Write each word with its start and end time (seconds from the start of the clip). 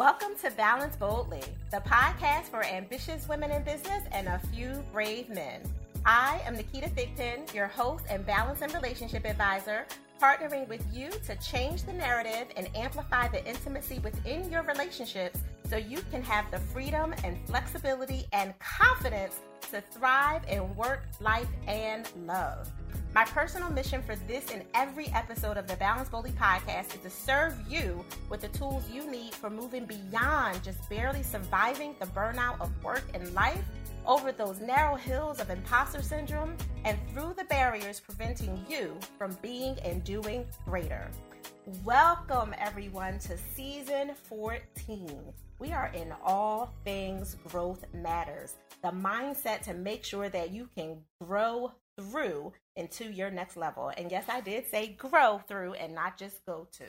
Welcome 0.00 0.34
to 0.40 0.50
Balance 0.52 0.96
Boldly, 0.96 1.42
the 1.70 1.76
podcast 1.80 2.44
for 2.44 2.64
ambitious 2.64 3.28
women 3.28 3.50
in 3.50 3.62
business 3.64 4.02
and 4.12 4.28
a 4.28 4.40
few 4.50 4.82
brave 4.94 5.28
men. 5.28 5.60
I 6.06 6.40
am 6.46 6.56
Naketa 6.56 6.90
Thigpen, 6.94 7.54
your 7.54 7.66
host 7.66 8.06
and 8.08 8.24
balance 8.24 8.62
and 8.62 8.72
relationship 8.72 9.26
advisor, 9.26 9.84
partnering 10.18 10.66
with 10.68 10.82
you 10.90 11.10
to 11.26 11.36
change 11.36 11.82
the 11.82 11.92
narrative 11.92 12.46
and 12.56 12.70
amplify 12.74 13.28
the 13.28 13.46
intimacy 13.46 13.98
within 13.98 14.50
your 14.50 14.62
relationships 14.62 15.38
so 15.68 15.76
you 15.76 15.98
can 16.10 16.22
have 16.22 16.50
the 16.50 16.60
freedom 16.60 17.14
and 17.22 17.36
flexibility 17.46 18.24
and 18.32 18.58
confidence 18.58 19.40
to 19.70 19.82
thrive 19.82 20.40
in 20.48 20.74
work, 20.76 21.08
life, 21.20 21.50
and 21.66 22.08
love. 22.26 22.70
My 23.12 23.24
personal 23.24 23.68
mission 23.72 24.02
for 24.02 24.14
this 24.14 24.52
and 24.52 24.62
every 24.72 25.08
episode 25.08 25.56
of 25.56 25.66
the 25.66 25.74
Balance 25.74 26.08
Boldly 26.08 26.30
podcast 26.30 26.94
is 26.94 27.00
to 27.02 27.10
serve 27.10 27.56
you 27.68 28.04
with 28.28 28.40
the 28.40 28.48
tools 28.48 28.84
you 28.88 29.10
need 29.10 29.34
for 29.34 29.50
moving 29.50 29.84
beyond 29.84 30.62
just 30.62 30.88
barely 30.88 31.24
surviving 31.24 31.96
the 31.98 32.06
burnout 32.06 32.60
of 32.60 32.70
work 32.84 33.02
and 33.12 33.34
life 33.34 33.64
over 34.06 34.30
those 34.30 34.60
narrow 34.60 34.94
hills 34.94 35.40
of 35.40 35.50
imposter 35.50 36.02
syndrome 36.02 36.56
and 36.84 36.96
through 37.10 37.34
the 37.36 37.42
barriers 37.46 37.98
preventing 37.98 38.64
you 38.68 38.96
from 39.18 39.36
being 39.42 39.76
and 39.80 40.04
doing 40.04 40.46
greater. 40.64 41.10
Welcome, 41.84 42.54
everyone, 42.58 43.18
to 43.20 43.36
season 43.56 44.12
14. 44.28 45.20
We 45.58 45.72
are 45.72 45.90
in 45.94 46.14
all 46.24 46.72
things 46.84 47.34
growth 47.48 47.84
matters, 47.92 48.54
the 48.84 48.92
mindset 48.92 49.62
to 49.62 49.74
make 49.74 50.04
sure 50.04 50.28
that 50.28 50.52
you 50.52 50.68
can 50.76 50.98
grow 51.20 51.72
through 51.98 52.52
into 52.76 53.04
your 53.04 53.30
next 53.30 53.56
level. 53.56 53.92
And 53.96 54.10
yes, 54.10 54.24
I 54.28 54.40
did 54.40 54.68
say 54.70 54.88
grow 54.98 55.40
through 55.48 55.74
and 55.74 55.94
not 55.94 56.16
just 56.16 56.44
go 56.46 56.68
to. 56.72 56.84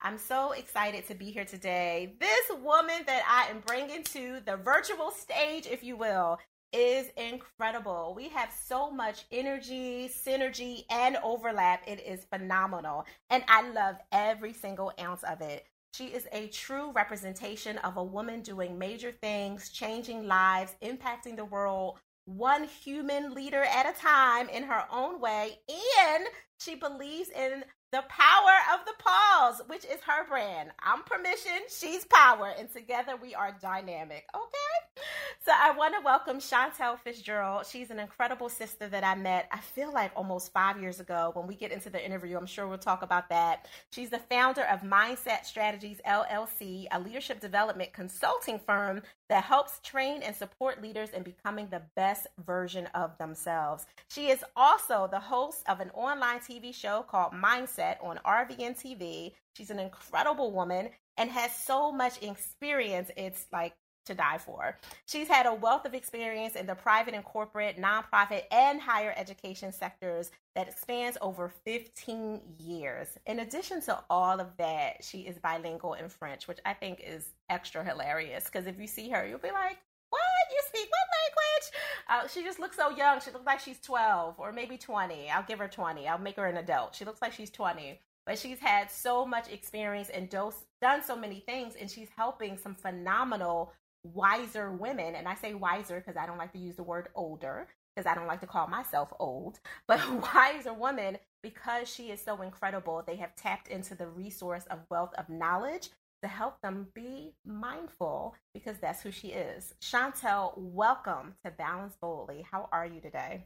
I'm 0.00 0.18
so 0.18 0.52
excited 0.52 1.06
to 1.08 1.14
be 1.14 1.30
here 1.30 1.46
today. 1.46 2.14
This 2.20 2.50
woman 2.62 3.00
that 3.06 3.22
I 3.26 3.50
am 3.50 3.60
bringing 3.66 4.02
to 4.04 4.40
the 4.44 4.56
virtual 4.56 5.10
stage, 5.10 5.66
if 5.66 5.82
you 5.82 5.96
will, 5.96 6.38
is 6.74 7.06
incredible. 7.16 8.12
We 8.16 8.28
have 8.30 8.50
so 8.52 8.90
much 8.90 9.24
energy, 9.30 10.08
synergy, 10.08 10.84
and 10.90 11.16
overlap. 11.22 11.84
It 11.86 12.00
is 12.04 12.24
phenomenal. 12.24 13.06
And 13.30 13.44
I 13.48 13.70
love 13.70 13.96
every 14.12 14.52
single 14.52 14.92
ounce 15.00 15.22
of 15.22 15.40
it. 15.40 15.66
She 15.94 16.06
is 16.06 16.26
a 16.32 16.48
true 16.48 16.90
representation 16.90 17.78
of 17.78 17.96
a 17.96 18.02
woman 18.02 18.42
doing 18.42 18.76
major 18.76 19.12
things, 19.12 19.68
changing 19.70 20.26
lives, 20.26 20.74
impacting 20.82 21.36
the 21.36 21.44
world, 21.44 21.98
one 22.26 22.64
human 22.64 23.34
leader 23.34 23.62
at 23.62 23.86
a 23.86 23.98
time 23.98 24.48
in 24.48 24.64
her 24.64 24.84
own 24.90 25.20
way. 25.20 25.58
And 25.68 26.24
she 26.58 26.74
believes 26.74 27.28
in 27.30 27.64
the 27.92 28.02
power 28.08 28.74
of 28.74 28.84
the 28.86 28.92
pause, 28.98 29.62
which 29.68 29.84
is 29.84 30.00
her 30.04 30.26
brand. 30.26 30.70
I'm 30.80 31.04
permission, 31.04 31.52
she's 31.68 32.04
power, 32.06 32.52
and 32.58 32.68
together 32.72 33.12
we 33.20 33.36
are 33.36 33.56
dynamic. 33.62 34.26
Okay? 34.34 35.02
So 35.44 35.52
I 35.54 35.70
want 35.76 35.94
to 35.94 36.00
welcome 36.04 36.40
Chantelle 36.40 36.96
Fitzgerald. 36.96 37.66
She's 37.66 37.90
an 37.90 38.00
incredible 38.00 38.48
sister 38.48 38.88
that 38.88 39.04
I 39.04 39.14
met, 39.14 39.48
I 39.52 39.58
feel 39.58 39.92
like 39.92 40.10
almost 40.16 40.52
five 40.52 40.80
years 40.80 40.98
ago. 40.98 41.30
When 41.34 41.46
we 41.46 41.54
get 41.54 41.70
into 41.70 41.88
the 41.88 42.04
interview, 42.04 42.36
I'm 42.36 42.46
sure 42.46 42.66
we'll 42.66 42.78
talk 42.78 43.02
about 43.02 43.28
that. 43.28 43.68
She's 43.92 44.10
the 44.10 44.18
founder 44.18 44.64
of 44.64 44.80
Mindset 44.80 45.44
Strategies 45.44 46.00
LLC, 46.04 46.86
a 46.90 46.98
leadership 46.98 47.40
development 47.40 47.92
consulting 47.92 48.58
firm 48.58 49.02
that 49.28 49.44
helps 49.44 49.80
train 49.82 50.22
and 50.22 50.34
support 50.34 50.82
leaders 50.82 51.10
in 51.10 51.22
becoming 51.22 51.68
the 51.68 51.82
best 51.96 52.26
version 52.44 52.86
of 52.94 53.16
themselves. 53.18 53.86
She 54.08 54.28
is 54.28 54.44
also 54.56 55.08
the 55.10 55.20
host 55.20 55.62
of 55.68 55.80
an 55.80 55.90
online 55.94 56.40
TV 56.40 56.74
show 56.74 57.02
called 57.02 57.32
Mindset 57.32 57.96
on 58.04 58.18
RVN 58.24 58.78
TV. 58.78 59.32
She's 59.56 59.70
an 59.70 59.78
incredible 59.78 60.52
woman 60.52 60.90
and 61.16 61.30
has 61.30 61.54
so 61.54 61.92
much 61.92 62.22
experience. 62.22 63.10
It's 63.16 63.46
like 63.52 63.74
to 64.04 64.14
die 64.14 64.38
for. 64.38 64.78
She's 65.06 65.28
had 65.28 65.46
a 65.46 65.54
wealth 65.54 65.84
of 65.84 65.94
experience 65.94 66.56
in 66.56 66.66
the 66.66 66.74
private 66.74 67.14
and 67.14 67.24
corporate, 67.24 67.80
nonprofit, 67.80 68.42
and 68.50 68.80
higher 68.80 69.14
education 69.16 69.72
sectors 69.72 70.30
that 70.54 70.78
spans 70.78 71.16
over 71.20 71.52
15 71.64 72.40
years. 72.58 73.08
In 73.26 73.40
addition 73.40 73.80
to 73.82 73.98
all 74.08 74.40
of 74.40 74.56
that, 74.58 75.02
she 75.02 75.20
is 75.20 75.38
bilingual 75.38 75.94
in 75.94 76.08
French, 76.08 76.46
which 76.46 76.58
I 76.64 76.74
think 76.74 77.00
is 77.04 77.32
extra 77.48 77.84
hilarious 77.84 78.44
because 78.44 78.66
if 78.66 78.78
you 78.78 78.86
see 78.86 79.08
her, 79.10 79.26
you'll 79.26 79.38
be 79.38 79.50
like, 79.50 79.78
what? 80.10 80.20
You 80.50 80.60
speak 80.68 80.88
what 80.90 81.08
language? 81.18 81.72
Uh, 82.08 82.28
she 82.28 82.44
just 82.44 82.60
looks 82.60 82.76
so 82.76 82.90
young. 82.90 83.20
She 83.20 83.30
looks 83.30 83.46
like 83.46 83.60
she's 83.60 83.80
12 83.80 84.36
or 84.38 84.52
maybe 84.52 84.76
20. 84.76 85.30
I'll 85.30 85.42
give 85.42 85.58
her 85.58 85.68
20. 85.68 86.06
I'll 86.06 86.18
make 86.18 86.36
her 86.36 86.46
an 86.46 86.58
adult. 86.58 86.94
She 86.94 87.04
looks 87.04 87.20
like 87.20 87.32
she's 87.32 87.50
20 87.50 87.98
but 88.26 88.38
she's 88.38 88.58
had 88.58 88.90
so 88.90 89.26
much 89.26 89.50
experience 89.50 90.08
and 90.08 90.28
dose, 90.30 90.64
done 90.80 91.02
so 91.02 91.16
many 91.16 91.40
things 91.40 91.74
and 91.78 91.90
she's 91.90 92.08
helping 92.16 92.56
some 92.56 92.74
phenomenal 92.74 93.72
wiser 94.04 94.70
women, 94.70 95.14
and 95.14 95.26
I 95.26 95.34
say 95.34 95.54
wiser 95.54 96.00
because 96.00 96.16
I 96.16 96.26
don't 96.26 96.38
like 96.38 96.52
to 96.52 96.58
use 96.58 96.76
the 96.76 96.82
word 96.82 97.08
older 97.14 97.68
because 97.94 98.10
I 98.10 98.14
don't 98.14 98.26
like 98.26 98.40
to 98.40 98.46
call 98.46 98.66
myself 98.66 99.12
old, 99.18 99.60
but 99.88 100.00
wiser 100.34 100.72
woman 100.72 101.18
because 101.42 101.88
she 101.88 102.10
is 102.10 102.20
so 102.22 102.42
incredible. 102.42 103.02
They 103.06 103.16
have 103.16 103.34
tapped 103.36 103.68
into 103.68 103.94
the 103.94 104.06
resource 104.08 104.64
of 104.70 104.80
wealth 104.90 105.12
of 105.18 105.28
knowledge 105.28 105.90
to 106.22 106.28
help 106.28 106.60
them 106.62 106.86
be 106.94 107.34
mindful 107.44 108.34
because 108.54 108.78
that's 108.78 109.02
who 109.02 109.10
she 109.10 109.28
is. 109.28 109.74
Chantelle, 109.80 110.54
welcome 110.56 111.34
to 111.44 111.50
Balance 111.50 111.96
Boldly. 112.00 112.46
How 112.50 112.68
are 112.72 112.86
you 112.86 113.00
today? 113.00 113.44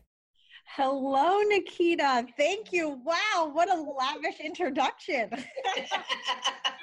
Hello, 0.76 1.40
Naketa. 1.50 2.28
Thank 2.36 2.72
you. 2.72 3.00
Wow, 3.04 3.50
what 3.52 3.70
a 3.70 3.74
lavish 3.74 4.38
introduction. 4.38 5.30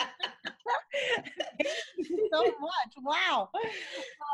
So 2.34 2.44
much. 2.44 2.94
Wow. 3.02 3.50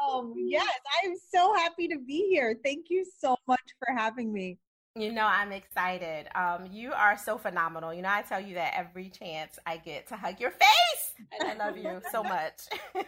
Um, 0.04 0.34
yes, 0.36 0.68
I'm 1.04 1.14
so 1.34 1.54
happy 1.54 1.88
to 1.90 2.00
be 2.00 2.28
here. 2.30 2.56
Thank 2.64 2.88
you 2.90 3.06
so 3.20 3.36
much 3.48 3.62
for 3.78 3.94
having 3.96 4.34
me. 4.34 4.58
You 4.96 5.14
know, 5.14 5.26
I'm 5.26 5.52
excited. 5.52 6.28
Um, 6.36 6.68
you 6.70 6.92
are 6.92 7.18
so 7.18 7.38
phenomenal. 7.38 7.94
You 7.94 8.02
know, 8.02 8.10
I 8.10 8.24
tell 8.24 8.42
you 8.42 8.56
that 8.56 8.74
every 8.76 9.10
chance 9.10 9.58
I 9.66 9.78
get 9.78 10.08
to 10.08 10.18
hug 10.18 10.40
your 10.40 10.52
face. 10.52 11.28
And 11.40 11.50
I 11.50 11.66
love 11.66 11.78
you 11.78 12.02
so 12.12 12.24
much. 12.24 12.64
uh, 12.96 13.02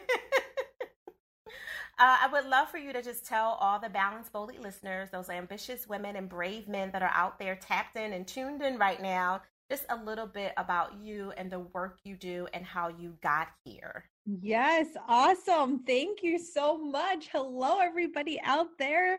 I 1.98 2.30
would 2.32 2.46
love 2.46 2.70
for 2.70 2.78
you 2.78 2.94
to 2.94 3.02
just 3.02 3.26
tell 3.26 3.58
all 3.60 3.80
the 3.80 3.90
Balance 3.90 4.30
Boldly 4.30 4.60
listeners, 4.60 5.10
those 5.10 5.30
ambitious 5.30 5.86
women 5.86 6.16
and 6.16 6.30
brave 6.30 6.70
men 6.70 6.90
that 6.92 7.04
are 7.04 7.12
out 7.14 7.38
there 7.38 7.56
tapped 7.56 7.98
in 7.98 8.14
and 8.14 8.26
tuned 8.26 8.62
in 8.62 8.78
right 8.78 9.02
now, 9.02 9.42
just 9.74 9.86
a 9.90 10.06
little 10.06 10.28
bit 10.28 10.54
about 10.58 10.92
you 11.02 11.34
and 11.36 11.52
the 11.52 11.62
work 11.74 11.98
you 12.04 12.16
do 12.16 12.48
and 12.54 12.64
how 12.64 12.90
you 12.90 13.16
got 13.24 13.48
here. 13.66 14.06
Yes, 14.40 14.86
awesome. 15.08 15.80
Thank 15.80 16.22
you 16.22 16.38
so 16.38 16.78
much. 16.78 17.30
Hello, 17.32 17.80
everybody 17.80 18.40
out 18.44 18.68
there. 18.78 19.18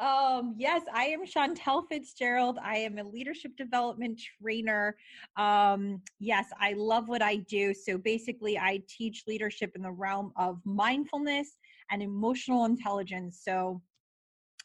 Um, 0.00 0.56
yes, 0.58 0.82
I 0.92 1.06
am 1.06 1.24
Chantelle 1.24 1.86
Fitzgerald. 1.90 2.58
I 2.62 2.76
am 2.76 2.98
a 2.98 3.02
leadership 3.02 3.56
development 3.56 4.20
trainer. 4.42 4.94
Um, 5.38 6.02
yes, 6.20 6.48
I 6.60 6.74
love 6.74 7.08
what 7.08 7.22
I 7.22 7.36
do. 7.36 7.72
So 7.72 7.96
basically, 7.96 8.58
I 8.58 8.82
teach 8.86 9.24
leadership 9.26 9.72
in 9.74 9.80
the 9.80 9.90
realm 9.90 10.32
of 10.36 10.60
mindfulness 10.66 11.56
and 11.90 12.02
emotional 12.02 12.66
intelligence. 12.66 13.40
So 13.42 13.80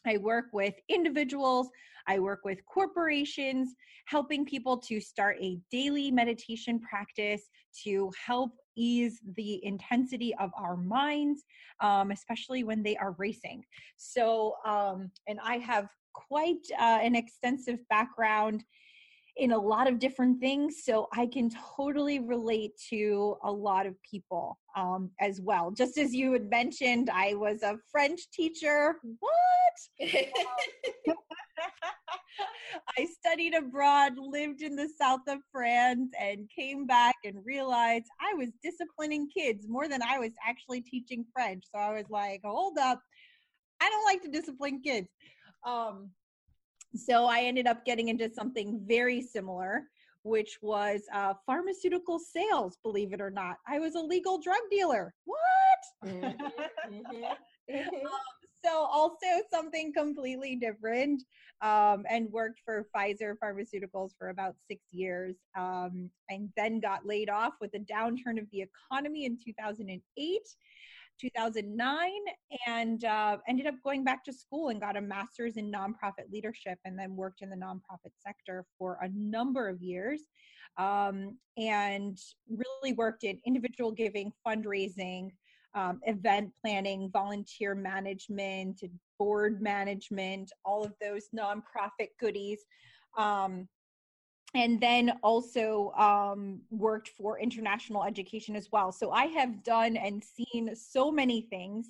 I 0.06 0.16
work 0.16 0.46
with 0.52 0.74
individuals, 0.88 1.68
I 2.06 2.18
work 2.18 2.40
with 2.44 2.64
corporations, 2.66 3.74
helping 4.06 4.44
people 4.44 4.78
to 4.78 5.00
start 5.00 5.36
a 5.40 5.58
daily 5.70 6.10
meditation 6.10 6.80
practice 6.80 7.42
to 7.84 8.10
help 8.26 8.52
ease 8.76 9.20
the 9.36 9.64
intensity 9.64 10.34
of 10.40 10.50
our 10.56 10.76
minds, 10.76 11.44
um, 11.80 12.10
especially 12.10 12.64
when 12.64 12.82
they 12.82 12.96
are 12.96 13.14
racing. 13.18 13.62
So, 13.96 14.54
um, 14.66 15.10
and 15.28 15.38
I 15.42 15.58
have 15.58 15.88
quite 16.12 16.66
uh, 16.78 16.98
an 17.02 17.14
extensive 17.14 17.78
background 17.88 18.64
in 19.40 19.52
a 19.52 19.58
lot 19.58 19.88
of 19.88 19.98
different 19.98 20.38
things. 20.38 20.84
So 20.84 21.08
I 21.12 21.26
can 21.26 21.50
totally 21.76 22.20
relate 22.20 22.72
to 22.90 23.38
a 23.42 23.50
lot 23.50 23.86
of 23.86 23.94
people 24.08 24.58
um, 24.76 25.10
as 25.18 25.40
well. 25.40 25.70
Just 25.70 25.96
as 25.96 26.14
you 26.14 26.32
had 26.32 26.50
mentioned, 26.50 27.08
I 27.10 27.34
was 27.34 27.62
a 27.62 27.78
French 27.90 28.30
teacher. 28.30 28.96
What? 29.18 29.30
I 32.98 33.06
studied 33.18 33.54
abroad, 33.54 34.12
lived 34.18 34.62
in 34.62 34.76
the 34.76 34.90
south 35.00 35.20
of 35.26 35.38
France, 35.50 36.10
and 36.20 36.48
came 36.54 36.86
back 36.86 37.16
and 37.24 37.44
realized 37.44 38.06
I 38.20 38.34
was 38.34 38.50
disciplining 38.62 39.28
kids 39.34 39.66
more 39.68 39.88
than 39.88 40.02
I 40.02 40.18
was 40.18 40.32
actually 40.46 40.82
teaching 40.82 41.24
French. 41.32 41.64
So 41.74 41.80
I 41.80 41.92
was 41.92 42.06
like, 42.10 42.42
hold 42.44 42.78
up. 42.78 43.00
I 43.80 43.88
don't 43.88 44.04
like 44.04 44.22
to 44.22 44.28
discipline 44.28 44.82
kids. 44.82 45.08
Um, 45.66 46.10
so 46.94 47.26
I 47.26 47.40
ended 47.40 47.66
up 47.66 47.84
getting 47.84 48.08
into 48.08 48.32
something 48.32 48.80
very 48.86 49.22
similar, 49.22 49.84
which 50.22 50.58
was 50.60 51.02
uh, 51.14 51.34
pharmaceutical 51.46 52.18
sales, 52.18 52.76
believe 52.82 53.12
it 53.12 53.20
or 53.20 53.30
not. 53.30 53.56
I 53.66 53.78
was 53.78 53.94
a 53.94 54.00
legal 54.00 54.40
drug 54.40 54.60
dealer. 54.70 55.14
What? 55.24 56.10
Mm-hmm. 56.12 56.94
mm-hmm. 56.94 57.24
um, 58.06 58.20
so 58.64 58.70
also 58.70 59.26
something 59.50 59.92
completely 59.92 60.56
different 60.56 61.22
um, 61.62 62.04
and 62.08 62.30
worked 62.30 62.60
for 62.64 62.86
pfizer 62.94 63.34
pharmaceuticals 63.42 64.10
for 64.18 64.28
about 64.28 64.54
six 64.68 64.82
years 64.90 65.36
um, 65.56 66.10
and 66.28 66.50
then 66.56 66.80
got 66.80 67.06
laid 67.06 67.30
off 67.30 67.54
with 67.60 67.72
the 67.72 67.78
downturn 67.78 68.38
of 68.38 68.46
the 68.52 68.62
economy 68.62 69.24
in 69.24 69.38
2008 69.42 70.40
2009 71.20 72.10
and 72.66 73.04
uh, 73.04 73.36
ended 73.48 73.66
up 73.66 73.74
going 73.84 74.04
back 74.04 74.24
to 74.24 74.32
school 74.32 74.68
and 74.68 74.80
got 74.80 74.96
a 74.96 75.00
master's 75.00 75.56
in 75.56 75.70
nonprofit 75.70 76.30
leadership 76.32 76.78
and 76.84 76.98
then 76.98 77.14
worked 77.14 77.42
in 77.42 77.50
the 77.50 77.56
nonprofit 77.56 78.12
sector 78.18 78.64
for 78.78 78.98
a 79.02 79.08
number 79.14 79.68
of 79.68 79.82
years 79.82 80.22
um, 80.78 81.36
and 81.56 82.18
really 82.48 82.92
worked 82.94 83.24
in 83.24 83.38
individual 83.44 83.90
giving 83.90 84.32
fundraising 84.46 85.30
um, 85.74 86.00
event 86.04 86.50
planning 86.64 87.10
volunteer 87.12 87.74
management 87.74 88.80
board 89.18 89.60
management 89.62 90.50
all 90.64 90.82
of 90.82 90.92
those 91.00 91.28
nonprofit 91.36 92.08
goodies. 92.18 92.64
Um, 93.16 93.68
and 94.54 94.80
then 94.80 95.12
also 95.22 95.92
um, 95.92 96.60
worked 96.70 97.08
for 97.08 97.38
international 97.38 98.04
education 98.04 98.56
as 98.56 98.68
well. 98.72 98.90
So 98.90 99.10
I 99.10 99.26
have 99.26 99.62
done 99.62 99.96
and 99.96 100.22
seen 100.22 100.74
so 100.74 101.10
many 101.10 101.42
things. 101.42 101.88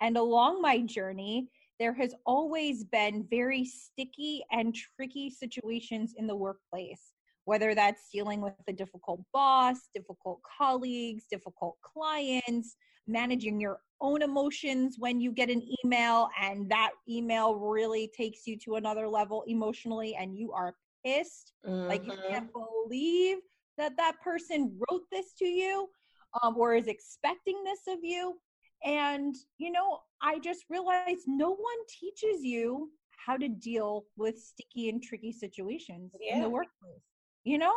And 0.00 0.16
along 0.16 0.60
my 0.60 0.80
journey, 0.80 1.48
there 1.78 1.94
has 1.94 2.14
always 2.26 2.84
been 2.84 3.26
very 3.30 3.64
sticky 3.64 4.44
and 4.50 4.74
tricky 4.74 5.30
situations 5.30 6.14
in 6.16 6.26
the 6.26 6.36
workplace, 6.36 7.12
whether 7.44 7.74
that's 7.74 8.10
dealing 8.12 8.40
with 8.40 8.54
a 8.68 8.72
difficult 8.72 9.20
boss, 9.32 9.88
difficult 9.94 10.40
colleagues, 10.58 11.24
difficult 11.30 11.76
clients, 11.82 12.76
managing 13.06 13.60
your 13.60 13.80
own 14.00 14.22
emotions 14.22 14.96
when 14.98 15.20
you 15.20 15.32
get 15.32 15.50
an 15.50 15.62
email 15.84 16.28
and 16.40 16.68
that 16.70 16.90
email 17.08 17.56
really 17.56 18.10
takes 18.16 18.46
you 18.46 18.56
to 18.58 18.76
another 18.76 19.08
level 19.08 19.44
emotionally 19.46 20.14
and 20.14 20.36
you 20.36 20.52
are 20.52 20.74
pissed. 21.04 21.52
Mm-hmm. 21.66 21.88
Like 21.88 22.04
you 22.04 22.14
can't 22.28 22.52
mm-hmm. 22.52 22.88
believe 22.88 23.38
that 23.78 23.96
that 23.96 24.20
person 24.22 24.78
wrote 24.90 25.02
this 25.10 25.32
to 25.38 25.46
you 25.46 25.88
um, 26.42 26.56
or 26.56 26.74
is 26.74 26.88
expecting 26.88 27.62
this 27.64 27.80
of 27.88 27.98
you. 28.02 28.38
And, 28.84 29.34
you 29.58 29.70
know, 29.70 30.00
I 30.20 30.38
just 30.40 30.64
realized 30.68 31.22
no 31.26 31.50
one 31.50 31.78
teaches 31.88 32.42
you 32.42 32.90
how 33.16 33.36
to 33.36 33.48
deal 33.48 34.04
with 34.16 34.38
sticky 34.38 34.88
and 34.88 35.02
tricky 35.02 35.32
situations 35.32 36.12
yeah. 36.20 36.36
in 36.36 36.42
the 36.42 36.48
workplace, 36.48 37.02
you 37.44 37.58
know? 37.58 37.74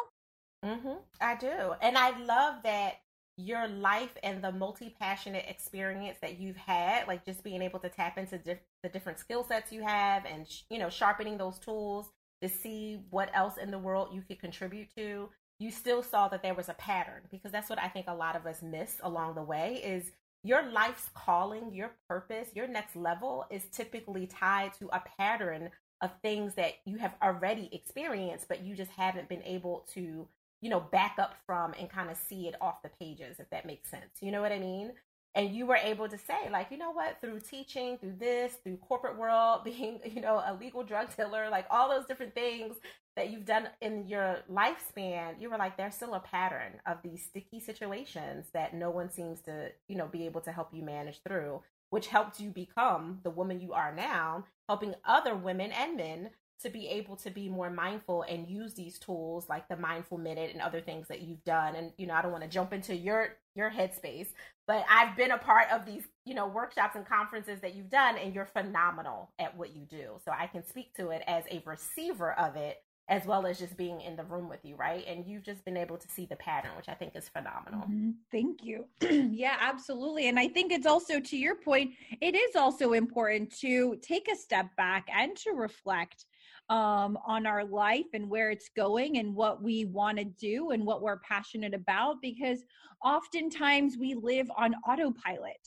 Mm-hmm. 0.63 0.95
I 1.21 1.35
do. 1.35 1.73
And 1.81 1.97
I 1.97 2.17
love 2.19 2.63
that 2.63 2.95
your 3.37 3.67
life 3.67 4.17
and 4.23 4.43
the 4.43 4.51
multi 4.51 4.95
passionate 4.99 5.45
experience 5.47 6.17
that 6.21 6.39
you've 6.39 6.55
had, 6.55 7.07
like 7.07 7.25
just 7.25 7.43
being 7.43 7.61
able 7.61 7.79
to 7.79 7.89
tap 7.89 8.17
into 8.17 8.37
diff- 8.37 8.57
the 8.81 8.89
different 8.89 9.19
skill 9.19 9.43
sets 9.43 9.71
you 9.71 9.83
have 9.83 10.25
and, 10.25 10.47
you 10.69 10.79
know, 10.79 10.89
sharpening 10.89 11.37
those 11.37 11.59
tools 11.59 12.09
to 12.41 12.49
see 12.49 12.99
what 13.09 13.29
else 13.33 13.57
in 13.57 13.71
the 13.71 13.79
world 13.79 14.09
you 14.13 14.21
could 14.21 14.39
contribute 14.39 14.87
to, 14.95 15.29
you 15.59 15.71
still 15.71 16.03
saw 16.03 16.27
that 16.27 16.43
there 16.43 16.53
was 16.53 16.69
a 16.69 16.73
pattern 16.73 17.21
because 17.31 17.51
that's 17.51 17.69
what 17.69 17.81
I 17.81 17.87
think 17.87 18.07
a 18.07 18.13
lot 18.13 18.35
of 18.35 18.45
us 18.45 18.61
miss 18.61 18.97
along 19.03 19.35
the 19.35 19.43
way 19.43 19.81
is 19.83 20.11
your 20.43 20.63
life's 20.63 21.09
calling, 21.15 21.73
your 21.73 21.91
purpose, 22.07 22.49
your 22.53 22.67
next 22.67 22.95
level 22.95 23.45
is 23.49 23.63
typically 23.71 24.27
tied 24.27 24.73
to 24.75 24.89
a 24.93 25.01
pattern 25.17 25.71
of 26.01 26.11
things 26.21 26.53
that 26.55 26.73
you 26.85 26.97
have 26.97 27.15
already 27.23 27.69
experienced, 27.71 28.47
but 28.47 28.63
you 28.63 28.75
just 28.75 28.91
haven't 28.91 29.29
been 29.29 29.41
able 29.43 29.87
to, 29.93 30.27
you 30.61 30.69
know, 30.69 30.79
back 30.79 31.15
up 31.17 31.35
from 31.47 31.73
and 31.79 31.89
kind 31.89 32.09
of 32.11 32.17
see 32.17 32.47
it 32.47 32.55
off 32.61 32.83
the 32.83 32.89
pages, 32.99 33.39
if 33.39 33.49
that 33.49 33.65
makes 33.65 33.89
sense. 33.89 34.21
You 34.21 34.31
know 34.31 34.41
what 34.41 34.51
I 34.51 34.59
mean? 34.59 34.91
And 35.35 35.53
you 35.53 35.65
were 35.65 35.75
able 35.75 36.07
to 36.07 36.17
say 36.17 36.49
like 36.51 36.71
you 36.71 36.77
know 36.77 36.91
what? 36.91 37.17
Through 37.21 37.41
teaching 37.41 37.97
through 37.97 38.15
this 38.19 38.53
through 38.63 38.77
corporate 38.77 39.17
world 39.17 39.63
being 39.65 39.99
you 40.05 40.21
know 40.21 40.41
a 40.45 40.57
legal 40.59 40.83
drug 40.83 41.15
dealer 41.15 41.49
like 41.49 41.65
all 41.69 41.89
those 41.89 42.05
different 42.05 42.33
things 42.33 42.75
that 43.15 43.29
you've 43.29 43.45
done 43.45 43.67
in 43.81 44.07
your 44.07 44.39
lifespan 44.51 45.39
you 45.39 45.49
were 45.49 45.57
like 45.57 45.77
there's 45.77 45.95
still 45.95 46.15
a 46.15 46.19
pattern 46.19 46.73
of 46.85 46.97
these 47.03 47.23
sticky 47.23 47.59
situations 47.59 48.47
that 48.53 48.73
no 48.73 48.89
one 48.89 49.09
seems 49.09 49.41
to 49.41 49.69
you 49.87 49.95
know 49.95 50.07
be 50.07 50.25
able 50.25 50.41
to 50.41 50.51
help 50.51 50.69
you 50.73 50.83
manage 50.83 51.21
through 51.27 51.61
which 51.91 52.07
helped 52.07 52.39
you 52.39 52.49
become 52.49 53.19
the 53.23 53.29
woman 53.29 53.61
you 53.61 53.73
are 53.73 53.93
now 53.95 54.43
helping 54.67 54.93
other 55.05 55.35
women 55.35 55.71
and 55.71 55.95
men 55.95 56.29
to 56.61 56.69
be 56.69 56.87
able 56.87 57.15
to 57.17 57.29
be 57.29 57.49
more 57.49 57.69
mindful 57.69 58.23
and 58.23 58.47
use 58.47 58.73
these 58.73 58.97
tools 58.97 59.47
like 59.49 59.67
the 59.67 59.75
mindful 59.75 60.17
minute 60.17 60.51
and 60.53 60.61
other 60.61 60.81
things 60.81 61.07
that 61.09 61.21
you've 61.21 61.43
done. 61.43 61.75
And 61.75 61.91
you 61.97 62.07
know 62.07 62.13
i 62.13 62.21
don't 62.21 62.31
want 62.31 62.43
to 62.43 62.49
jump 62.49 62.73
into 62.73 62.95
your 62.95 63.35
your 63.55 63.69
headspace 63.69 64.27
but 64.67 64.85
i've 64.89 65.15
been 65.15 65.31
a 65.31 65.37
part 65.37 65.67
of 65.71 65.85
these 65.85 66.03
you 66.25 66.33
know 66.33 66.47
workshops 66.47 66.95
and 66.95 67.05
conferences 67.07 67.59
that 67.61 67.75
you've 67.75 67.89
done 67.89 68.17
and 68.17 68.33
you're 68.33 68.45
phenomenal 68.45 69.31
at 69.39 69.55
what 69.57 69.75
you 69.75 69.85
do. 69.85 70.17
So 70.23 70.31
i 70.31 70.47
can 70.47 70.65
speak 70.65 70.93
to 70.95 71.09
it 71.09 71.23
as 71.27 71.43
a 71.51 71.61
receiver 71.65 72.33
of 72.33 72.55
it 72.55 72.77
as 73.07 73.23
well 73.27 73.45
as 73.45 73.59
just 73.59 73.77
being 73.77 74.01
in 74.01 74.15
the 74.15 74.23
room 74.23 74.49
with 74.49 74.61
you 74.63 74.75
right? 74.75 75.05
And 75.07 75.25
you've 75.27 75.43
just 75.43 75.63
been 75.63 75.77
able 75.77 75.97
to 75.97 76.07
see 76.07 76.25
the 76.25 76.35
pattern 76.37 76.71
which 76.75 76.89
i 76.89 76.93
think 76.93 77.15
is 77.15 77.29
phenomenal. 77.29 77.81
Mm-hmm. 77.81 78.11
thank 78.31 78.63
you. 78.63 78.85
Yeah 79.31 79.57
absolutely. 79.59 80.27
And 80.27 80.39
i 80.39 80.47
think 80.47 80.71
it's 80.71 80.87
also 80.87 81.19
to 81.19 81.37
your 81.37 81.55
point 81.55 81.91
it 82.21 82.35
is 82.35 82.55
also 82.55 82.93
important 82.93 83.55
to 83.59 83.97
take 84.01 84.27
a 84.31 84.35
step 84.35 84.67
back 84.75 85.07
and 85.15 85.35
to 85.37 85.51
reflect 85.51 86.25
um, 86.69 87.17
on 87.25 87.45
our 87.45 87.63
life 87.63 88.05
and 88.13 88.29
where 88.29 88.49
it's 88.49 88.69
going 88.75 89.17
and 89.17 89.35
what 89.35 89.61
we 89.61 89.85
want 89.85 90.17
to 90.17 90.23
do 90.23 90.71
and 90.71 90.85
what 90.85 91.01
we're 91.01 91.19
passionate 91.19 91.73
about 91.73 92.21
because 92.21 92.63
oftentimes 93.03 93.97
we 93.99 94.15
live 94.15 94.49
on 94.57 94.73
autopilot. 94.87 95.59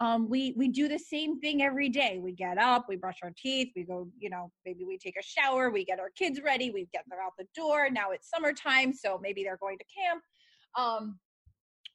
Um, 0.00 0.28
we 0.28 0.54
we 0.56 0.68
do 0.68 0.88
the 0.88 0.98
same 0.98 1.40
thing 1.40 1.62
every 1.62 1.88
day. 1.88 2.18
We 2.20 2.32
get 2.32 2.58
up 2.58 2.86
we 2.88 2.96
brush 2.96 3.18
our 3.22 3.32
teeth 3.36 3.68
we 3.76 3.84
go 3.84 4.08
you 4.18 4.28
know 4.28 4.50
maybe 4.66 4.84
we 4.84 4.98
take 4.98 5.16
a 5.16 5.22
shower 5.22 5.70
we 5.70 5.84
get 5.84 6.00
our 6.00 6.10
kids 6.16 6.40
ready 6.44 6.70
we 6.70 6.88
get 6.92 7.04
them 7.08 7.18
out 7.24 7.32
the 7.38 7.46
door. 7.54 7.88
Now 7.90 8.10
it's 8.10 8.28
summertime 8.28 8.92
so 8.92 9.18
maybe 9.22 9.44
they're 9.44 9.56
going 9.56 9.78
to 9.78 9.84
camp 9.84 10.22
um, 10.76 11.18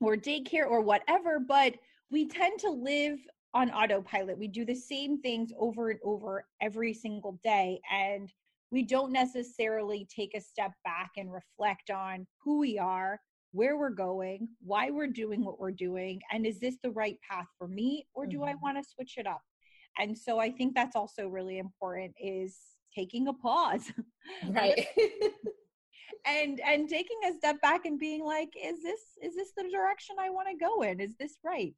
or 0.02 0.16
daycare 0.16 0.68
or 0.68 0.82
whatever 0.82 1.40
but 1.40 1.76
we 2.12 2.28
tend 2.28 2.60
to 2.60 2.70
live 2.70 3.20
on 3.54 3.72
autopilot. 3.72 4.38
We 4.38 4.48
do 4.48 4.66
the 4.66 4.76
same 4.76 5.22
things 5.22 5.52
over 5.58 5.90
and 5.90 6.00
over 6.04 6.46
every 6.62 6.94
single 6.94 7.40
day 7.44 7.80
and 7.92 8.32
we 8.72 8.84
don't 8.84 9.12
necessarily 9.12 10.08
take 10.14 10.36
a 10.36 10.42
step 10.42 10.72
back 10.84 11.12
and 11.18 11.32
reflect 11.32 11.90
on 11.90 12.28
who 12.44 12.60
we 12.60 12.78
are, 12.78 13.20
where 13.52 13.78
we're 13.78 13.90
going, 13.90 14.48
why 14.62 14.92
we're 14.92 15.08
doing 15.08 15.44
what 15.44 15.60
we're 15.60 15.72
doing, 15.72 16.22
and 16.32 16.46
is 16.46 16.60
this 16.60 16.78
the 16.84 16.92
right 16.92 17.18
path 17.30 17.48
for 17.58 17.68
me 17.68 18.06
or 18.14 18.26
do 18.26 18.38
mm-hmm. 18.38 18.50
I 18.50 18.56
want 18.62 18.78
to 18.78 18.90
switch 18.90 19.16
it 19.18 19.26
up? 19.26 19.42
And 19.98 20.18
so 20.18 20.40
I 20.40 20.52
think 20.52 20.76
that's 20.76 20.96
also 20.96 21.28
really 21.28 21.58
important 21.58 22.14
is 22.22 22.58
taking 22.96 23.28
a 23.28 23.34
pause. 23.34 23.92
Right. 24.48 24.86
and 26.26 26.60
and 26.60 26.88
taking 26.88 27.18
a 27.28 27.34
step 27.34 27.60
back 27.62 27.86
and 27.86 27.98
being 27.98 28.24
like 28.24 28.50
is 28.62 28.84
this 28.84 29.00
is 29.24 29.36
this 29.36 29.52
the 29.58 29.64
direction 29.72 30.18
I 30.20 30.30
want 30.30 30.48
to 30.50 30.64
go 30.64 30.84
in? 30.84 31.00
Is 31.00 31.16
this 31.18 31.38
right? 31.44 31.74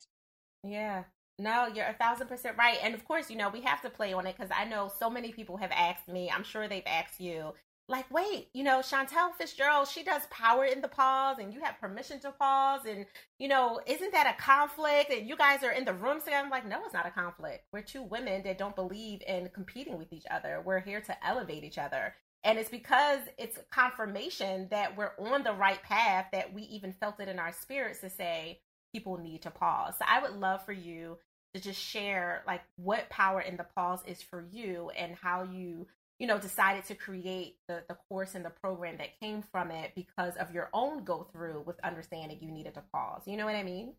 Yeah. 0.63 1.03
No, 1.41 1.65
you're 1.65 1.87
a 1.87 1.93
thousand 1.93 2.27
percent 2.27 2.55
right. 2.57 2.77
And 2.83 2.93
of 2.93 3.03
course, 3.03 3.31
you 3.31 3.35
know, 3.35 3.49
we 3.49 3.61
have 3.61 3.81
to 3.81 3.89
play 3.89 4.13
on 4.13 4.27
it 4.27 4.37
because 4.37 4.51
I 4.55 4.65
know 4.65 4.91
so 4.99 5.09
many 5.09 5.31
people 5.31 5.57
have 5.57 5.71
asked 5.71 6.07
me, 6.07 6.29
I'm 6.29 6.43
sure 6.43 6.67
they've 6.67 6.83
asked 6.85 7.19
you, 7.19 7.53
like, 7.87 8.09
wait, 8.11 8.49
you 8.53 8.63
know, 8.63 8.83
Chantelle 8.83 9.33
Fitzgerald, 9.33 9.87
she 9.87 10.03
does 10.03 10.21
power 10.29 10.65
in 10.65 10.81
the 10.81 10.87
pause 10.87 11.39
and 11.39 11.51
you 11.51 11.59
have 11.61 11.81
permission 11.81 12.19
to 12.19 12.31
pause. 12.31 12.81
And, 12.87 13.07
you 13.39 13.47
know, 13.47 13.81
isn't 13.87 14.13
that 14.13 14.33
a 14.33 14.41
conflict? 14.41 15.11
And 15.11 15.27
you 15.27 15.35
guys 15.35 15.63
are 15.63 15.71
in 15.71 15.83
the 15.83 15.95
room 15.95 16.19
together. 16.19 16.37
I'm 16.37 16.51
like, 16.51 16.67
no, 16.67 16.79
it's 16.85 16.93
not 16.93 17.07
a 17.07 17.11
conflict. 17.11 17.65
We're 17.73 17.81
two 17.81 18.03
women 18.03 18.43
that 18.43 18.59
don't 18.59 18.75
believe 18.75 19.23
in 19.27 19.49
competing 19.49 19.97
with 19.97 20.13
each 20.13 20.25
other. 20.29 20.61
We're 20.63 20.79
here 20.79 21.01
to 21.01 21.27
elevate 21.27 21.63
each 21.63 21.79
other. 21.79 22.13
And 22.43 22.59
it's 22.59 22.69
because 22.69 23.19
it's 23.39 23.57
confirmation 23.71 24.67
that 24.69 24.95
we're 24.95 25.13
on 25.19 25.43
the 25.43 25.53
right 25.53 25.81
path 25.81 26.27
that 26.33 26.53
we 26.53 26.61
even 26.63 26.93
felt 26.93 27.19
it 27.19 27.27
in 27.27 27.39
our 27.39 27.51
spirits 27.51 27.99
to 28.01 28.11
say, 28.11 28.59
people 28.93 29.17
need 29.17 29.41
to 29.41 29.51
pause. 29.51 29.95
So 29.97 30.05
I 30.07 30.21
would 30.21 30.39
love 30.39 30.65
for 30.65 30.73
you 30.73 31.17
to 31.53 31.61
just 31.61 31.79
share 31.79 32.43
like 32.47 32.61
what 32.77 33.09
power 33.09 33.41
in 33.41 33.57
the 33.57 33.65
pause 33.75 34.01
is 34.05 34.21
for 34.21 34.45
you 34.51 34.89
and 34.97 35.15
how 35.15 35.43
you 35.43 35.87
you 36.19 36.27
know 36.27 36.37
decided 36.37 36.85
to 36.85 36.95
create 36.95 37.55
the 37.67 37.83
the 37.89 37.95
course 38.07 38.35
and 38.35 38.45
the 38.45 38.49
program 38.49 38.97
that 38.97 39.19
came 39.19 39.41
from 39.41 39.71
it 39.71 39.91
because 39.95 40.35
of 40.37 40.51
your 40.51 40.69
own 40.73 41.03
go 41.03 41.27
through 41.31 41.63
with 41.65 41.79
understanding 41.83 42.37
you 42.41 42.51
needed 42.51 42.73
to 42.73 42.83
pause 42.93 43.23
you 43.25 43.35
know 43.35 43.45
what 43.45 43.55
i 43.55 43.63
mean 43.63 43.93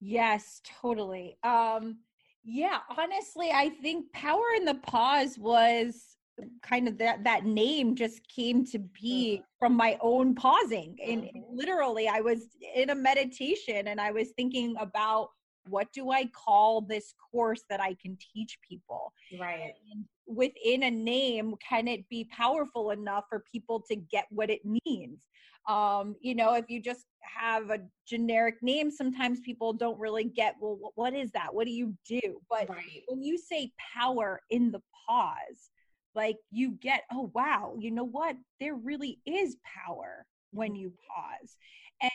yes 0.00 0.60
totally 0.82 1.36
um 1.44 1.98
yeah 2.44 2.78
honestly 2.98 3.50
i 3.52 3.68
think 3.82 4.10
power 4.12 4.44
in 4.56 4.64
the 4.64 4.74
pause 4.74 5.38
was 5.38 6.16
kind 6.62 6.88
of 6.88 6.98
that 6.98 7.22
that 7.24 7.44
name 7.44 7.94
just 7.94 8.26
came 8.28 8.64
to 8.64 8.78
be 8.78 9.36
mm-hmm. 9.36 9.44
from 9.58 9.74
my 9.74 9.98
own 10.00 10.34
pausing 10.34 10.96
and 11.06 11.22
mm-hmm. 11.22 11.40
literally 11.52 12.08
i 12.08 12.20
was 12.20 12.48
in 12.74 12.90
a 12.90 12.94
meditation 12.94 13.88
and 13.88 14.00
i 14.00 14.10
was 14.10 14.30
thinking 14.30 14.74
about 14.80 15.30
what 15.70 15.92
do 15.92 16.10
I 16.10 16.26
call 16.26 16.82
this 16.82 17.14
course 17.30 17.62
that 17.70 17.80
I 17.80 17.94
can 17.94 18.18
teach 18.34 18.58
people? 18.68 19.12
Right. 19.38 19.72
And 19.92 20.04
within 20.26 20.82
a 20.82 20.90
name, 20.90 21.54
can 21.66 21.88
it 21.88 22.08
be 22.08 22.28
powerful 22.36 22.90
enough 22.90 23.24
for 23.28 23.44
people 23.52 23.82
to 23.88 23.96
get 23.96 24.26
what 24.30 24.50
it 24.50 24.60
means? 24.64 25.20
Um, 25.68 26.16
you 26.20 26.34
know, 26.34 26.54
if 26.54 26.68
you 26.68 26.80
just 26.80 27.06
have 27.22 27.70
a 27.70 27.80
generic 28.06 28.56
name, 28.62 28.90
sometimes 28.90 29.40
people 29.40 29.72
don't 29.72 29.98
really 29.98 30.24
get, 30.24 30.56
well, 30.60 30.78
what 30.94 31.14
is 31.14 31.30
that? 31.32 31.54
What 31.54 31.66
do 31.66 31.72
you 31.72 31.94
do? 32.08 32.40
But 32.48 32.68
right. 32.68 33.02
when 33.08 33.22
you 33.22 33.38
say 33.38 33.70
power 33.94 34.40
in 34.50 34.72
the 34.72 34.80
pause, 35.06 35.70
like 36.14 36.38
you 36.50 36.72
get, 36.72 37.02
oh, 37.12 37.30
wow, 37.34 37.76
you 37.78 37.90
know 37.90 38.06
what? 38.06 38.36
There 38.58 38.74
really 38.74 39.20
is 39.26 39.56
power 39.64 40.26
when 40.52 40.74
you 40.74 40.92
pause. 41.14 41.56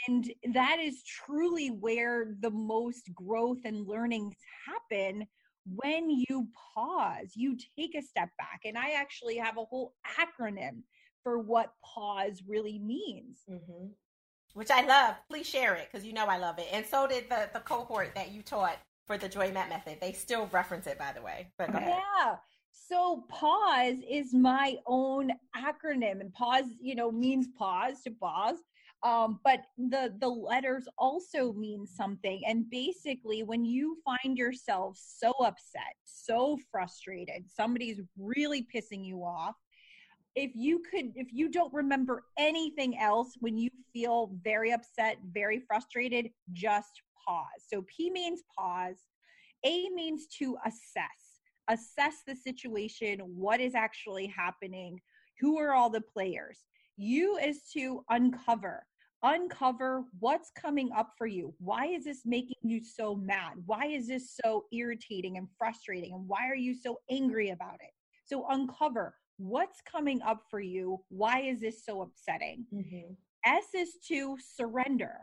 And 0.08 0.32
that 0.54 0.80
is 0.80 1.04
truly 1.04 1.70
where 1.70 2.36
the 2.40 2.52
most 2.52 3.14
growth 3.14 3.60
and 3.66 3.88
learnings 3.88 4.36
happen 4.68 5.28
when 5.66 6.10
you 6.10 6.48
pause, 6.76 7.32
you 7.36 7.58
take 7.78 7.96
a 7.96 8.02
step 8.02 8.30
back. 8.38 8.62
And 8.66 8.78
I 8.78 8.92
actually 8.92 9.38
have 9.38 9.58
a 9.58 9.66
whole 9.66 9.94
acronym 10.20 10.82
for 11.24 11.40
what 11.40 11.74
pause 11.84 12.44
really 12.48 12.80
means. 12.80 13.40
Mm-hmm. 13.50 13.88
Which 14.54 14.72
I 14.72 14.86
love. 14.86 15.16
Please 15.28 15.48
share 15.48 15.76
it 15.76 15.90
because 15.92 16.06
you 16.06 16.14
know 16.14 16.28
I 16.28 16.38
love 16.38 16.60
it. 16.60 16.68
And 16.72 16.86
so 16.86 17.08
did 17.08 17.30
the, 17.30 17.50
the 17.54 17.60
cohort 17.60 18.14
that 18.16 18.32
you 18.32 18.42
taught 18.42 18.78
for 19.06 19.18
the 19.18 19.28
Joy 19.28 19.52
Met 19.52 19.70
method. 19.70 19.98
They 20.00 20.14
still 20.14 20.48
reference 20.52 20.88
it, 20.88 20.98
by 20.98 21.12
the 21.14 21.22
way. 21.22 21.48
But 21.58 21.74
Yeah. 21.74 22.36
So 22.72 23.26
pause 23.30 23.98
is 24.08 24.34
my 24.34 24.78
own 24.86 25.32
acronym, 25.58 26.22
and 26.22 26.32
pause, 26.34 26.66
you 26.80 26.94
know, 26.96 27.12
means 27.12 27.48
pause 27.58 28.02
to 28.04 28.12
pause. 28.12 28.58
Um, 29.06 29.40
but 29.44 29.60
the 29.78 30.16
the 30.20 30.28
letters 30.28 30.88
also 30.98 31.54
mean 31.54 31.86
something. 31.86 32.42
And 32.48 32.68
basically, 32.72 33.44
when 33.44 33.64
you 33.64 33.98
find 34.04 34.36
yourself 34.36 34.98
so 35.00 35.32
upset, 35.40 35.94
so 36.06 36.58
frustrated, 36.72 37.46
somebody's 37.48 38.02
really 38.18 38.66
pissing 38.74 39.06
you 39.06 39.20
off. 39.24 39.54
If 40.36 40.52
you 40.56 40.82
could, 40.90 41.12
if 41.16 41.28
you 41.32 41.50
don't 41.50 41.72
remember 41.72 42.24
anything 42.38 42.98
else 42.98 43.36
when 43.40 43.58
you 43.58 43.70
feel 43.94 44.32
very 44.44 44.74
upset, 44.74 45.18
very 45.32 45.60
frustrated, 45.60 46.32
just 46.52 47.02
pause. 47.26 47.46
So 47.72 47.86
P 47.88 48.10
means 48.10 48.42
pause. 48.58 48.98
A 49.64 49.88
means 49.90 50.26
to 50.40 50.58
assess 50.66 51.36
assess 51.68 52.22
the 52.28 52.36
situation, 52.36 53.20
what 53.20 53.60
is 53.60 53.76
actually 53.76 54.28
happening, 54.28 55.00
who 55.40 55.58
are 55.60 55.74
all 55.74 55.90
the 55.90 56.02
players. 56.02 56.60
U 56.98 57.38
is 57.38 57.62
to 57.74 58.04
uncover. 58.10 58.86
Uncover 59.24 60.04
what's 60.20 60.52
coming 60.52 60.92
up 60.92 61.12
for 61.18 61.26
you. 61.26 61.54
Why 61.60 61.88
is 61.88 62.04
this 62.04 62.22
making 62.26 62.58
you 62.64 62.84
so 62.84 63.16
mad? 63.16 63.54
Why 63.66 63.88
is 63.88 64.08
this 64.08 64.36
so 64.44 64.66
irritating 64.72 65.38
and 65.38 65.48
frustrating? 65.58 66.14
And 66.14 66.28
why 66.28 66.48
are 66.50 66.56
you 66.56 66.76
so 66.76 67.00
angry 67.10 67.50
about 67.50 67.76
it? 67.76 67.92
So, 68.26 68.46
uncover 68.50 69.16
what's 69.38 69.82
coming 69.82 70.22
up 70.22 70.44
for 70.50 70.60
you. 70.60 71.02
Why 71.10 71.42
is 71.42 71.62
this 71.62 71.86
so 71.86 72.02
upsetting? 72.02 72.66
Mm-hmm. 72.74 73.14
S 73.46 73.66
is 73.74 73.98
to 74.08 74.38
surrender 74.40 75.18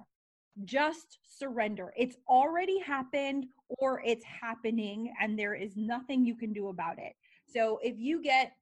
just 0.65 1.19
surrender. 1.39 1.93
It's 1.97 2.17
already 2.29 2.79
happened 2.79 3.47
or 3.69 4.03
it's 4.05 4.25
happening 4.25 5.13
and 5.21 5.39
there 5.39 5.55
is 5.55 5.77
nothing 5.77 6.25
you 6.25 6.37
can 6.37 6.53
do 6.53 6.69
about 6.69 6.99
it. 6.99 7.15
So 7.47 7.79
if 7.83 7.99
you 7.99 8.23
get 8.23 8.53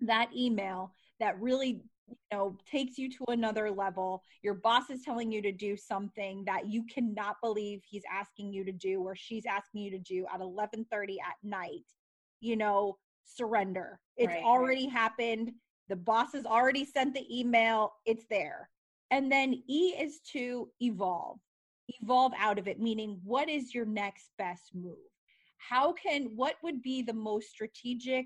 that 0.00 0.30
email 0.34 0.94
that 1.20 1.40
really 1.40 1.82
you 2.08 2.16
know 2.32 2.56
takes 2.70 2.98
you 2.98 3.08
to 3.08 3.24
another 3.28 3.70
level 3.70 4.22
your 4.42 4.54
boss 4.54 4.90
is 4.90 5.02
telling 5.02 5.30
you 5.30 5.40
to 5.40 5.52
do 5.52 5.76
something 5.76 6.44
that 6.44 6.66
you 6.66 6.84
cannot 6.92 7.36
believe 7.42 7.80
he's 7.84 8.02
asking 8.12 8.52
you 8.52 8.64
to 8.64 8.72
do 8.72 9.00
or 9.02 9.14
she's 9.14 9.44
asking 9.46 9.82
you 9.82 9.90
to 9.90 9.98
do 9.98 10.26
at 10.32 10.40
11:30 10.40 11.16
at 11.20 11.36
night 11.42 11.84
you 12.40 12.56
know 12.56 12.96
surrender 13.24 14.00
it's 14.16 14.28
right, 14.28 14.42
already 14.42 14.86
right. 14.86 14.92
happened 14.92 15.52
the 15.88 15.96
boss 15.96 16.32
has 16.32 16.46
already 16.46 16.84
sent 16.84 17.14
the 17.14 17.26
email 17.30 17.92
it's 18.04 18.24
there 18.28 18.68
and 19.12 19.30
then 19.30 19.62
E 19.68 19.94
is 20.00 20.20
to 20.32 20.70
evolve, 20.80 21.38
evolve 22.00 22.32
out 22.38 22.58
of 22.58 22.66
it, 22.66 22.80
meaning 22.80 23.20
what 23.22 23.50
is 23.50 23.74
your 23.74 23.84
next 23.84 24.30
best 24.38 24.74
move? 24.74 24.96
How 25.58 25.92
can, 25.92 26.30
what 26.34 26.54
would 26.62 26.82
be 26.82 27.02
the 27.02 27.12
most 27.12 27.50
strategic 27.50 28.24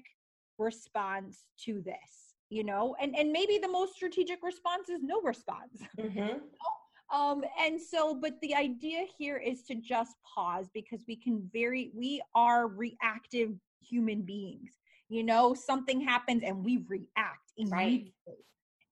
response 0.58 1.42
to 1.64 1.82
this? 1.82 2.25
You 2.48 2.64
know, 2.64 2.94
and, 3.00 3.16
and 3.16 3.32
maybe 3.32 3.58
the 3.58 3.68
most 3.68 3.94
strategic 3.94 4.42
response 4.42 4.88
is 4.88 5.02
no 5.02 5.20
response. 5.22 5.82
Mm-hmm. 5.98 7.16
um 7.16 7.44
and 7.60 7.80
so 7.80 8.14
but 8.14 8.32
the 8.42 8.54
idea 8.54 9.04
here 9.18 9.36
is 9.36 9.62
to 9.62 9.74
just 9.76 10.14
pause 10.22 10.68
because 10.74 11.04
we 11.06 11.16
can 11.16 11.48
very 11.52 11.90
we 11.94 12.20
are 12.34 12.66
reactive 12.66 13.52
human 13.80 14.22
beings 14.22 14.72
you 15.08 15.22
know 15.22 15.54
something 15.54 16.00
happens 16.00 16.42
and 16.44 16.64
we 16.64 16.78
react 16.88 17.52
immediately 17.56 18.12
right. 18.26 18.36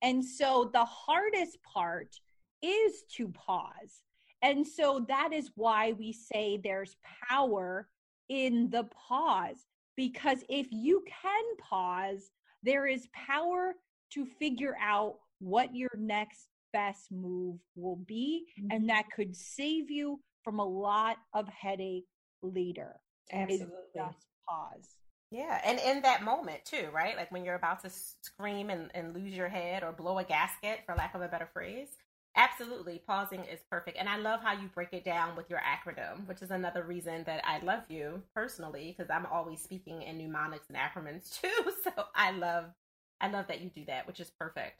And 0.04 0.22
so 0.22 0.70
the 0.70 0.84
hardest 0.84 1.62
part 1.62 2.20
is 2.62 3.04
to 3.16 3.28
pause. 3.28 4.02
And 4.42 4.66
so 4.66 5.04
that 5.08 5.30
is 5.32 5.50
why 5.54 5.92
we 5.92 6.12
say 6.12 6.60
there's 6.62 6.96
power 7.30 7.88
in 8.28 8.68
the 8.68 8.84
pause. 8.84 9.64
Because 9.96 10.44
if 10.50 10.66
you 10.70 11.02
can 11.06 11.44
pause, 11.58 12.30
there 12.64 12.86
is 12.86 13.06
power 13.12 13.74
to 14.14 14.26
figure 14.38 14.76
out 14.80 15.16
what 15.38 15.74
your 15.74 15.90
next 15.96 16.48
best 16.72 17.12
move 17.12 17.58
will 17.76 17.96
be. 17.96 18.46
And 18.70 18.70
mm-hmm. 18.70 18.86
that 18.88 19.04
could 19.14 19.36
save 19.36 19.90
you 19.90 20.20
from 20.42 20.58
a 20.58 20.64
lot 20.64 21.16
of 21.32 21.48
headache 21.48 22.06
later. 22.42 22.96
Absolutely. 23.32 23.68
Just 23.94 24.26
pause. 24.48 24.88
Yeah, 25.30 25.60
and 25.64 25.80
in 25.80 26.02
that 26.02 26.22
moment 26.22 26.64
too, 26.64 26.88
right? 26.92 27.16
Like 27.16 27.32
when 27.32 27.44
you're 27.44 27.56
about 27.56 27.82
to 27.82 27.90
scream 27.90 28.70
and, 28.70 28.90
and 28.94 29.14
lose 29.14 29.34
your 29.34 29.48
head 29.48 29.82
or 29.82 29.90
blow 29.90 30.18
a 30.18 30.24
gasket, 30.24 30.80
for 30.86 30.94
lack 30.94 31.14
of 31.14 31.22
a 31.22 31.28
better 31.28 31.48
phrase. 31.52 31.88
Absolutely, 32.36 32.98
pausing 33.06 33.44
is 33.44 33.60
perfect. 33.70 33.96
And 33.96 34.08
I 34.08 34.16
love 34.16 34.40
how 34.42 34.52
you 34.52 34.66
break 34.74 34.92
it 34.92 35.04
down 35.04 35.36
with 35.36 35.48
your 35.48 35.60
acronym, 35.60 36.26
which 36.26 36.42
is 36.42 36.50
another 36.50 36.82
reason 36.82 37.22
that 37.24 37.44
I 37.46 37.58
love 37.60 37.84
you 37.88 38.22
personally, 38.34 38.92
because 38.96 39.08
I'm 39.08 39.26
always 39.26 39.60
speaking 39.62 40.02
in 40.02 40.18
mnemonics 40.18 40.66
and 40.68 40.76
acronyms 40.76 41.40
too. 41.40 41.72
So 41.84 41.90
I 42.14 42.32
love 42.32 42.66
I 43.20 43.28
love 43.28 43.46
that 43.46 43.60
you 43.60 43.70
do 43.70 43.84
that, 43.86 44.06
which 44.08 44.18
is 44.18 44.30
perfect. 44.38 44.76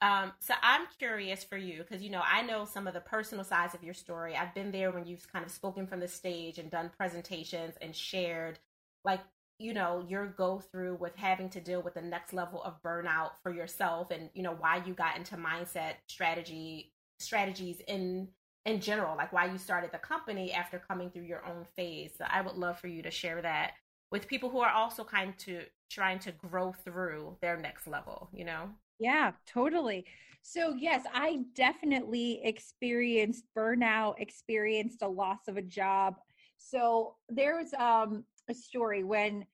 Um, 0.00 0.32
so 0.40 0.54
I'm 0.62 0.86
curious 0.98 1.44
for 1.44 1.56
you 1.56 1.78
because 1.78 2.02
you 2.02 2.10
know 2.10 2.22
I 2.24 2.42
know 2.42 2.64
some 2.64 2.86
of 2.86 2.94
the 2.94 3.00
personal 3.00 3.44
sides 3.44 3.74
of 3.74 3.82
your 3.82 3.94
story. 3.94 4.36
I've 4.36 4.54
been 4.54 4.70
there 4.70 4.92
when 4.92 5.06
you've 5.06 5.30
kind 5.32 5.44
of 5.44 5.50
spoken 5.50 5.86
from 5.88 6.00
the 6.00 6.08
stage 6.08 6.58
and 6.58 6.70
done 6.70 6.90
presentations 6.96 7.74
and 7.80 7.96
shared 7.96 8.58
like 9.04 9.20
you 9.62 9.72
know 9.72 10.04
your 10.08 10.26
go 10.26 10.58
through 10.58 10.96
with 10.96 11.14
having 11.14 11.48
to 11.48 11.60
deal 11.60 11.80
with 11.80 11.94
the 11.94 12.02
next 12.02 12.32
level 12.32 12.62
of 12.64 12.82
burnout 12.82 13.30
for 13.42 13.52
yourself 13.52 14.10
and 14.10 14.28
you 14.34 14.42
know 14.42 14.56
why 14.58 14.82
you 14.84 14.92
got 14.92 15.16
into 15.16 15.36
mindset 15.36 15.94
strategy 16.08 16.92
strategies 17.20 17.80
in 17.86 18.26
in 18.66 18.80
general 18.80 19.16
like 19.16 19.32
why 19.32 19.46
you 19.46 19.56
started 19.56 19.90
the 19.92 19.98
company 19.98 20.52
after 20.52 20.78
coming 20.78 21.10
through 21.10 21.22
your 21.22 21.46
own 21.46 21.64
phase. 21.76 22.12
So 22.18 22.24
i 22.28 22.40
would 22.40 22.56
love 22.56 22.78
for 22.78 22.88
you 22.88 23.02
to 23.02 23.10
share 23.10 23.40
that 23.42 23.72
with 24.10 24.26
people 24.26 24.50
who 24.50 24.60
are 24.60 24.72
also 24.72 25.04
kind 25.04 25.32
to 25.38 25.60
trying 25.90 26.18
to 26.18 26.32
grow 26.32 26.72
through 26.72 27.36
their 27.40 27.56
next 27.56 27.86
level 27.86 28.28
you 28.34 28.44
know? 28.44 28.68
Yeah 28.98 29.30
totally. 29.46 30.04
So 30.42 30.74
yes 30.74 31.04
i 31.14 31.40
definitely 31.54 32.40
experienced 32.42 33.44
burnout 33.56 34.14
experienced 34.18 35.02
a 35.02 35.08
loss 35.08 35.46
of 35.46 35.56
a 35.56 35.62
job. 35.62 36.16
So 36.58 37.14
there's 37.28 37.72
um 37.74 38.24
a 38.48 38.54
story 38.54 39.04
when 39.04 39.46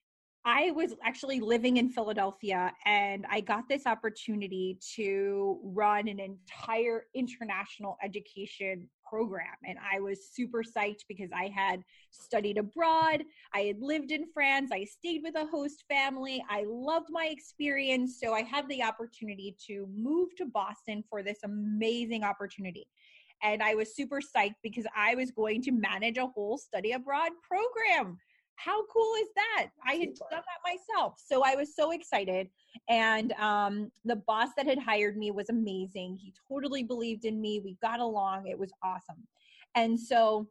I 0.45 0.71
was 0.71 0.95
actually 1.03 1.41
living 1.41 1.77
in 1.77 1.89
Philadelphia 1.89 2.71
and 2.85 3.25
I 3.29 3.41
got 3.41 3.67
this 3.67 3.85
opportunity 3.85 4.77
to 4.95 5.59
run 5.63 6.07
an 6.07 6.19
entire 6.19 7.03
international 7.13 7.97
education 8.01 8.87
program. 9.07 9.55
And 9.67 9.77
I 9.79 9.99
was 9.99 10.29
super 10.31 10.63
psyched 10.63 11.03
because 11.09 11.29
I 11.35 11.51
had 11.53 11.81
studied 12.11 12.57
abroad, 12.57 13.23
I 13.53 13.59
had 13.61 13.81
lived 13.81 14.11
in 14.11 14.25
France, 14.33 14.71
I 14.71 14.85
stayed 14.85 15.21
with 15.23 15.35
a 15.35 15.45
host 15.45 15.83
family, 15.89 16.43
I 16.49 16.63
loved 16.67 17.07
my 17.09 17.25
experience. 17.25 18.17
So 18.21 18.33
I 18.33 18.43
had 18.43 18.67
the 18.69 18.83
opportunity 18.83 19.57
to 19.67 19.87
move 19.93 20.35
to 20.37 20.45
Boston 20.45 21.03
for 21.09 21.21
this 21.21 21.39
amazing 21.43 22.23
opportunity. 22.23 22.87
And 23.43 23.61
I 23.61 23.75
was 23.75 23.95
super 23.95 24.21
psyched 24.21 24.55
because 24.63 24.85
I 24.95 25.15
was 25.15 25.31
going 25.31 25.61
to 25.63 25.71
manage 25.71 26.17
a 26.17 26.27
whole 26.27 26.57
study 26.57 26.93
abroad 26.93 27.31
program 27.43 28.17
how 28.59 28.85
cool 28.87 29.13
is 29.21 29.29
that? 29.35 29.69
I 29.87 29.93
had 29.93 30.09
done 30.15 30.27
that 30.31 30.43
myself. 30.65 31.15
So 31.17 31.43
I 31.45 31.55
was 31.55 31.75
so 31.75 31.91
excited. 31.91 32.49
And 32.89 33.31
um, 33.33 33.91
the 34.03 34.17
boss 34.17 34.49
that 34.57 34.65
had 34.65 34.79
hired 34.79 35.17
me 35.17 35.31
was 35.31 35.49
amazing. 35.49 36.17
He 36.21 36.33
totally 36.51 36.83
believed 36.83 37.25
in 37.25 37.39
me. 37.39 37.61
We 37.63 37.77
got 37.81 37.99
along. 37.99 38.47
It 38.47 38.59
was 38.59 38.71
awesome. 38.83 39.25
And 39.75 39.97
so 39.97 40.49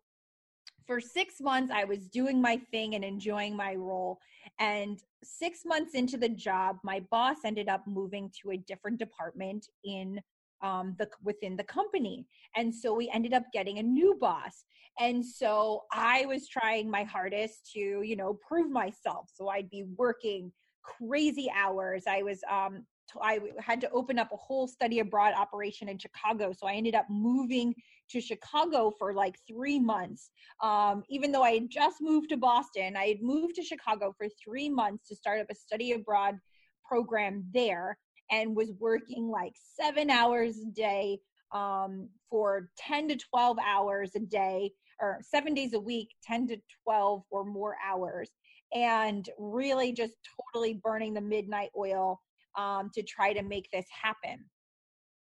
for 0.87 1.01
six 1.01 1.35
months, 1.41 1.71
I 1.75 1.85
was 1.85 2.09
doing 2.09 2.41
my 2.41 2.57
thing 2.71 2.95
and 2.95 3.05
enjoying 3.05 3.55
my 3.55 3.75
role. 3.75 4.19
And 4.59 4.99
six 5.23 5.61
months 5.67 5.95
into 5.95 6.17
the 6.17 6.31
job, 6.31 6.77
my 6.83 7.01
boss 7.11 7.37
ended 7.45 7.69
up 7.69 7.87
moving 7.87 8.31
to 8.41 8.53
a 8.53 8.57
different 8.57 8.99
department 8.99 9.67
in 9.85 10.19
um, 10.63 10.95
the 10.99 11.09
within 11.23 11.57
the 11.57 11.65
company. 11.65 12.27
And 12.57 12.75
so 12.75 12.95
we 12.95 13.11
ended 13.11 13.33
up 13.33 13.45
getting 13.53 13.79
a 13.79 13.83
new 13.83 14.17
boss. 14.21 14.65
And 15.01 15.25
so 15.25 15.83
i 15.93 16.27
was 16.27 16.49
trying 16.49 16.91
my 16.91 17.05
hardest 17.05 17.71
to 17.73 17.79
you 17.79 18.17
know 18.17 18.39
prove 18.47 18.71
myself. 18.71 19.31
So 19.33 19.49
i'd 19.49 19.71
be 19.71 19.85
working 19.97 20.53
crazy 20.83 21.51
hours. 21.55 22.05
I 22.09 22.23
was 22.23 22.41
um 22.51 22.85
I 23.23 23.41
had 23.59 23.81
to 23.83 23.91
open 23.91 24.19
up 24.19 24.33
a 24.33 24.37
whole 24.37 24.69
study 24.69 24.99
abroad 25.01 25.35
operation 25.35 25.89
in 25.89 25.99
Chicago. 25.99 26.53
So 26.53 26.67
I 26.67 26.75
ended 26.75 26.95
up 26.95 27.07
moving 27.09 27.75
to 28.11 28.21
Chicago 28.21 28.93
for 28.99 29.15
like 29.15 29.37
three 29.47 29.79
months. 29.79 30.31
Um, 30.63 31.03
even 31.09 31.33
though 31.33 31.43
I 31.43 31.53
had 31.53 31.71
just 31.71 31.97
moved 32.01 32.29
to 32.31 32.37
Boston, 32.37 32.97
I 32.97 33.07
had 33.07 33.23
moved 33.23 33.55
to 33.57 33.63
Chicago 33.63 34.15
for 34.17 34.29
three 34.45 34.69
months 34.69 35.09
to 35.09 35.17
start 35.17 35.41
up 35.41 35.47
a 35.51 35.55
study 35.55 35.93
abroad 35.93 36.39
program 36.87 37.45
there 37.53 37.99
and 38.31 38.57
was 38.57 38.73
working 38.79 39.29
like 39.29 39.55
seven 39.81 40.11
hours 40.11 40.59
a 40.59 40.71
day 40.71 41.19
um, 41.53 42.09
for 42.31 42.69
10 42.79 43.09
to 43.09 43.17
12 43.17 43.59
hours 43.65 44.13
a 44.17 44.21
day 44.21 44.71
or 45.01 45.19
seven 45.23 45.55
days 45.55 45.75
a 45.75 45.81
week, 45.81 46.11
10 46.25 46.49
to 46.49 46.57
12 46.85 47.23
or 47.31 47.45
more 47.45 47.77
hours, 47.87 48.31
and 48.75 49.29
really 49.39 49.93
just 49.93 50.15
totally 50.53 50.81
burning 50.83 51.15
the 51.15 51.21
midnight 51.21 51.71
oil 51.77 52.21
um, 52.57 52.91
to 52.95 53.03
try 53.03 53.33
to 53.33 53.43
make 53.43 53.69
this 53.73 53.87
happen. 53.91 54.45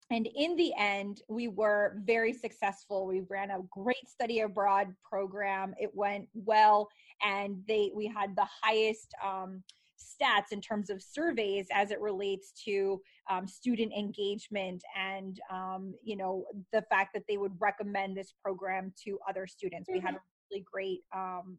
And 0.09 0.27
in 0.35 0.57
the 0.57 0.73
end, 0.77 1.21
we 1.29 1.47
were 1.47 1.95
very 2.03 2.33
successful. 2.33 3.05
We 3.05 3.21
ran 3.29 3.49
a 3.49 3.61
great 3.71 4.09
study 4.09 4.41
abroad 4.41 4.93
program. 5.09 5.73
It 5.79 5.91
went 5.93 6.27
well, 6.33 6.89
and 7.25 7.63
they 7.65 7.91
we 7.95 8.07
had 8.07 8.35
the 8.35 8.47
highest 8.61 9.13
um, 9.25 9.63
stats 10.01 10.51
in 10.51 10.61
terms 10.61 10.89
of 10.89 11.01
surveys 11.01 11.67
as 11.73 11.91
it 11.91 11.99
relates 12.01 12.51
to 12.65 13.01
um, 13.29 13.47
student 13.47 13.91
engagement 13.93 14.83
and 14.97 15.39
um, 15.51 15.93
you 16.03 16.15
know 16.15 16.45
the 16.71 16.81
fact 16.83 17.13
that 17.13 17.23
they 17.27 17.37
would 17.37 17.53
recommend 17.59 18.15
this 18.15 18.33
program 18.43 18.93
to 19.03 19.17
other 19.29 19.47
students 19.47 19.89
we 19.91 19.99
had 19.99 20.11
a 20.11 20.17
mm-hmm. 20.17 20.51
really 20.51 20.65
great 20.71 20.99
um, 21.15 21.57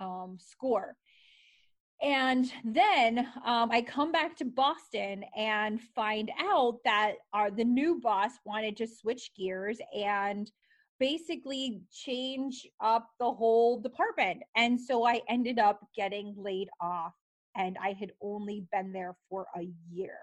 um, 0.00 0.38
score 0.38 0.96
and 2.02 2.50
then 2.64 3.18
um, 3.44 3.70
I 3.70 3.82
come 3.82 4.10
back 4.10 4.34
to 4.36 4.46
Boston 4.46 5.22
and 5.36 5.78
find 5.94 6.30
out 6.40 6.78
that 6.84 7.16
our 7.34 7.50
the 7.50 7.64
new 7.64 8.00
boss 8.00 8.30
wanted 8.46 8.78
to 8.78 8.86
switch 8.86 9.32
gears 9.36 9.78
and 9.94 10.50
basically 10.98 11.80
change 11.90 12.66
up 12.80 13.08
the 13.18 13.30
whole 13.30 13.80
department. 13.80 14.42
And 14.54 14.80
so 14.80 15.04
I 15.06 15.20
ended 15.28 15.58
up 15.58 15.80
getting 15.96 16.34
laid 16.36 16.68
off 16.80 17.14
and 17.56 17.76
I 17.82 17.92
had 17.98 18.12
only 18.20 18.66
been 18.72 18.92
there 18.92 19.16
for 19.28 19.46
a 19.56 19.68
year. 19.90 20.18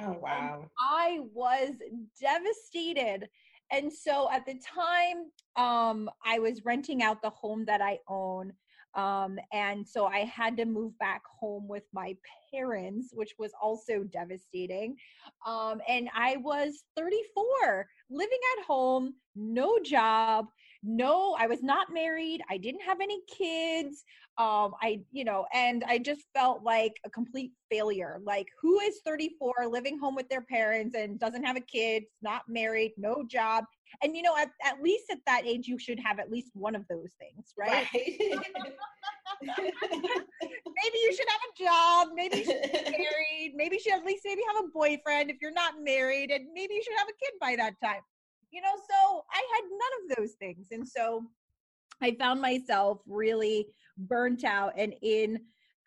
Oh, 0.00 0.16
wow. 0.20 0.60
And 0.60 0.70
I 0.78 1.20
was 1.34 1.74
devastated. 2.20 3.28
And 3.72 3.92
so 3.92 4.30
at 4.30 4.46
the 4.46 4.60
time, 4.60 5.30
um, 5.56 6.08
I 6.24 6.38
was 6.38 6.64
renting 6.64 7.02
out 7.02 7.22
the 7.22 7.30
home 7.30 7.64
that 7.66 7.80
I 7.80 7.98
own. 8.08 8.52
Um, 8.94 9.38
and 9.52 9.86
so 9.86 10.06
I 10.06 10.20
had 10.20 10.56
to 10.56 10.64
move 10.64 10.98
back 10.98 11.22
home 11.38 11.68
with 11.68 11.82
my 11.92 12.16
parents, 12.52 13.10
which 13.12 13.34
was 13.38 13.52
also 13.60 14.04
devastating. 14.04 14.96
Um, 15.46 15.82
and 15.86 16.08
I 16.14 16.38
was 16.38 16.84
34, 16.96 17.86
living 18.08 18.38
at 18.58 18.64
home, 18.64 19.14
no 19.34 19.78
job, 19.80 20.46
no 20.86 21.36
i 21.38 21.46
was 21.46 21.62
not 21.62 21.92
married 21.92 22.40
i 22.48 22.56
didn't 22.56 22.80
have 22.80 23.00
any 23.00 23.20
kids 23.26 24.04
um 24.38 24.72
i 24.80 25.00
you 25.12 25.24
know 25.24 25.44
and 25.52 25.82
i 25.88 25.98
just 25.98 26.22
felt 26.34 26.62
like 26.62 26.94
a 27.04 27.10
complete 27.10 27.52
failure 27.70 28.20
like 28.24 28.46
who 28.60 28.78
is 28.80 29.00
34 29.04 29.66
living 29.68 29.98
home 29.98 30.14
with 30.14 30.28
their 30.28 30.42
parents 30.42 30.94
and 30.96 31.18
doesn't 31.18 31.44
have 31.44 31.56
a 31.56 31.60
kid 31.60 32.04
not 32.22 32.42
married 32.48 32.92
no 32.96 33.24
job 33.28 33.64
and 34.02 34.14
you 34.14 34.22
know 34.22 34.36
at, 34.36 34.50
at 34.64 34.80
least 34.82 35.06
at 35.10 35.18
that 35.26 35.44
age 35.44 35.66
you 35.66 35.78
should 35.78 35.98
have 35.98 36.18
at 36.18 36.30
least 36.30 36.50
one 36.54 36.76
of 36.76 36.84
those 36.88 37.10
things 37.18 37.52
right, 37.58 37.86
right. 37.92 38.18
maybe 39.42 40.98
you 41.02 41.14
should 41.14 41.28
have 41.28 41.40
a 41.50 41.64
job 41.64 42.08
maybe 42.14 42.38
you 42.38 42.44
should 42.44 42.62
be 42.62 42.90
married 42.90 43.52
maybe 43.54 43.76
you 43.76 43.80
should 43.80 43.94
at 43.94 44.04
least 44.04 44.22
maybe 44.24 44.42
have 44.54 44.64
a 44.64 44.68
boyfriend 44.68 45.30
if 45.30 45.36
you're 45.40 45.52
not 45.52 45.74
married 45.82 46.30
and 46.30 46.46
maybe 46.54 46.74
you 46.74 46.82
should 46.82 46.96
have 46.96 47.08
a 47.08 47.24
kid 47.24 47.32
by 47.40 47.56
that 47.56 47.74
time 47.82 48.00
you 48.56 48.62
know 48.62 48.76
so 48.90 49.22
i 49.30 49.42
had 49.54 49.64
none 49.70 50.10
of 50.10 50.16
those 50.16 50.32
things 50.40 50.68
and 50.70 50.88
so 50.88 51.22
i 52.02 52.16
found 52.18 52.40
myself 52.40 53.00
really 53.06 53.66
burnt 53.98 54.44
out 54.44 54.72
and 54.78 54.94
in 55.02 55.38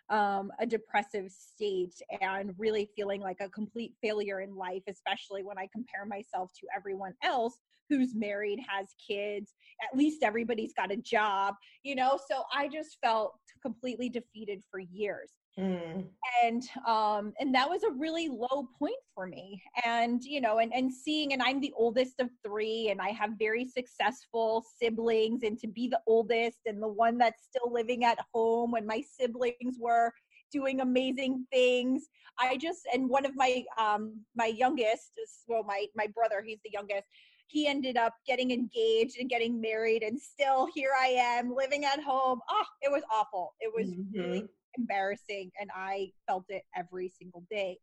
um, 0.09 0.51
a 0.59 0.65
depressive 0.65 1.31
state 1.31 1.93
and 2.21 2.53
really 2.57 2.89
feeling 2.95 3.21
like 3.21 3.37
a 3.41 3.49
complete 3.49 3.93
failure 4.01 4.41
in 4.41 4.55
life, 4.55 4.81
especially 4.87 5.43
when 5.43 5.59
I 5.59 5.67
compare 5.71 6.05
myself 6.05 6.51
to 6.59 6.67
everyone 6.75 7.13
else 7.23 7.59
who's 7.89 8.15
married, 8.15 8.59
has 8.67 8.87
kids, 9.07 9.53
at 9.83 9.97
least 9.97 10.23
everybody's 10.23 10.73
got 10.73 10.91
a 10.91 10.97
job, 10.97 11.55
you 11.83 11.95
know? 11.95 12.19
So 12.29 12.43
I 12.53 12.67
just 12.67 12.97
felt 13.03 13.35
completely 13.61 14.09
defeated 14.09 14.63
for 14.71 14.79
years. 14.79 15.31
Mm. 15.59 16.05
And 16.43 16.63
um 16.87 17.33
and 17.39 17.53
that 17.53 17.69
was 17.69 17.83
a 17.83 17.91
really 17.91 18.29
low 18.29 18.69
point 18.77 18.95
for 19.13 19.27
me. 19.27 19.61
And 19.85 20.23
you 20.23 20.39
know, 20.41 20.59
and 20.59 20.73
and 20.73 20.93
seeing 20.93 21.33
and 21.33 21.41
I'm 21.41 21.59
the 21.59 21.73
oldest 21.75 22.19
of 22.19 22.29
3 22.45 22.89
and 22.91 23.01
I 23.01 23.09
have 23.09 23.31
very 23.37 23.65
successful 23.65 24.63
siblings 24.81 25.43
and 25.43 25.59
to 25.59 25.67
be 25.67 25.87
the 25.87 26.01
oldest 26.07 26.59
and 26.65 26.81
the 26.81 26.87
one 26.87 27.17
that's 27.17 27.43
still 27.43 27.71
living 27.71 28.05
at 28.05 28.19
home 28.33 28.71
when 28.71 28.85
my 28.85 29.01
siblings 29.01 29.77
were 29.79 30.13
doing 30.51 30.79
amazing 30.79 31.45
things. 31.51 32.07
I 32.39 32.57
just 32.57 32.87
and 32.93 33.09
one 33.09 33.25
of 33.25 33.35
my 33.35 33.63
um 33.77 34.21
my 34.35 34.47
youngest 34.47 35.11
well 35.47 35.63
my 35.63 35.87
my 35.95 36.07
brother, 36.07 36.41
he's 36.45 36.59
the 36.63 36.71
youngest 36.71 37.07
he 37.47 37.67
ended 37.67 37.97
up 37.97 38.13
getting 38.27 38.51
engaged 38.51 39.17
and 39.19 39.27
getting 39.27 39.59
married 39.59 40.03
and 40.03 40.19
still 40.21 40.67
here 40.73 40.91
i 41.01 41.07
am 41.07 41.51
living 41.53 41.83
at 41.83 41.99
home 41.99 42.39
oh 42.47 42.65
it 42.83 42.91
was 42.91 43.01
awful 43.11 43.55
it 43.59 43.71
was 43.75 43.87
mm-hmm. 43.87 44.19
really 44.19 44.47
embarrassing 44.77 45.51
and 45.59 45.69
I 45.75 46.11
felt 46.27 46.45
it 46.49 46.63
every 46.75 47.09
single 47.09 47.43
day. 47.49 47.77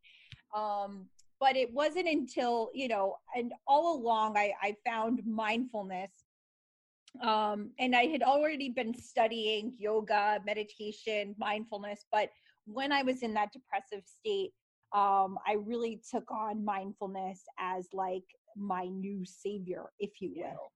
Um, 0.57 1.07
but 1.38 1.57
it 1.57 1.72
wasn't 1.72 2.09
until, 2.09 2.70
you 2.72 2.88
know, 2.88 3.16
and 3.37 3.53
all 3.66 3.96
along 3.96 4.37
I, 4.37 4.53
I 4.62 4.77
found 4.87 5.20
mindfulness. 5.27 6.11
Um, 7.22 7.70
and 7.79 7.94
I 7.96 8.07
had 8.07 8.22
already 8.22 8.68
been 8.68 8.94
studying 8.94 9.72
yoga, 9.79 10.40
meditation, 10.44 11.35
mindfulness, 11.38 12.05
but 12.12 12.31
when 12.66 12.92
I 12.92 13.03
was 13.03 13.22
in 13.22 13.33
that 13.35 13.53
depressive 13.53 14.05
state, 14.07 14.53
um, 14.92 15.38
I 15.46 15.57
really 15.59 16.01
took 16.11 16.31
on 16.31 16.64
mindfulness 16.64 17.42
as 17.59 17.88
like 17.92 18.25
my 18.57 18.87
new 18.87 19.25
savior, 19.25 19.85
if 19.99 20.11
you 20.20 20.33
will. 20.37 20.72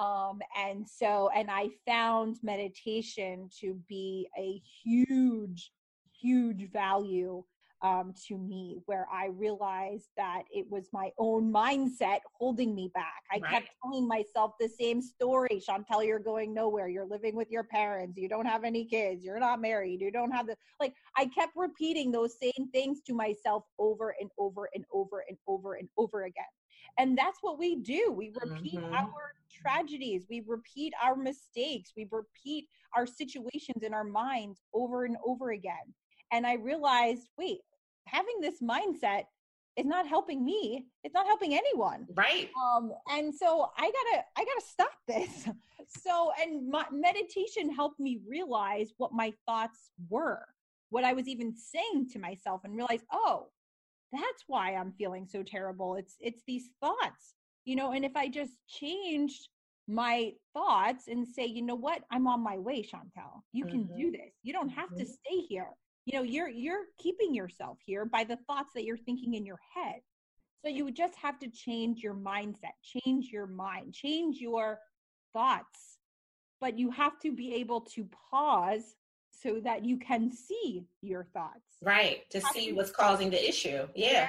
Um, 0.00 0.40
and 0.56 0.88
so, 0.88 1.28
and 1.36 1.50
I 1.50 1.68
found 1.86 2.38
meditation 2.42 3.50
to 3.60 3.78
be 3.86 4.28
a 4.38 4.62
huge, 4.82 5.72
huge 6.18 6.72
value 6.72 7.44
um, 7.82 8.14
to 8.28 8.36
me, 8.36 8.78
where 8.86 9.06
I 9.12 9.26
realized 9.26 10.08
that 10.16 10.42
it 10.50 10.66
was 10.70 10.88
my 10.92 11.10
own 11.18 11.52
mindset 11.52 12.20
holding 12.34 12.74
me 12.74 12.90
back. 12.94 13.22
I 13.30 13.38
right. 13.38 13.52
kept 13.52 13.68
telling 13.82 14.06
myself 14.06 14.52
the 14.58 14.68
same 14.68 15.00
story 15.02 15.60
Chantelle, 15.60 16.02
you're 16.02 16.18
going 16.18 16.52
nowhere. 16.54 16.88
You're 16.88 17.06
living 17.06 17.36
with 17.36 17.50
your 17.50 17.64
parents. 17.64 18.18
You 18.18 18.28
don't 18.28 18.46
have 18.46 18.64
any 18.64 18.84
kids. 18.84 19.24
You're 19.24 19.40
not 19.40 19.60
married. 19.60 20.00
You 20.00 20.10
don't 20.10 20.30
have 20.30 20.46
the, 20.46 20.56
like, 20.78 20.94
I 21.16 21.26
kept 21.26 21.52
repeating 21.56 22.10
those 22.10 22.36
same 22.38 22.68
things 22.72 23.00
to 23.06 23.14
myself 23.14 23.64
over 23.78 24.14
and 24.20 24.30
over 24.38 24.68
and 24.74 24.84
over 24.92 25.24
and 25.28 25.38
over 25.46 25.74
and 25.74 25.88
over 25.98 26.24
again. 26.24 26.44
And 26.98 27.16
that's 27.16 27.38
what 27.40 27.58
we 27.58 27.76
do. 27.76 28.12
We 28.16 28.32
repeat 28.44 28.74
mm-hmm. 28.74 28.94
our 28.94 29.10
tragedies, 29.50 30.26
we 30.30 30.42
repeat 30.46 30.92
our 31.02 31.16
mistakes, 31.16 31.92
we 31.96 32.06
repeat 32.10 32.66
our 32.96 33.06
situations 33.06 33.82
in 33.82 33.94
our 33.94 34.04
minds 34.04 34.60
over 34.74 35.04
and 35.04 35.16
over 35.24 35.50
again. 35.50 35.94
And 36.32 36.46
I 36.46 36.54
realized, 36.54 37.28
wait, 37.36 37.60
having 38.06 38.40
this 38.40 38.60
mindset 38.62 39.24
is 39.76 39.86
not 39.86 40.06
helping 40.06 40.44
me 40.44 40.84
it's 41.04 41.14
not 41.14 41.26
helping 41.26 41.54
anyone 41.54 42.06
right 42.14 42.50
um 42.60 42.92
and 43.10 43.34
so 43.34 43.70
i 43.78 43.82
gotta 43.82 44.24
i 44.36 44.44
gotta 44.44 44.66
stop 44.66 44.92
this 45.06 45.48
so 46.04 46.32
and 46.42 46.68
my 46.68 46.84
meditation 46.92 47.72
helped 47.72 48.00
me 48.00 48.18
realize 48.28 48.92
what 48.96 49.12
my 49.12 49.32
thoughts 49.46 49.90
were 50.08 50.44
what 50.90 51.04
i 51.04 51.12
was 51.12 51.28
even 51.28 51.54
saying 51.56 52.08
to 52.10 52.18
myself 52.18 52.62
and 52.64 52.74
realize 52.74 53.00
oh 53.12 53.46
that's 54.12 54.44
why 54.46 54.74
i'm 54.74 54.92
feeling 54.92 55.26
so 55.26 55.42
terrible. 55.42 55.94
It's 55.96 56.16
it's 56.20 56.42
these 56.46 56.70
thoughts 56.80 57.34
you 57.64 57.76
know 57.76 57.92
and 57.92 58.04
if 58.04 58.16
i 58.16 58.28
just 58.28 58.52
changed 58.68 59.48
my 59.88 60.32
thoughts 60.54 61.08
and 61.08 61.26
say 61.26 61.46
you 61.46 61.62
know 61.62 61.74
what? 61.74 62.02
I'm 62.10 62.26
on 62.26 62.42
my 62.42 62.58
way 62.58 62.82
chantelle 62.82 63.44
you 63.52 63.64
can 63.66 63.84
mm-hmm. 63.84 63.96
do 63.96 64.10
this. 64.12 64.32
You 64.42 64.52
don't 64.52 64.68
have 64.68 64.90
mm-hmm. 64.90 65.00
to 65.00 65.06
stay 65.06 65.40
here. 65.48 65.70
You 66.06 66.18
know 66.18 66.24
you're 66.24 66.48
you're 66.48 66.84
keeping 66.98 67.34
yourself 67.34 67.78
here 67.84 68.04
by 68.04 68.24
the 68.24 68.38
thoughts 68.46 68.70
that 68.74 68.84
you're 68.84 68.96
thinking 68.96 69.34
in 69.34 69.44
your 69.44 69.58
head. 69.74 70.00
So 70.62 70.70
you 70.70 70.90
just 70.90 71.16
have 71.16 71.38
to 71.40 71.48
change 71.48 72.02
your 72.02 72.14
mindset 72.14 72.76
change 72.82 73.30
your 73.32 73.46
mind 73.46 73.94
change 73.94 74.38
your 74.38 74.78
thoughts. 75.32 75.98
But 76.60 76.78
you 76.78 76.90
have 76.90 77.18
to 77.20 77.32
be 77.32 77.54
able 77.54 77.80
to 77.94 78.06
pause 78.30 78.94
so 79.42 79.60
that 79.60 79.84
you 79.84 79.96
can 79.96 80.30
see 80.30 80.84
your 81.02 81.24
thoughts 81.32 81.78
right 81.82 82.28
to 82.30 82.40
see 82.40 82.72
what's 82.72 82.90
causing 82.90 83.30
the 83.30 83.48
issue 83.48 83.86
yeah 83.94 84.28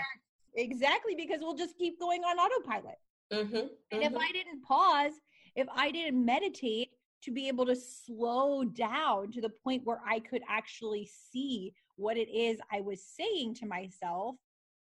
exactly 0.55 1.15
because 1.15 1.39
we'll 1.41 1.55
just 1.55 1.77
keep 1.77 1.99
going 1.99 2.23
on 2.23 2.37
autopilot. 2.37 2.97
Mm-hmm, 3.31 3.55
and 3.55 3.67
mm-hmm. 3.91 4.01
if 4.01 4.15
I 4.15 4.31
didn't 4.31 4.63
pause, 4.63 5.13
if 5.55 5.67
I 5.73 5.91
didn't 5.91 6.23
meditate 6.23 6.89
to 7.23 7.31
be 7.31 7.47
able 7.47 7.65
to 7.67 7.75
slow 7.75 8.63
down 8.63 9.31
to 9.31 9.41
the 9.41 9.51
point 9.63 9.83
where 9.85 10.01
I 10.05 10.19
could 10.19 10.41
actually 10.49 11.09
see 11.31 11.73
what 11.95 12.17
it 12.17 12.29
is 12.29 12.59
I 12.71 12.81
was 12.81 13.03
saying 13.03 13.55
to 13.55 13.67
myself 13.67 14.35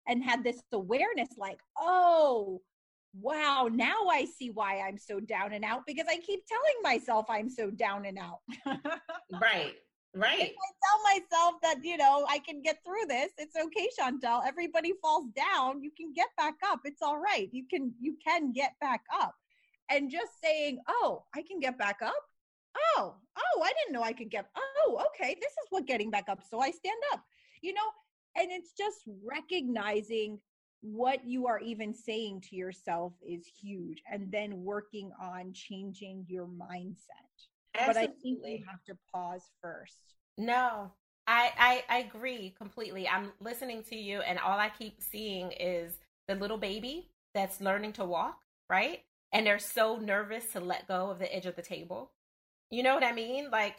and 0.07 0.23
had 0.23 0.43
this 0.43 0.61
awareness 0.73 1.29
like, 1.37 1.59
oh, 1.79 2.61
wow, 3.19 3.69
now 3.71 4.07
I 4.11 4.25
see 4.25 4.49
why 4.49 4.81
I'm 4.81 4.97
so 4.97 5.19
down 5.19 5.53
and 5.53 5.63
out 5.63 5.83
because 5.87 6.07
I 6.09 6.17
keep 6.17 6.43
telling 6.45 6.75
myself 6.83 7.25
I'm 7.29 7.49
so 7.49 7.71
down 7.71 8.05
and 8.05 8.19
out. 8.19 8.39
right. 9.41 9.75
Right. 10.15 10.39
If 10.39 10.49
I 10.49 10.71
tell 10.81 11.03
myself 11.03 11.61
that, 11.61 11.83
you 11.83 11.97
know, 11.97 12.25
I 12.29 12.39
can 12.39 12.61
get 12.61 12.77
through 12.85 13.05
this, 13.09 13.31
it's 13.37 13.55
okay, 13.57 13.89
Chantelle. 13.99 14.43
Everybody 14.47 14.93
falls 15.01 15.25
down. 15.35 15.83
You 15.83 15.91
can 15.91 16.13
get 16.13 16.29
back 16.37 16.55
up. 16.65 16.79
It's 16.85 17.01
all 17.01 17.17
right. 17.17 17.49
You 17.51 17.65
can 17.69 17.93
you 17.99 18.15
can 18.25 18.53
get 18.53 18.73
back 18.79 19.01
up. 19.13 19.35
And 19.91 20.09
just 20.09 20.41
saying, 20.41 20.79
oh, 20.87 21.25
I 21.35 21.41
can 21.41 21.59
get 21.59 21.77
back 21.77 21.97
up. 22.01 22.15
Oh, 22.95 23.15
oh, 23.37 23.61
I 23.63 23.73
didn't 23.73 23.93
know 23.93 24.03
I 24.03 24.13
could 24.13 24.31
get 24.31 24.45
oh, 24.55 25.05
okay. 25.07 25.35
This 25.41 25.51
is 25.51 25.67
what 25.69 25.85
getting 25.85 26.09
back 26.09 26.25
up. 26.29 26.39
So 26.49 26.61
I 26.61 26.71
stand 26.71 27.01
up. 27.11 27.21
You 27.61 27.73
know, 27.73 27.89
and 28.37 28.51
it's 28.51 28.71
just 28.71 29.01
recognizing 29.23 30.39
what 30.81 31.25
you 31.25 31.47
are 31.47 31.59
even 31.59 31.93
saying 31.93 32.41
to 32.49 32.55
yourself 32.55 33.13
is 33.27 33.45
huge 33.61 34.01
and 34.09 34.31
then 34.31 34.63
working 34.63 35.11
on 35.21 35.51
changing 35.51 36.25
your 36.29 36.47
mindset 36.47 37.25
Absolutely. 37.77 37.93
but 37.93 37.97
i 37.97 38.21
think 38.21 38.59
you 38.59 38.65
have 38.69 38.83
to 38.85 38.97
pause 39.13 39.43
first 39.61 39.97
no 40.37 40.91
I, 41.27 41.51
I 41.57 41.83
i 41.89 41.97
agree 41.99 42.53
completely 42.57 43.07
i'm 43.07 43.31
listening 43.39 43.83
to 43.89 43.95
you 43.95 44.21
and 44.21 44.39
all 44.39 44.59
i 44.59 44.69
keep 44.69 45.01
seeing 45.01 45.51
is 45.53 45.93
the 46.27 46.35
little 46.35 46.57
baby 46.57 47.09
that's 47.33 47.61
learning 47.61 47.93
to 47.93 48.05
walk 48.05 48.39
right 48.69 49.01
and 49.31 49.45
they're 49.45 49.59
so 49.59 49.97
nervous 49.97 50.45
to 50.53 50.59
let 50.59 50.87
go 50.87 51.09
of 51.09 51.19
the 51.19 51.33
edge 51.35 51.45
of 51.45 51.55
the 51.55 51.61
table 51.61 52.11
you 52.69 52.83
know 52.83 52.93
what 52.93 53.03
i 53.03 53.11
mean 53.11 53.49
like 53.51 53.75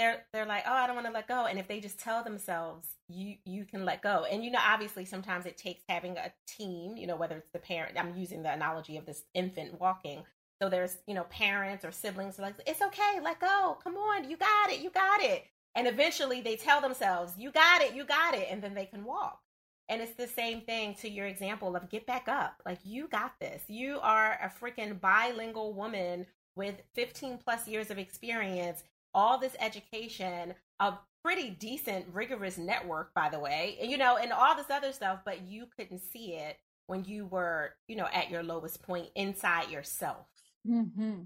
they're 0.00 0.24
they're 0.32 0.46
like, 0.46 0.64
oh, 0.66 0.72
I 0.72 0.86
don't 0.86 0.96
want 0.96 1.06
to 1.08 1.12
let 1.12 1.28
go. 1.28 1.44
And 1.44 1.58
if 1.58 1.68
they 1.68 1.78
just 1.78 2.00
tell 2.00 2.24
themselves, 2.24 2.88
you 3.08 3.36
you 3.44 3.66
can 3.66 3.84
let 3.84 4.02
go. 4.02 4.24
And 4.30 4.42
you 4.42 4.50
know, 4.50 4.58
obviously, 4.66 5.04
sometimes 5.04 5.44
it 5.44 5.58
takes 5.58 5.82
having 5.88 6.16
a 6.16 6.32
team. 6.46 6.96
You 6.96 7.06
know, 7.06 7.16
whether 7.16 7.36
it's 7.36 7.50
the 7.52 7.58
parent. 7.58 7.98
I'm 7.98 8.16
using 8.16 8.42
the 8.42 8.52
analogy 8.52 8.96
of 8.96 9.04
this 9.04 9.22
infant 9.34 9.78
walking. 9.78 10.22
So 10.60 10.68
there's 10.68 10.98
you 11.06 11.14
know 11.14 11.24
parents 11.24 11.84
or 11.84 11.92
siblings 11.92 12.38
like, 12.38 12.54
it's 12.66 12.82
okay, 12.82 13.20
let 13.22 13.40
go. 13.40 13.78
Come 13.82 13.96
on, 13.96 14.28
you 14.28 14.36
got 14.36 14.70
it, 14.70 14.80
you 14.80 14.90
got 14.90 15.22
it. 15.22 15.44
And 15.74 15.86
eventually 15.86 16.40
they 16.40 16.56
tell 16.56 16.80
themselves, 16.80 17.34
you 17.38 17.50
got 17.50 17.82
it, 17.82 17.94
you 17.94 18.04
got 18.04 18.34
it, 18.34 18.48
and 18.50 18.62
then 18.62 18.74
they 18.74 18.86
can 18.86 19.04
walk. 19.04 19.40
And 19.88 20.00
it's 20.00 20.14
the 20.14 20.26
same 20.28 20.60
thing 20.62 20.94
to 20.96 21.08
your 21.10 21.26
example 21.26 21.74
of 21.76 21.88
get 21.88 22.06
back 22.06 22.28
up. 22.28 22.62
Like, 22.64 22.78
you 22.84 23.08
got 23.08 23.34
this. 23.40 23.62
You 23.68 23.98
are 24.02 24.38
a 24.42 24.48
freaking 24.48 25.00
bilingual 25.00 25.74
woman 25.74 26.26
with 26.56 26.76
15 26.94 27.38
plus 27.38 27.66
years 27.66 27.90
of 27.90 27.98
experience 27.98 28.82
all 29.14 29.38
this 29.38 29.56
education, 29.58 30.54
a 30.78 30.94
pretty 31.24 31.50
decent, 31.50 32.06
rigorous 32.12 32.58
network, 32.58 33.12
by 33.14 33.28
the 33.28 33.38
way, 33.38 33.76
and 33.80 33.90
you 33.90 33.98
know, 33.98 34.16
and 34.16 34.32
all 34.32 34.54
this 34.54 34.70
other 34.70 34.92
stuff, 34.92 35.20
but 35.24 35.42
you 35.42 35.66
couldn't 35.76 36.00
see 36.00 36.34
it 36.34 36.56
when 36.86 37.04
you 37.04 37.26
were, 37.26 37.74
you 37.88 37.96
know, 37.96 38.08
at 38.12 38.30
your 38.30 38.42
lowest 38.42 38.82
point 38.82 39.08
inside 39.14 39.70
yourself. 39.70 40.26
Mm-hmm. 40.68 41.22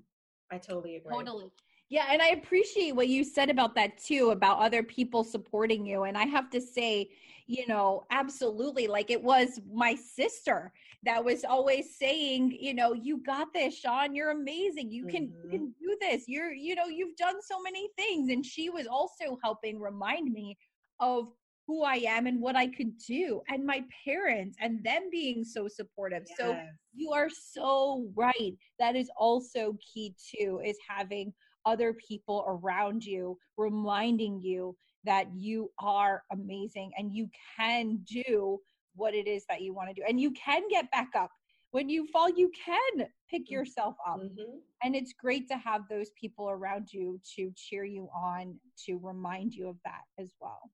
I 0.50 0.58
totally 0.58 0.96
agree. 0.96 1.14
Totally. 1.14 1.50
Yeah, 1.90 2.06
and 2.10 2.22
I 2.22 2.28
appreciate 2.28 2.96
what 2.96 3.08
you 3.08 3.24
said 3.24 3.50
about 3.50 3.74
that 3.74 3.98
too, 3.98 4.30
about 4.30 4.58
other 4.58 4.82
people 4.82 5.22
supporting 5.22 5.84
you. 5.86 6.04
And 6.04 6.16
I 6.16 6.24
have 6.24 6.50
to 6.50 6.60
say, 6.60 7.10
you 7.46 7.66
know, 7.66 8.04
absolutely, 8.10 8.86
like 8.86 9.10
it 9.10 9.22
was 9.22 9.60
my 9.70 9.94
sister 9.94 10.72
that 11.04 11.22
was 11.22 11.44
always 11.44 11.96
saying, 11.96 12.56
you 12.58 12.72
know, 12.72 12.94
you 12.94 13.18
got 13.18 13.52
this, 13.52 13.78
Sean, 13.78 14.14
you're 14.14 14.30
amazing. 14.30 14.90
You 14.90 15.06
can 15.06 15.28
mm-hmm. 15.28 15.44
you 15.44 15.50
can 15.50 15.74
do 15.78 15.96
this. 16.00 16.24
You're, 16.26 16.52
you 16.52 16.74
know, 16.74 16.86
you've 16.86 17.16
done 17.16 17.36
so 17.42 17.60
many 17.60 17.90
things. 17.96 18.30
And 18.30 18.44
she 18.44 18.70
was 18.70 18.86
also 18.86 19.38
helping 19.42 19.78
remind 19.78 20.32
me 20.32 20.56
of 21.00 21.28
who 21.66 21.82
I 21.82 21.96
am 22.06 22.26
and 22.26 22.40
what 22.40 22.56
I 22.56 22.66
could 22.66 22.98
do, 22.98 23.40
and 23.48 23.64
my 23.64 23.82
parents 24.04 24.56
and 24.60 24.84
them 24.84 25.08
being 25.10 25.44
so 25.44 25.66
supportive. 25.68 26.24
Yes. 26.28 26.38
So 26.38 26.58
you 26.94 27.12
are 27.12 27.28
so 27.30 28.10
right. 28.14 28.54
That 28.78 28.96
is 28.96 29.10
also 29.16 29.76
key 29.92 30.14
too, 30.30 30.60
is 30.64 30.76
having 30.86 31.32
other 31.66 31.94
people 31.94 32.44
around 32.46 33.04
you 33.04 33.38
reminding 33.56 34.40
you 34.40 34.76
that 35.04 35.26
you 35.34 35.70
are 35.78 36.22
amazing 36.32 36.92
and 36.96 37.14
you 37.14 37.28
can 37.56 37.98
do 38.10 38.58
what 38.96 39.14
it 39.14 39.26
is 39.26 39.44
that 39.48 39.62
you 39.62 39.74
want 39.74 39.88
to 39.88 39.94
do 39.94 40.02
and 40.08 40.20
you 40.20 40.30
can 40.32 40.62
get 40.70 40.90
back 40.90 41.10
up 41.16 41.30
when 41.72 41.88
you 41.88 42.06
fall 42.12 42.30
you 42.30 42.50
can 42.64 43.06
pick 43.30 43.42
mm-hmm. 43.42 43.54
yourself 43.54 43.94
up 44.06 44.20
mm-hmm. 44.20 44.58
and 44.82 44.94
it's 44.94 45.12
great 45.12 45.48
to 45.48 45.56
have 45.56 45.82
those 45.90 46.10
people 46.20 46.48
around 46.48 46.88
you 46.92 47.20
to 47.36 47.50
cheer 47.56 47.84
you 47.84 48.08
on 48.14 48.54
to 48.86 48.98
remind 49.02 49.52
you 49.52 49.68
of 49.68 49.76
that 49.84 50.02
as 50.18 50.32
well 50.40 50.70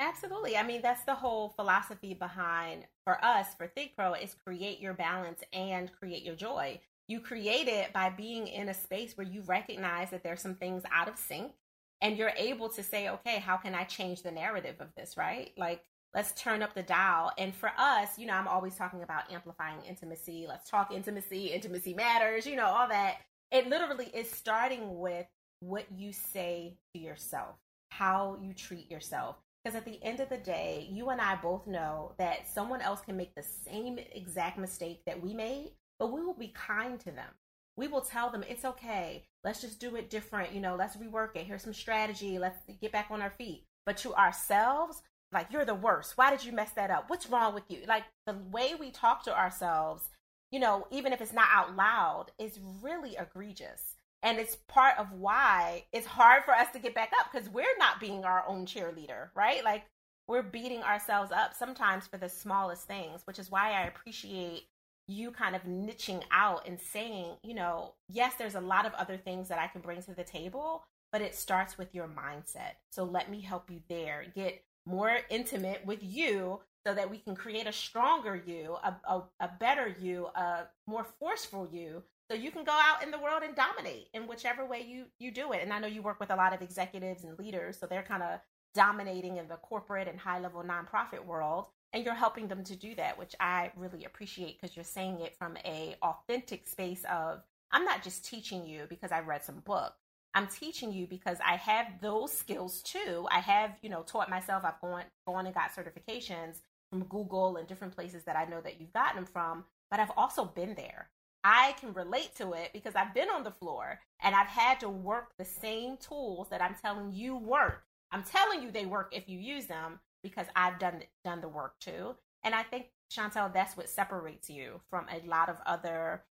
absolutely 0.00 0.56
i 0.56 0.62
mean 0.62 0.80
that's 0.82 1.04
the 1.04 1.14
whole 1.14 1.50
philosophy 1.50 2.14
behind 2.14 2.84
for 3.04 3.22
us 3.24 3.48
for 3.56 3.66
think 3.66 3.92
pro 3.96 4.14
is 4.14 4.36
create 4.44 4.80
your 4.80 4.94
balance 4.94 5.42
and 5.52 5.90
create 5.98 6.22
your 6.22 6.36
joy 6.36 6.78
you 7.08 7.20
create 7.20 7.68
it 7.68 7.92
by 7.92 8.10
being 8.10 8.46
in 8.46 8.68
a 8.68 8.74
space 8.74 9.16
where 9.16 9.26
you 9.26 9.42
recognize 9.42 10.10
that 10.10 10.22
there's 10.22 10.40
some 10.40 10.54
things 10.54 10.82
out 10.92 11.08
of 11.08 11.16
sync 11.16 11.52
and 12.00 12.16
you're 12.16 12.32
able 12.36 12.68
to 12.68 12.82
say 12.82 13.08
okay 13.08 13.38
how 13.38 13.56
can 13.56 13.74
i 13.74 13.84
change 13.84 14.22
the 14.22 14.30
narrative 14.30 14.76
of 14.80 14.88
this 14.96 15.16
right 15.16 15.52
like 15.56 15.82
let's 16.14 16.32
turn 16.32 16.62
up 16.62 16.74
the 16.74 16.82
dial. 16.82 17.32
And 17.38 17.54
for 17.54 17.70
us, 17.76 18.18
you 18.18 18.26
know, 18.26 18.34
I'm 18.34 18.48
always 18.48 18.74
talking 18.74 19.02
about 19.02 19.30
amplifying 19.30 19.78
intimacy. 19.86 20.46
Let's 20.48 20.68
talk 20.68 20.92
intimacy, 20.92 21.46
intimacy 21.46 21.94
matters, 21.94 22.46
you 22.46 22.56
know, 22.56 22.66
all 22.66 22.88
that. 22.88 23.18
It 23.50 23.68
literally 23.68 24.10
is 24.14 24.30
starting 24.30 24.98
with 24.98 25.26
what 25.60 25.86
you 25.94 26.12
say 26.12 26.76
to 26.94 27.00
yourself, 27.00 27.56
how 27.90 28.38
you 28.40 28.52
treat 28.52 28.90
yourself. 28.90 29.36
Because 29.64 29.76
at 29.76 29.84
the 29.84 30.02
end 30.02 30.20
of 30.20 30.28
the 30.28 30.36
day, 30.36 30.88
you 30.90 31.10
and 31.10 31.20
I 31.20 31.36
both 31.36 31.66
know 31.66 32.12
that 32.18 32.48
someone 32.48 32.80
else 32.80 33.00
can 33.00 33.16
make 33.16 33.34
the 33.34 33.42
same 33.42 33.98
exact 34.12 34.58
mistake 34.58 35.02
that 35.06 35.22
we 35.22 35.34
made, 35.34 35.72
but 35.98 36.12
we 36.12 36.22
will 36.22 36.34
be 36.34 36.54
kind 36.54 36.98
to 37.00 37.10
them. 37.10 37.30
We 37.76 37.88
will 37.88 38.00
tell 38.00 38.30
them 38.30 38.44
it's 38.48 38.64
okay. 38.64 39.24
Let's 39.44 39.60
just 39.60 39.80
do 39.80 39.96
it 39.96 40.10
different. 40.10 40.52
You 40.52 40.60
know, 40.60 40.76
let's 40.76 40.96
rework 40.96 41.36
it. 41.36 41.46
Here's 41.46 41.62
some 41.62 41.74
strategy. 41.74 42.38
Let's 42.38 42.58
get 42.80 42.92
back 42.92 43.08
on 43.10 43.22
our 43.22 43.30
feet. 43.30 43.64
But 43.84 43.96
to 43.98 44.14
ourselves, 44.14 45.02
like 45.32 45.48
you're 45.50 45.64
the 45.64 45.74
worst 45.74 46.16
why 46.16 46.30
did 46.30 46.44
you 46.44 46.52
mess 46.52 46.72
that 46.72 46.90
up 46.90 47.08
what's 47.08 47.28
wrong 47.28 47.54
with 47.54 47.64
you 47.68 47.80
like 47.86 48.04
the 48.26 48.36
way 48.50 48.74
we 48.78 48.90
talk 48.90 49.22
to 49.22 49.36
ourselves 49.36 50.08
you 50.50 50.58
know 50.58 50.86
even 50.90 51.12
if 51.12 51.20
it's 51.20 51.32
not 51.32 51.48
out 51.52 51.76
loud 51.76 52.26
is 52.38 52.58
really 52.82 53.16
egregious 53.16 53.94
and 54.22 54.38
it's 54.38 54.56
part 54.68 54.98
of 54.98 55.12
why 55.12 55.84
it's 55.92 56.06
hard 56.06 56.44
for 56.44 56.52
us 56.52 56.68
to 56.72 56.78
get 56.78 56.94
back 56.94 57.12
up 57.20 57.30
because 57.32 57.48
we're 57.48 57.78
not 57.78 58.00
being 58.00 58.24
our 58.24 58.44
own 58.46 58.66
cheerleader 58.66 59.28
right? 59.34 59.64
Like 59.64 59.84
we're 60.26 60.42
beating 60.42 60.82
ourselves 60.82 61.32
up 61.32 61.54
sometimes 61.54 62.06
for 62.06 62.18
the 62.18 62.28
smallest 62.28 62.86
things 62.86 63.22
which 63.24 63.38
is 63.38 63.50
why 63.50 63.72
i 63.72 63.86
appreciate 63.86 64.64
you 65.06 65.30
kind 65.30 65.56
of 65.56 65.62
niching 65.62 66.22
out 66.30 66.68
and 66.68 66.78
saying 66.78 67.30
you 67.42 67.54
know 67.54 67.94
yes 68.10 68.34
there's 68.38 68.54
a 68.54 68.60
lot 68.60 68.84
of 68.84 68.92
other 68.92 69.16
things 69.16 69.48
that 69.48 69.58
i 69.58 69.66
can 69.66 69.80
bring 69.80 70.02
to 70.02 70.14
the 70.14 70.22
table 70.22 70.84
but 71.12 71.20
it 71.20 71.34
starts 71.34 71.78
with 71.78 71.94
your 71.94 72.08
mindset. 72.08 72.74
So 72.90 73.04
let 73.04 73.30
me 73.30 73.40
help 73.40 73.70
you 73.70 73.80
there. 73.88 74.26
Get 74.34 74.62
more 74.86 75.18
intimate 75.30 75.84
with 75.84 76.00
you 76.02 76.60
so 76.86 76.94
that 76.94 77.10
we 77.10 77.18
can 77.18 77.34
create 77.34 77.66
a 77.66 77.72
stronger 77.72 78.40
you, 78.46 78.76
a, 78.82 78.96
a, 79.08 79.22
a, 79.40 79.50
better 79.58 79.94
you, 80.00 80.26
a 80.34 80.66
more 80.86 81.06
forceful 81.18 81.68
you, 81.70 82.02
so 82.30 82.36
you 82.36 82.50
can 82.50 82.64
go 82.64 82.72
out 82.72 83.02
in 83.02 83.10
the 83.10 83.18
world 83.18 83.42
and 83.42 83.56
dominate 83.56 84.08
in 84.12 84.26
whichever 84.26 84.66
way 84.66 84.84
you 84.86 85.06
you 85.18 85.30
do 85.30 85.52
it. 85.52 85.62
And 85.62 85.72
I 85.72 85.78
know 85.78 85.86
you 85.86 86.02
work 86.02 86.20
with 86.20 86.30
a 86.30 86.36
lot 86.36 86.54
of 86.54 86.62
executives 86.62 87.24
and 87.24 87.38
leaders, 87.38 87.78
so 87.78 87.86
they're 87.86 88.02
kind 88.02 88.22
of 88.22 88.40
dominating 88.74 89.38
in 89.38 89.48
the 89.48 89.56
corporate 89.56 90.08
and 90.08 90.18
high 90.18 90.38
level 90.38 90.62
nonprofit 90.62 91.24
world, 91.24 91.66
and 91.92 92.04
you're 92.04 92.14
helping 92.14 92.48
them 92.48 92.64
to 92.64 92.76
do 92.76 92.94
that, 92.96 93.18
which 93.18 93.34
I 93.40 93.72
really 93.76 94.04
appreciate 94.04 94.60
because 94.60 94.76
you're 94.76 94.84
saying 94.84 95.20
it 95.20 95.36
from 95.36 95.56
a 95.64 95.96
authentic 96.02 96.68
space 96.68 97.04
of 97.10 97.42
I'm 97.72 97.84
not 97.84 98.02
just 98.02 98.24
teaching 98.24 98.66
you 98.66 98.86
because 98.88 99.12
I 99.12 99.20
read 99.20 99.44
some 99.44 99.60
book. 99.60 99.94
I'm 100.34 100.46
teaching 100.46 100.92
you 100.92 101.06
because 101.06 101.38
I 101.44 101.56
have 101.56 101.86
those 102.00 102.32
skills 102.32 102.82
too. 102.82 103.26
I 103.30 103.40
have, 103.40 103.72
you 103.82 103.88
know, 103.88 104.02
taught 104.02 104.30
myself. 104.30 104.64
I've 104.64 104.80
gone 104.80 105.04
gone 105.26 105.46
and 105.46 105.54
got 105.54 105.72
certifications 105.74 106.60
from 106.90 107.04
Google 107.04 107.56
and 107.56 107.66
different 107.66 107.94
places 107.94 108.24
that 108.24 108.36
I 108.36 108.44
know 108.44 108.60
that 108.60 108.80
you've 108.80 108.92
gotten 108.92 109.16
them 109.16 109.26
from, 109.26 109.64
but 109.90 110.00
I've 110.00 110.12
also 110.16 110.44
been 110.44 110.74
there. 110.74 111.08
I 111.44 111.74
can 111.80 111.92
relate 111.92 112.34
to 112.36 112.52
it 112.52 112.70
because 112.72 112.94
I've 112.94 113.14
been 113.14 113.28
on 113.30 113.44
the 113.44 113.50
floor 113.50 114.00
and 114.22 114.34
I've 114.34 114.48
had 114.48 114.80
to 114.80 114.88
work 114.88 115.32
the 115.38 115.44
same 115.44 115.96
tools 115.96 116.48
that 116.50 116.62
I'm 116.62 116.74
telling 116.80 117.12
you 117.12 117.36
work. 117.36 117.84
I'm 118.10 118.22
telling 118.22 118.62
you 118.62 118.70
they 118.70 118.86
work 118.86 119.12
if 119.12 119.28
you 119.28 119.38
use 119.38 119.66
them 119.66 120.00
because 120.22 120.46
I've 120.56 120.78
done 120.78 121.02
done 121.24 121.40
the 121.40 121.48
work 121.48 121.78
too. 121.80 122.16
And 122.42 122.54
I 122.54 122.62
think 122.62 122.86
Chantelle, 123.08 123.50
that's 123.52 123.76
what 123.76 123.88
separates 123.88 124.50
you 124.50 124.80
from 124.90 125.06
a 125.10 125.26
lot 125.26 125.48
of 125.48 125.56
other 125.66 126.22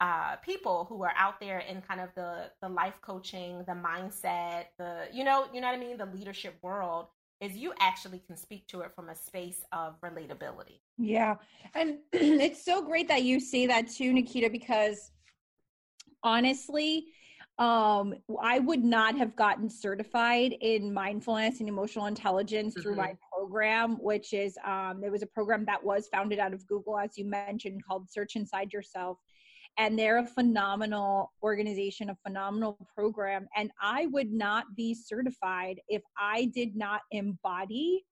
uh, 0.00 0.36
people 0.36 0.86
who 0.88 1.02
are 1.04 1.12
out 1.16 1.38
there 1.38 1.60
in 1.60 1.80
kind 1.82 2.00
of 2.00 2.08
the 2.14 2.50
the 2.60 2.68
life 2.68 2.94
coaching, 3.02 3.58
the 3.66 3.72
mindset, 3.72 4.66
the 4.78 5.06
you 5.12 5.24
know 5.24 5.46
you 5.52 5.60
know 5.60 5.68
what 5.68 5.76
I 5.76 5.80
mean, 5.80 5.96
the 5.96 6.06
leadership 6.06 6.56
world 6.62 7.06
is 7.42 7.56
you 7.56 7.72
actually 7.80 8.20
can 8.20 8.36
speak 8.36 8.68
to 8.68 8.80
it 8.82 8.94
from 8.94 9.08
a 9.08 9.16
space 9.16 9.64
of 9.72 10.00
relatability. 10.00 10.78
Yeah. 10.96 11.34
And 11.74 11.98
it's 12.12 12.64
so 12.64 12.82
great 12.82 13.08
that 13.08 13.24
you 13.24 13.40
say 13.40 13.66
that 13.66 13.90
too, 13.90 14.12
Naketa, 14.12 14.50
because 14.50 15.10
honestly, 16.22 17.06
um, 17.58 18.14
I 18.40 18.60
would 18.60 18.82
not 18.82 19.18
have 19.18 19.34
gotten 19.34 19.68
certified 19.68 20.54
in 20.60 20.94
mindfulness 20.94 21.58
and 21.58 21.68
emotional 21.68 22.06
intelligence 22.06 22.74
mm-hmm. 22.74 22.82
through 22.82 22.96
my 22.96 23.08
mm-hmm. 23.08 23.36
program, 23.36 23.96
which 24.00 24.32
is 24.32 24.56
um, 24.64 25.00
there 25.00 25.10
was 25.10 25.22
a 25.22 25.26
program 25.26 25.64
that 25.66 25.82
was 25.82 26.08
founded 26.08 26.38
out 26.38 26.54
of 26.54 26.66
Google, 26.68 26.96
as 26.96 27.18
you 27.18 27.24
mentioned, 27.24 27.84
called 27.84 28.10
Search 28.10 28.36
Inside 28.36 28.72
Yourself. 28.72 29.18
And 29.78 29.98
they're 29.98 30.18
a 30.18 30.26
phenomenal 30.26 31.32
organization, 31.42 32.10
a 32.10 32.16
phenomenal 32.26 32.78
program. 32.94 33.48
And 33.56 33.70
I 33.80 34.06
would 34.06 34.30
not 34.30 34.64
be 34.76 34.94
certified 34.94 35.80
if 35.88 36.02
I 36.18 36.50
did 36.54 36.76
not 36.76 37.00
embody 37.10 38.04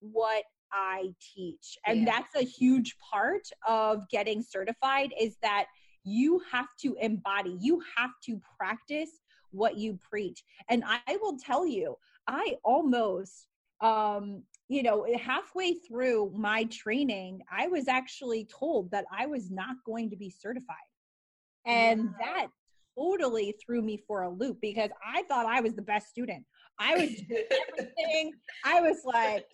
what 0.00 0.44
I 0.72 1.08
teach. 1.34 1.76
And 1.86 2.00
yeah. 2.00 2.04
that's 2.04 2.36
a 2.36 2.46
huge 2.46 2.96
part 3.10 3.42
of 3.66 4.08
getting 4.10 4.42
certified 4.42 5.12
is 5.20 5.36
that 5.42 5.66
you 6.04 6.40
have 6.50 6.68
to 6.82 6.96
embody, 7.00 7.56
you 7.60 7.82
have 7.96 8.10
to 8.26 8.40
practice 8.58 9.10
what 9.50 9.76
you 9.76 9.98
preach. 10.08 10.42
And 10.68 10.84
I 10.86 11.16
will 11.20 11.36
tell 11.38 11.66
you, 11.66 11.96
I 12.26 12.56
almost 12.64 13.48
um 13.80 14.42
you 14.68 14.82
know 14.82 15.06
halfway 15.20 15.72
through 15.72 16.32
my 16.36 16.64
training 16.64 17.40
i 17.52 17.68
was 17.68 17.86
actually 17.86 18.44
told 18.46 18.90
that 18.90 19.04
i 19.16 19.24
was 19.24 19.52
not 19.52 19.76
going 19.86 20.10
to 20.10 20.16
be 20.16 20.28
certified 20.28 20.76
and 21.68 22.10
that 22.18 22.48
totally 22.98 23.54
threw 23.64 23.80
me 23.80 24.02
for 24.06 24.22
a 24.22 24.28
loop 24.28 24.58
because 24.60 24.90
i 25.06 25.22
thought 25.24 25.46
i 25.46 25.60
was 25.60 25.74
the 25.74 25.82
best 25.82 26.08
student 26.08 26.44
I 26.80 26.94
was 26.94 27.10
doing 27.10 27.44
everything. 27.68 28.32
I 28.64 28.80
was 28.80 28.98
like, 29.04 29.44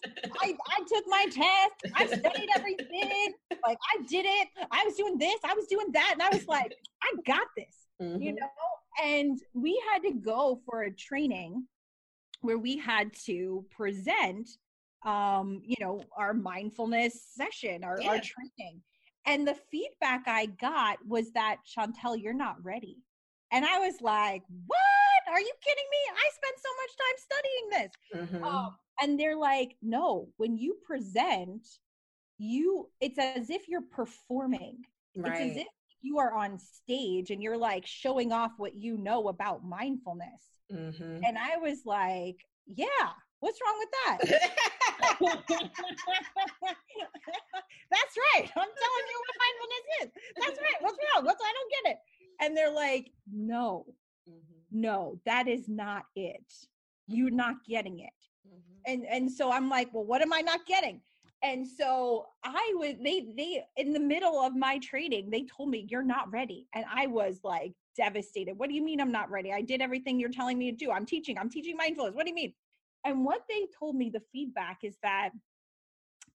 I, 0.43 0.55
I 0.69 0.81
took 0.87 1.05
my 1.07 1.27
test. 1.31 1.95
I 1.95 2.07
studied 2.07 2.51
everything. 2.55 3.33
Like 3.67 3.79
I 3.97 4.03
did 4.07 4.27
it. 4.27 4.49
I 4.71 4.85
was 4.85 4.95
doing 4.95 5.17
this. 5.17 5.39
I 5.45 5.55
was 5.55 5.67
doing 5.67 5.87
that. 5.93 6.11
And 6.13 6.23
I 6.23 6.29
was 6.29 6.47
like, 6.47 6.75
I 7.03 7.15
got 7.27 7.47
this, 7.57 7.87
mm-hmm. 8.01 8.21
you 8.21 8.33
know? 8.33 8.47
And 9.03 9.41
we 9.55 9.81
had 9.91 10.03
to 10.03 10.13
go 10.13 10.61
for 10.67 10.83
a 10.83 10.93
training 10.93 11.67
where 12.43 12.59
we 12.59 12.77
had 12.77 13.11
to 13.25 13.65
present 13.71 14.49
um, 15.05 15.61
you 15.65 15.77
know, 15.81 16.03
our 16.17 16.33
mindfulness 16.33 17.27
session, 17.35 17.85
our, 17.85 17.99
yeah. 18.01 18.09
our 18.09 18.21
training. 18.21 18.81
And 19.27 19.47
the 19.47 19.57
feedback 19.71 20.25
I 20.27 20.47
got 20.47 20.99
was 21.07 21.33
that 21.33 21.59
Chantelle, 21.65 22.17
you're 22.17 22.35
not 22.35 22.63
ready. 22.63 22.99
And 23.53 23.65
I 23.65 23.79
was 23.79 24.01
like, 24.01 24.43
what? 24.67 25.33
Are 25.33 25.41
you 25.41 25.53
kidding 25.65 25.85
me? 25.91 25.99
I 26.13 26.31
spent 26.35 26.57
so 26.59 26.71
much 26.83 26.93
time 26.99 27.17
studying 27.19 27.71
this. 27.71 28.39
Mm-hmm. 28.39 28.45
Um, 28.45 28.77
and 29.01 29.19
they're 29.19 29.37
like, 29.37 29.77
no, 29.83 30.29
when 30.37 30.57
you 30.57 30.77
present, 30.85 31.67
you 32.39 32.89
it's 33.01 33.19
as 33.19 33.51
if 33.51 33.69
you're 33.69 33.81
performing. 33.81 34.85
Right. 35.17 35.33
It's 35.33 35.53
as 35.53 35.63
if 35.63 35.69
you 36.03 36.19
are 36.19 36.35
on 36.35 36.59
stage 36.59 37.31
and 37.31 37.43
you're 37.43 37.57
like 37.57 37.87
showing 37.87 38.33
off 38.33 38.53
what 38.59 38.75
you 38.75 38.99
know 38.99 39.29
about 39.29 39.65
mindfulness. 39.65 40.43
Mm-hmm. 40.73 41.25
And 41.25 41.39
I 41.39 41.57
was 41.57 41.87
like, 41.87 42.45
yeah, 42.67 42.87
what's 43.45 43.61
wrong 43.61 43.77
with 43.79 43.93
that? 43.93 44.17
That's 47.91 48.17
right. 48.17 48.49
I'm 48.57 48.73
telling 48.83 49.07
you 49.11 49.19
what 49.21 49.35
mindfulness 49.45 49.87
is. 50.03 50.09
That's 50.37 50.59
right. 50.59 50.79
What's 50.81 50.99
wrong? 51.15 51.25
What's 51.27 51.43
I 51.45 51.53
don't 51.53 51.73
get 51.85 51.93
it. 51.93 51.99
And 52.41 52.57
they're 52.57 52.73
like, 52.73 53.11
no, 53.31 53.85
mm-hmm. 54.29 54.81
no, 54.81 55.21
that 55.27 55.47
is 55.47 55.69
not 55.69 56.05
it. 56.17 56.43
You're 57.07 57.31
not 57.31 57.57
getting 57.69 58.01
it. 58.01 58.13
Mm-hmm. 58.49 58.93
And 58.93 59.05
and 59.07 59.31
so 59.31 59.53
I'm 59.53 59.69
like, 59.69 59.93
well, 59.93 60.05
what 60.05 60.23
am 60.23 60.33
I 60.33 60.41
not 60.41 60.65
getting? 60.67 61.01
And 61.43 61.69
so 61.69 62.25
I 62.43 62.73
was 62.77 62.95
they 63.05 63.27
they 63.37 63.63
in 63.77 63.93
the 63.93 64.01
middle 64.01 64.41
of 64.41 64.57
my 64.57 64.79
training, 64.79 65.29
they 65.31 65.45
told 65.55 65.69
me 65.69 65.87
you're 65.91 66.03
not 66.03 66.33
ready. 66.33 66.67
And 66.75 66.87
I 66.93 67.07
was 67.09 67.41
like 67.45 67.75
devastated. 67.95 68.59
What 68.59 68.71
do 68.71 68.75
you 68.75 68.83
mean 68.83 69.01
I'm 69.01 69.13
not 69.13 69.31
ready? 69.31 69.53
I 69.53 69.61
did 69.61 69.83
everything 69.83 70.19
you're 70.19 70.31
telling 70.31 70.59
me 70.59 70.71
to 70.71 70.77
do. 70.77 70.91
I'm 70.91 71.05
teaching. 71.05 71.39
I'm 71.39 71.51
teaching 71.51 71.77
mindfulness. 71.77 72.15
What 72.15 72.25
do 72.25 72.31
you 72.31 72.35
mean? 72.35 72.55
And 73.05 73.25
what 73.25 73.43
they 73.49 73.67
told 73.79 73.97
me 73.97 74.11
the 74.11 74.23
feedback 74.33 74.79
is 74.83 74.97
that 75.03 75.31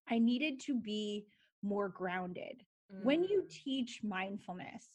I 0.09 0.19
needed 0.19 0.59
to 0.61 0.79
be 0.79 1.25
more 1.63 1.89
grounded. 1.89 2.63
Mm. 2.93 3.03
When 3.03 3.23
you 3.23 3.43
mm. 3.43 3.49
teach 3.49 4.01
mindfulness, 4.03 4.85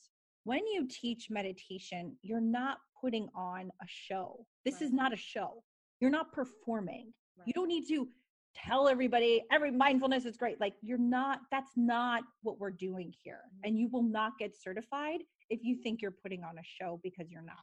when 0.44 0.66
you 0.66 0.86
teach 0.88 1.30
meditation, 1.30 2.16
you're 2.22 2.40
not 2.40 2.78
putting 3.00 3.28
on 3.34 3.70
a 3.82 3.86
show. 3.86 4.46
This 4.64 4.74
right. 4.74 4.82
is 4.82 4.92
not 4.92 5.12
a 5.12 5.16
show. 5.16 5.62
You're 6.00 6.10
not 6.10 6.32
performing. 6.32 7.12
Right. 7.38 7.46
You 7.46 7.52
don't 7.52 7.68
need 7.68 7.88
to 7.88 8.08
tell 8.54 8.88
everybody 8.88 9.42
every 9.50 9.70
mindfulness 9.70 10.24
is 10.24 10.36
great. 10.36 10.60
Like 10.60 10.74
you're 10.80 10.98
not 10.98 11.40
that's 11.50 11.72
not 11.76 12.22
what 12.42 12.58
we're 12.60 12.70
doing 12.70 13.12
here. 13.24 13.40
Mm-hmm. 13.46 13.68
And 13.68 13.78
you 13.78 13.88
will 13.88 14.02
not 14.02 14.32
get 14.38 14.54
certified 14.60 15.20
if 15.50 15.60
you 15.62 15.76
think 15.76 16.00
you're 16.02 16.14
putting 16.22 16.44
on 16.44 16.58
a 16.58 16.62
show 16.62 17.00
because 17.02 17.30
you're 17.30 17.42
not. 17.42 17.56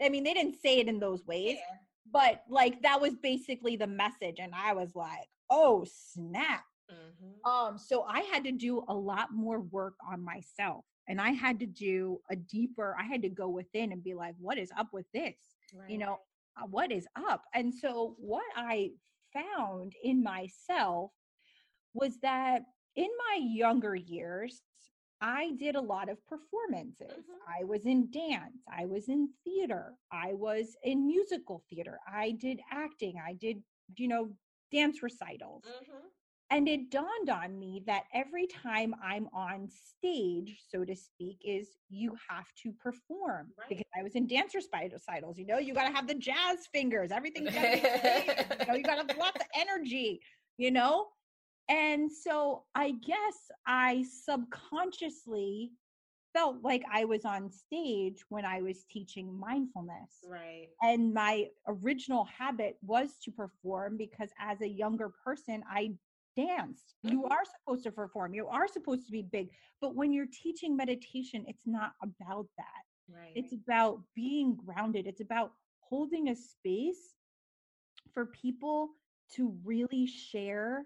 I 0.00 0.08
mean, 0.08 0.24
they 0.24 0.34
didn't 0.34 0.60
say 0.60 0.78
it 0.78 0.88
in 0.88 0.98
those 0.98 1.24
ways, 1.26 1.56
yeah. 1.56 1.76
But 2.12 2.42
like 2.48 2.82
that 2.82 3.00
was 3.00 3.14
basically 3.16 3.76
the 3.76 3.86
message 3.86 4.36
and 4.38 4.52
I 4.54 4.72
was 4.72 4.94
like, 4.94 5.28
"Oh, 5.50 5.84
snap." 5.84 6.64
Mm-hmm. 6.90 7.50
Um 7.50 7.78
so 7.78 8.02
I 8.04 8.20
had 8.20 8.44
to 8.44 8.52
do 8.52 8.84
a 8.88 8.94
lot 8.94 9.32
more 9.32 9.60
work 9.60 9.94
on 10.10 10.24
myself 10.24 10.84
and 11.08 11.20
i 11.20 11.30
had 11.30 11.58
to 11.58 11.66
do 11.66 12.20
a 12.30 12.36
deeper 12.36 12.96
i 12.98 13.04
had 13.04 13.22
to 13.22 13.28
go 13.28 13.48
within 13.48 13.92
and 13.92 14.02
be 14.02 14.14
like 14.14 14.34
what 14.38 14.58
is 14.58 14.70
up 14.78 14.88
with 14.92 15.06
this 15.12 15.34
right. 15.74 15.90
you 15.90 15.98
know 15.98 16.18
uh, 16.60 16.66
what 16.66 16.90
is 16.92 17.06
up 17.28 17.42
and 17.54 17.72
so 17.74 18.14
what 18.18 18.44
i 18.56 18.90
found 19.32 19.92
in 20.02 20.22
myself 20.22 21.10
was 21.94 22.18
that 22.22 22.62
in 22.96 23.08
my 23.30 23.38
younger 23.40 23.94
years 23.94 24.62
I 25.20 25.52
did 25.58 25.76
a 25.76 25.80
lot 25.80 26.08
of 26.08 26.18
performances. 26.26 27.10
Mm-hmm. 27.10 27.60
I 27.60 27.64
was 27.64 27.86
in 27.86 28.10
dance, 28.10 28.62
I 28.70 28.84
was 28.86 29.08
in 29.08 29.28
theater, 29.44 29.94
I 30.12 30.34
was 30.34 30.76
in 30.82 31.06
musical 31.06 31.62
theater, 31.70 31.98
I 32.06 32.32
did 32.32 32.60
acting, 32.70 33.14
I 33.24 33.34
did, 33.34 33.62
you 33.96 34.08
know, 34.08 34.30
dance 34.70 35.02
recitals. 35.02 35.64
Mm-hmm. 35.64 36.06
And 36.50 36.68
it 36.68 36.90
dawned 36.90 37.28
on 37.28 37.58
me 37.58 37.82
that 37.86 38.04
every 38.14 38.46
time 38.46 38.94
I'm 39.02 39.28
on 39.32 39.68
stage, 39.68 40.60
so 40.70 40.84
to 40.84 40.94
speak, 40.94 41.38
is 41.44 41.70
you 41.88 42.14
have 42.28 42.46
to 42.62 42.72
perform 42.72 43.48
right. 43.58 43.68
because 43.68 43.84
I 43.98 44.04
was 44.04 44.14
in 44.14 44.28
dance 44.28 44.54
recitals. 44.54 45.38
You 45.38 45.46
know, 45.46 45.58
you 45.58 45.74
got 45.74 45.88
to 45.88 45.94
have 45.94 46.06
the 46.06 46.14
jazz 46.14 46.68
fingers, 46.72 47.10
everything's 47.10 47.52
got 47.52 47.62
to 47.62 47.72
be, 47.72 48.60
you 48.60 48.66
know, 48.66 48.74
you 48.74 48.84
got 48.84 48.94
to 48.94 49.06
have 49.08 49.18
lots 49.18 49.40
of 49.40 49.46
energy, 49.56 50.20
you 50.56 50.70
know? 50.70 51.06
And 51.68 52.10
so 52.10 52.64
I 52.74 52.92
guess 52.92 53.50
I 53.66 54.04
subconsciously 54.24 55.72
felt 56.32 56.62
like 56.62 56.84
I 56.92 57.04
was 57.06 57.24
on 57.24 57.50
stage 57.50 58.22
when 58.28 58.44
I 58.44 58.60
was 58.60 58.84
teaching 58.90 59.38
mindfulness. 59.38 60.10
Right. 60.28 60.68
And 60.82 61.14
my 61.14 61.46
original 61.66 62.24
habit 62.24 62.76
was 62.82 63.10
to 63.24 63.30
perform 63.30 63.96
because 63.96 64.28
as 64.38 64.60
a 64.60 64.68
younger 64.68 65.10
person, 65.24 65.64
I 65.70 65.94
danced. 66.36 66.94
You 67.02 67.22
mm-hmm. 67.22 67.32
are 67.32 67.42
supposed 67.58 67.84
to 67.84 67.90
perform. 67.90 68.34
You 68.34 68.46
are 68.48 68.68
supposed 68.68 69.06
to 69.06 69.12
be 69.12 69.22
big. 69.22 69.48
But 69.80 69.94
when 69.94 70.12
you're 70.12 70.26
teaching 70.26 70.76
meditation, 70.76 71.44
it's 71.48 71.66
not 71.66 71.92
about 72.02 72.46
that. 72.58 72.84
Right. 73.08 73.32
It's 73.34 73.52
about 73.52 74.00
being 74.14 74.56
grounded. 74.56 75.06
It's 75.06 75.22
about 75.22 75.52
holding 75.80 76.28
a 76.28 76.36
space 76.36 77.14
for 78.12 78.26
people 78.26 78.90
to 79.34 79.56
really 79.64 80.06
share, 80.06 80.84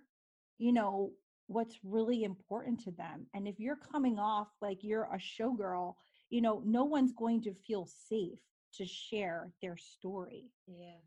you 0.61 0.73
know, 0.73 1.11
what's 1.49 1.79
really 1.83 2.23
important 2.23 2.85
to 2.85 2.92
them. 2.92 3.27
And 3.35 3.49
if 3.49 3.59
you're 3.59 3.77
coming 3.77 4.18
off 4.18 4.49
like 4.62 4.85
you're 4.85 5.09
a 5.12 5.18
showgirl, 5.18 5.94
you 6.29 6.40
know, 6.40 6.62
no 6.64 6.85
one's 6.85 7.12
going 7.12 7.42
to 7.42 7.55
feel 7.66 7.88
safe 8.09 8.38
to 8.75 8.87
share 8.87 9.51
their 9.61 9.77
story. 9.77 10.53
Yeah. 10.68 11.01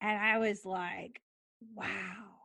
And 0.00 0.18
I 0.18 0.38
was 0.38 0.64
like, 0.64 1.20
mm. 1.62 1.76
wow 1.76 2.40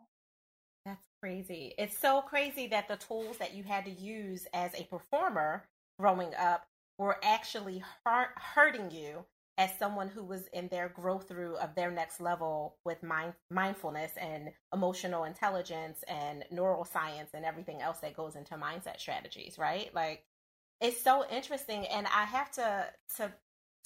that's 0.86 1.08
crazy. 1.19 1.73
It's 1.78 1.97
so 1.97 2.21
crazy 2.21 2.67
that 2.67 2.88
the 2.88 2.95
tools 2.95 3.38
that 3.39 3.56
you 3.56 3.63
had 3.63 3.86
to 3.86 3.91
use 3.91 4.47
as 4.54 4.71
a 4.75 4.84
performer 4.84 5.67
growing 5.99 6.34
up 6.36 6.67
were 6.97 7.17
actually 7.23 7.84
hurt, 8.06 8.30
hurting 8.36 8.91
you 8.91 9.25
as 9.57 9.69
someone 9.79 10.09
who 10.09 10.23
was 10.23 10.47
in 10.53 10.67
their 10.67 10.89
growth 10.89 11.27
through 11.27 11.55
of 11.57 11.75
their 11.75 11.89
next 11.89 12.19
level 12.19 12.75
with 12.83 13.01
mind, 13.03 13.33
mindfulness 13.49 14.11
and 14.19 14.51
emotional 14.73 15.23
intelligence 15.23 16.03
and 16.07 16.43
neuroscience 16.53 17.33
and 17.33 17.45
everything 17.45 17.81
else 17.81 17.99
that 17.99 18.15
goes 18.15 18.35
into 18.35 18.55
mindset 18.55 18.99
strategies, 18.99 19.57
right? 19.57 19.93
Like 19.95 20.23
it's 20.81 21.01
so 21.01 21.25
interesting 21.31 21.85
and 21.85 22.05
I 22.07 22.25
have 22.25 22.51
to 22.53 22.85
to 23.17 23.31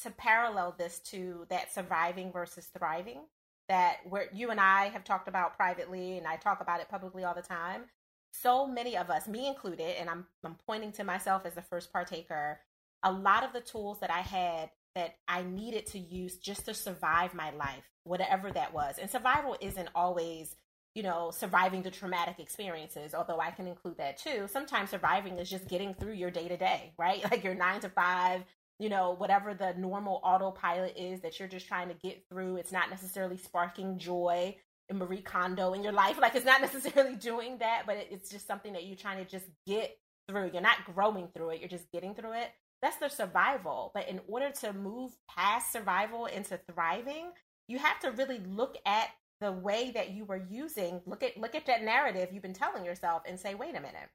to 0.03 0.09
parallel 0.11 0.73
this 0.77 0.99
to 0.99 1.45
that 1.49 1.73
surviving 1.73 2.31
versus 2.31 2.69
thriving 2.77 3.21
that 3.67 3.97
where 4.09 4.27
you 4.33 4.49
and 4.49 4.59
I 4.59 4.85
have 4.89 5.03
talked 5.03 5.27
about 5.27 5.55
privately 5.55 6.17
and 6.17 6.25
I 6.25 6.37
talk 6.37 6.61
about 6.61 6.81
it 6.81 6.89
publicly 6.89 7.23
all 7.23 7.35
the 7.35 7.41
time. 7.41 7.83
So 8.31 8.67
many 8.67 8.97
of 8.97 9.09
us, 9.09 9.27
me 9.27 9.47
included, 9.47 9.99
and 9.99 10.09
I'm 10.09 10.25
I'm 10.43 10.55
pointing 10.65 10.91
to 10.93 11.03
myself 11.03 11.45
as 11.45 11.53
the 11.53 11.61
first 11.61 11.93
partaker, 11.93 12.59
a 13.03 13.11
lot 13.11 13.43
of 13.43 13.53
the 13.53 13.61
tools 13.61 13.99
that 13.99 14.11
I 14.11 14.21
had 14.21 14.71
that 14.99 15.15
I 15.27 15.43
needed 15.43 15.87
to 15.87 15.99
use 15.99 16.37
just 16.37 16.65
to 16.65 16.73
survive 16.73 17.33
my 17.33 17.51
life, 17.51 17.89
whatever 18.03 18.51
that 18.51 18.73
was. 18.73 18.97
And 18.99 19.09
survival 19.09 19.55
isn't 19.61 19.89
always 19.95 20.55
you 20.95 21.03
know, 21.03 21.31
surviving 21.31 21.83
the 21.83 21.91
traumatic 21.91 22.39
experiences, 22.39 23.13
although 23.13 23.39
I 23.39 23.51
can 23.51 23.67
include 23.67 23.97
that 23.99 24.17
too. 24.17 24.47
Sometimes 24.51 24.89
surviving 24.89 25.37
is 25.37 25.49
just 25.49 25.67
getting 25.67 25.93
through 25.93 26.13
your 26.13 26.31
day 26.31 26.47
to 26.47 26.57
day, 26.57 26.93
right? 26.97 27.23
Like 27.31 27.43
your 27.43 27.53
nine 27.55 27.79
to 27.81 27.89
five, 27.89 28.43
you 28.79 28.89
know, 28.89 29.11
whatever 29.11 29.53
the 29.53 29.73
normal 29.77 30.19
autopilot 30.23 30.97
is 30.97 31.21
that 31.21 31.39
you're 31.39 31.47
just 31.47 31.67
trying 31.67 31.89
to 31.89 31.93
get 31.93 32.25
through. 32.27 32.57
It's 32.57 32.71
not 32.71 32.89
necessarily 32.89 33.37
sparking 33.37 33.99
joy 33.99 34.57
in 34.89 34.97
Marie 34.97 35.21
Kondo 35.21 35.73
in 35.73 35.83
your 35.83 35.93
life. 35.93 36.17
Like 36.21 36.35
it's 36.35 36.45
not 36.45 36.59
necessarily 36.59 37.15
doing 37.15 37.59
that, 37.59 37.83
but 37.85 37.95
it's 38.09 38.29
just 38.31 38.47
something 38.47 38.73
that 38.73 38.85
you're 38.85 38.97
trying 38.97 39.23
to 39.23 39.29
just 39.29 39.45
get 39.67 39.95
through. 40.27 40.49
You're 40.51 40.61
not 40.61 40.83
growing 40.93 41.27
through 41.33 41.51
it, 41.51 41.59
you're 41.59 41.69
just 41.69 41.91
getting 41.91 42.15
through 42.15 42.33
it. 42.33 42.49
That's 42.81 42.97
the 42.97 43.09
survival. 43.09 43.91
But 43.93 44.07
in 44.07 44.21
order 44.27 44.51
to 44.61 44.73
move 44.73 45.11
past 45.29 45.71
survival 45.71 46.27
into 46.27 46.59
thriving, 46.71 47.31
you 47.67 47.77
have 47.77 47.99
to 48.01 48.11
really 48.11 48.39
look 48.47 48.77
at 48.85 49.09
the 49.41 49.51
way 49.51 49.91
that 49.91 50.11
you 50.11 50.25
were 50.25 50.43
using 50.49 51.01
look 51.05 51.23
at 51.23 51.37
look 51.37 51.55
at 51.55 51.65
that 51.65 51.81
narrative 51.81 52.27
you've 52.33 52.41
been 52.41 52.53
telling 52.53 52.83
yourself 52.83 53.21
and 53.25 53.39
say 53.39 53.55
wait 53.55 53.69
a 53.69 53.79
minute. 53.79 54.09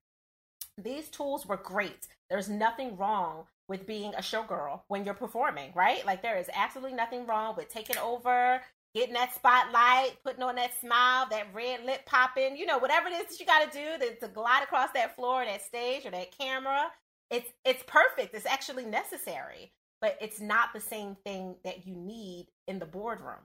These 0.76 1.08
tools 1.08 1.46
were 1.46 1.56
great. 1.56 2.08
There's 2.28 2.48
nothing 2.48 2.96
wrong 2.96 3.44
with 3.68 3.86
being 3.86 4.12
a 4.14 4.18
showgirl 4.18 4.82
when 4.88 5.04
you're 5.04 5.14
performing 5.14 5.72
right? 5.74 6.04
Like 6.04 6.20
there 6.20 6.38
is 6.38 6.50
absolutely 6.54 6.96
nothing 6.96 7.26
wrong 7.26 7.54
with 7.56 7.70
taking 7.70 7.96
over 7.98 8.60
getting 8.94 9.14
that 9.14 9.34
spotlight 9.34 10.22
putting 10.24 10.42
on 10.42 10.54
that 10.54 10.78
smile 10.80 11.26
that 11.30 11.52
red 11.52 11.84
lip 11.84 12.06
popping 12.06 12.56
you 12.56 12.64
know 12.64 12.78
whatever 12.78 13.08
it 13.08 13.12
is 13.12 13.26
that 13.26 13.40
you 13.40 13.46
got 13.46 13.70
to 13.70 13.76
do 13.76 14.06
to, 14.06 14.14
to 14.20 14.28
glide 14.28 14.62
across 14.62 14.90
that 14.94 15.16
floor 15.16 15.44
that 15.44 15.62
stage 15.62 16.06
or 16.06 16.10
that 16.10 16.36
camera 16.38 16.86
it's 17.30 17.50
it's 17.64 17.82
perfect. 17.86 18.34
It's 18.34 18.46
actually 18.46 18.84
necessary 18.84 19.72
but 20.04 20.18
it's 20.20 20.38
not 20.38 20.68
the 20.74 20.80
same 20.80 21.16
thing 21.24 21.56
that 21.64 21.86
you 21.86 21.94
need 21.96 22.48
in 22.68 22.78
the 22.78 22.84
boardroom 22.84 23.40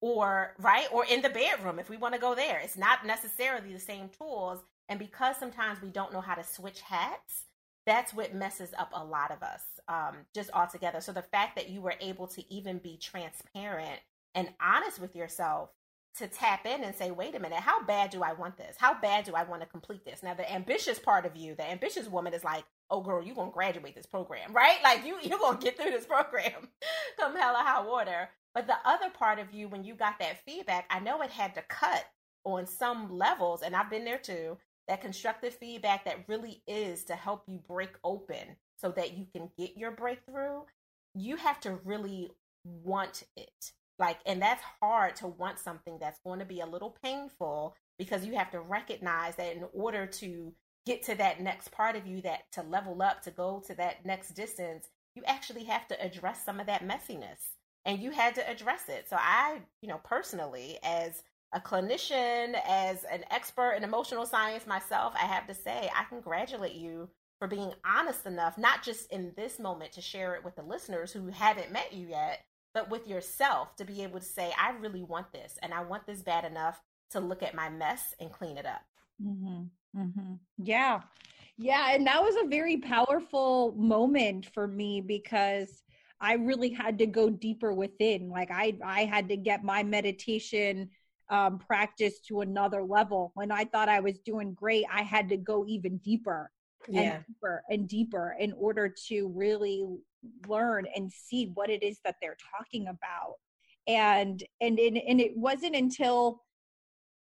or 0.00 0.56
right 0.58 0.88
or 0.92 1.04
in 1.04 1.22
the 1.22 1.28
bedroom 1.28 1.78
if 1.78 1.88
we 1.88 1.96
want 1.96 2.14
to 2.14 2.20
go 2.20 2.34
there. 2.34 2.58
It's 2.58 2.76
not 2.76 3.06
necessarily 3.06 3.72
the 3.72 3.78
same 3.78 4.08
tools 4.08 4.58
and 4.88 4.98
because 4.98 5.36
sometimes 5.36 5.80
we 5.80 5.88
don't 5.88 6.12
know 6.12 6.20
how 6.20 6.34
to 6.34 6.42
switch 6.42 6.80
hats 6.80 7.44
that's 7.86 8.12
what 8.12 8.34
messes 8.34 8.74
up 8.76 8.90
a 8.92 9.04
lot 9.04 9.30
of 9.30 9.42
us 9.42 9.62
um, 9.88 10.16
just 10.34 10.50
altogether. 10.52 11.00
So 11.00 11.12
the 11.12 11.22
fact 11.22 11.56
that 11.56 11.70
you 11.70 11.80
were 11.80 11.94
able 12.00 12.26
to 12.28 12.52
even 12.52 12.78
be 12.78 12.98
transparent 12.98 14.00
and 14.34 14.48
honest 14.60 15.00
with 15.00 15.14
yourself 15.14 15.70
to 16.18 16.26
tap 16.26 16.66
in 16.66 16.82
and 16.82 16.94
say 16.94 17.12
wait 17.12 17.36
a 17.36 17.38
minute 17.38 17.60
how 17.60 17.84
bad 17.84 18.10
do 18.10 18.24
i 18.24 18.32
want 18.32 18.56
this? 18.56 18.76
How 18.78 19.00
bad 19.00 19.24
do 19.24 19.34
i 19.34 19.44
want 19.44 19.62
to 19.62 19.68
complete 19.68 20.04
this? 20.04 20.24
Now 20.24 20.34
the 20.34 20.52
ambitious 20.52 20.98
part 20.98 21.24
of 21.24 21.36
you 21.36 21.54
the 21.54 21.70
ambitious 21.70 22.08
woman 22.08 22.34
is 22.34 22.42
like 22.42 22.64
oh 22.90 23.00
girl 23.00 23.22
you're 23.22 23.34
gonna 23.34 23.50
graduate 23.50 23.94
this 23.94 24.06
program 24.06 24.52
right 24.52 24.78
like 24.84 25.04
you 25.04 25.16
you're 25.22 25.38
gonna 25.38 25.58
get 25.58 25.76
through 25.76 25.90
this 25.90 26.06
program 26.06 26.68
come 27.18 27.36
hell 27.36 27.54
or 27.54 27.62
high 27.62 27.84
water 27.86 28.28
but 28.54 28.66
the 28.66 28.76
other 28.84 29.10
part 29.10 29.38
of 29.38 29.52
you, 29.52 29.68
when 29.68 29.84
you 29.84 29.94
got 29.94 30.18
that 30.18 30.44
feedback, 30.44 30.86
I 30.90 30.98
know 31.00 31.22
it 31.22 31.30
had 31.30 31.54
to 31.54 31.62
cut 31.62 32.04
on 32.44 32.66
some 32.66 33.16
levels, 33.16 33.62
and 33.62 33.76
I've 33.76 33.90
been 33.90 34.04
there 34.04 34.18
too. 34.18 34.58
That 34.88 35.00
constructive 35.00 35.54
feedback 35.54 36.04
that 36.04 36.24
really 36.26 36.62
is 36.66 37.04
to 37.04 37.14
help 37.14 37.44
you 37.46 37.60
break 37.68 37.90
open 38.02 38.56
so 38.76 38.90
that 38.92 39.16
you 39.16 39.26
can 39.32 39.50
get 39.56 39.76
your 39.76 39.92
breakthrough. 39.92 40.62
You 41.14 41.36
have 41.36 41.60
to 41.60 41.78
really 41.84 42.30
want 42.64 43.22
it. 43.36 43.72
Like, 44.00 44.18
and 44.26 44.42
that's 44.42 44.62
hard 44.80 45.14
to 45.16 45.28
want 45.28 45.58
something 45.58 45.98
that's 46.00 46.18
going 46.24 46.40
to 46.40 46.44
be 46.44 46.60
a 46.60 46.66
little 46.66 46.96
painful 47.04 47.76
because 47.98 48.24
you 48.24 48.34
have 48.34 48.50
to 48.50 48.60
recognize 48.60 49.36
that 49.36 49.54
in 49.54 49.64
order 49.72 50.06
to 50.06 50.52
get 50.86 51.02
to 51.04 51.14
that 51.16 51.40
next 51.40 51.70
part 51.72 51.96
of 51.96 52.06
you, 52.06 52.20
that 52.22 52.50
to 52.52 52.62
level 52.62 53.02
up, 53.02 53.22
to 53.22 53.30
go 53.30 53.62
to 53.66 53.74
that 53.74 54.04
next 54.04 54.30
distance, 54.30 54.88
you 55.14 55.22
actually 55.26 55.64
have 55.64 55.86
to 55.88 56.04
address 56.04 56.44
some 56.44 56.60
of 56.60 56.66
that 56.66 56.86
messiness 56.86 57.56
and 57.84 58.00
you 58.00 58.10
had 58.10 58.34
to 58.34 58.50
address 58.50 58.88
it. 58.88 59.08
So 59.08 59.16
I, 59.18 59.60
you 59.82 59.88
know, 59.88 60.00
personally, 60.04 60.78
as 60.82 61.22
a 61.52 61.60
clinician, 61.60 62.54
as 62.66 63.04
an 63.04 63.24
expert 63.30 63.72
in 63.72 63.84
emotional 63.84 64.26
science 64.26 64.66
myself, 64.66 65.14
I 65.20 65.26
have 65.26 65.46
to 65.48 65.54
say 65.54 65.90
I 65.94 66.04
congratulate 66.04 66.74
you 66.74 67.08
for 67.38 67.48
being 67.48 67.72
honest 67.84 68.26
enough, 68.26 68.58
not 68.58 68.82
just 68.82 69.10
in 69.10 69.32
this 69.36 69.58
moment 69.58 69.92
to 69.92 70.00
share 70.00 70.34
it 70.34 70.44
with 70.44 70.56
the 70.56 70.62
listeners 70.62 71.10
who 71.12 71.28
haven't 71.28 71.72
met 71.72 71.92
you 71.92 72.06
yet, 72.08 72.44
but 72.74 72.90
with 72.90 73.08
yourself 73.08 73.74
to 73.76 73.84
be 73.84 74.02
able 74.02 74.20
to 74.20 74.24
say, 74.24 74.52
I 74.58 74.72
really 74.72 75.02
want 75.02 75.32
this 75.32 75.58
and 75.62 75.72
I 75.72 75.82
want 75.82 76.06
this 76.06 76.22
bad 76.22 76.44
enough 76.44 76.80
to 77.10 77.20
look 77.20 77.42
at 77.42 77.54
my 77.54 77.68
mess 77.68 78.14
and 78.20 78.30
clean 78.30 78.58
it 78.58 78.66
up. 78.66 78.82
Mm-hmm. 79.22 79.64
Mm-hmm. 79.96 80.34
Yeah. 80.58 81.00
Yeah. 81.56 81.92
And 81.92 82.06
that 82.06 82.22
was 82.22 82.36
a 82.42 82.48
very 82.48 82.78
powerful 82.78 83.74
moment 83.76 84.46
for 84.54 84.66
me 84.66 85.00
because 85.00 85.82
I 86.20 86.34
really 86.34 86.70
had 86.70 86.98
to 86.98 87.06
go 87.06 87.30
deeper 87.30 87.72
within. 87.72 88.28
Like 88.28 88.50
I 88.50 88.74
I 88.84 89.04
had 89.04 89.28
to 89.30 89.36
get 89.36 89.64
my 89.64 89.82
meditation 89.82 90.90
um, 91.30 91.58
practice 91.58 92.20
to 92.28 92.40
another 92.40 92.82
level. 92.82 93.32
When 93.34 93.50
I 93.50 93.64
thought 93.64 93.88
I 93.88 94.00
was 94.00 94.18
doing 94.20 94.52
great, 94.52 94.84
I 94.92 95.02
had 95.02 95.28
to 95.30 95.36
go 95.36 95.64
even 95.66 95.98
deeper 95.98 96.50
yeah. 96.88 97.00
and 97.00 97.24
deeper 97.26 97.62
and 97.70 97.88
deeper 97.88 98.36
in 98.38 98.52
order 98.52 98.92
to 99.08 99.28
really 99.34 99.84
learn 100.46 100.86
and 100.94 101.10
see 101.10 101.50
what 101.54 101.70
it 101.70 101.82
is 101.82 101.98
that 102.04 102.16
they're 102.20 102.36
talking 102.58 102.88
about. 102.88 103.34
And 103.86 104.42
and 104.60 104.78
and, 104.78 104.98
and 104.98 105.20
it 105.20 105.36
wasn't 105.36 105.74
until 105.74 106.42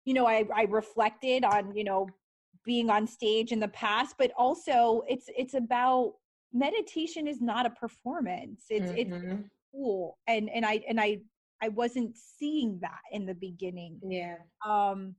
you 0.05 0.15
know 0.15 0.27
I, 0.27 0.45
I 0.55 0.63
reflected 0.63 1.45
on 1.45 1.75
you 1.77 1.85
know 1.85 2.09
being 2.65 2.91
on 2.91 3.07
stage 3.07 3.53
in 3.53 3.61
the 3.61 3.69
past, 3.69 4.17
but 4.19 4.31
also 4.37 5.03
it's 5.09 5.29
it's 5.37 5.55
about 5.55 6.15
meditation 6.53 7.27
is 7.27 7.41
not 7.41 7.67
a 7.67 7.71
performance. 7.71 8.65
It's 8.71 8.91
mm-hmm. 8.91 9.15
it's 9.15 9.43
cool. 9.73 10.19
And 10.27 10.49
and 10.51 10.65
i 10.65 10.83
and 10.89 11.01
i 11.01 11.19
i 11.63 11.69
wasn't 11.69 12.17
seeing 12.17 12.79
that 12.81 13.01
in 13.13 13.27
the 13.27 13.35
beginning. 13.35 14.01
Yeah. 14.03 14.37
Um 14.67 15.15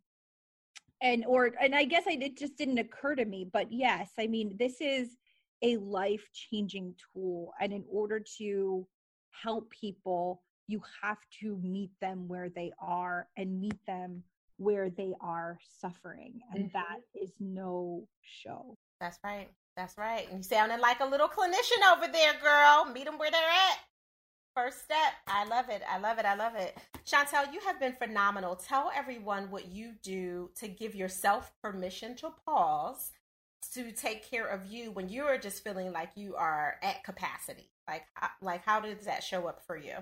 and 1.02 1.23
or 1.25 1.52
and 1.62 1.73
i 1.73 1.86
guess 1.86 2.04
I, 2.08 2.17
it 2.19 2.38
just 2.38 2.58
didn't 2.58 2.78
occur 2.78 3.15
to 3.15 3.23
me 3.23 3.49
but 3.54 3.71
yes 3.71 4.10
i 4.19 4.28
mean 4.28 4.58
this 4.60 4.82
is 4.82 5.15
a 5.62 5.78
life 5.78 6.23
changing 6.34 6.95
tool. 7.13 7.54
And 7.60 7.73
in 7.73 7.84
order 7.89 8.23
to 8.38 8.88
help 9.32 9.69
people 9.69 10.41
you 10.67 10.82
have 11.02 11.17
to 11.41 11.58
meet 11.63 11.89
them 11.99 12.28
where 12.28 12.49
they 12.49 12.71
are 12.80 13.28
and 13.38 13.60
meet 13.60 13.80
them 13.88 14.23
where 14.60 14.89
they 14.89 15.13
are 15.22 15.58
suffering 15.80 16.39
and 16.54 16.65
mm-hmm. 16.65 16.78
that 16.78 17.02
is 17.19 17.32
no 17.39 18.04
show 18.22 18.78
that's 19.00 19.17
right 19.24 19.50
that's 19.80 19.98
right. 19.98 20.28
You 20.36 20.43
sounding 20.43 20.82
like 20.82 21.00
a 21.00 21.06
little 21.06 21.30
clinician 21.30 21.95
over 21.95 22.12
there, 22.12 22.34
girl. 22.43 22.91
Meet 22.93 23.06
them 23.06 23.17
where 23.17 23.32
they're 23.32 23.39
at. 23.39 23.78
First 24.54 24.84
step. 24.84 25.13
I 25.26 25.45
love 25.45 25.69
it. 25.69 25.82
I 25.89 26.00
love 26.00 26.19
it. 26.19 26.26
I 26.26 26.36
love 26.36 26.56
it. 26.56 26.78
Chantelle, 27.06 27.54
you 27.54 27.62
have 27.62 27.80
been 27.80 27.93
phenomenal. 27.93 28.58
Tell 28.58 28.91
everyone 28.93 29.50
what 29.50 29.72
you 29.72 29.93
do 30.04 30.50
to 30.58 30.67
give 30.67 30.95
yourself 30.95 31.54
permission 31.63 32.17
to 32.17 32.34
pause 32.45 33.12
to 33.74 33.93
take 33.93 34.30
care 34.30 34.48
of 34.48 34.65
you 34.65 34.91
when 34.91 35.08
you 35.08 35.24
are 35.24 35.38
just 35.38 35.63
feeling 35.63 35.93
like 35.93 36.10
you 36.15 36.36
are 36.36 36.76
at 36.84 37.06
capacity. 37.06 37.72
Like, 37.88 38.04
like 38.41 38.65
how 38.65 38.82
does 38.82 39.06
that 39.06 39.24
show 39.24 39.48
up 39.48 39.62
for 39.65 39.78
you? 39.78 39.95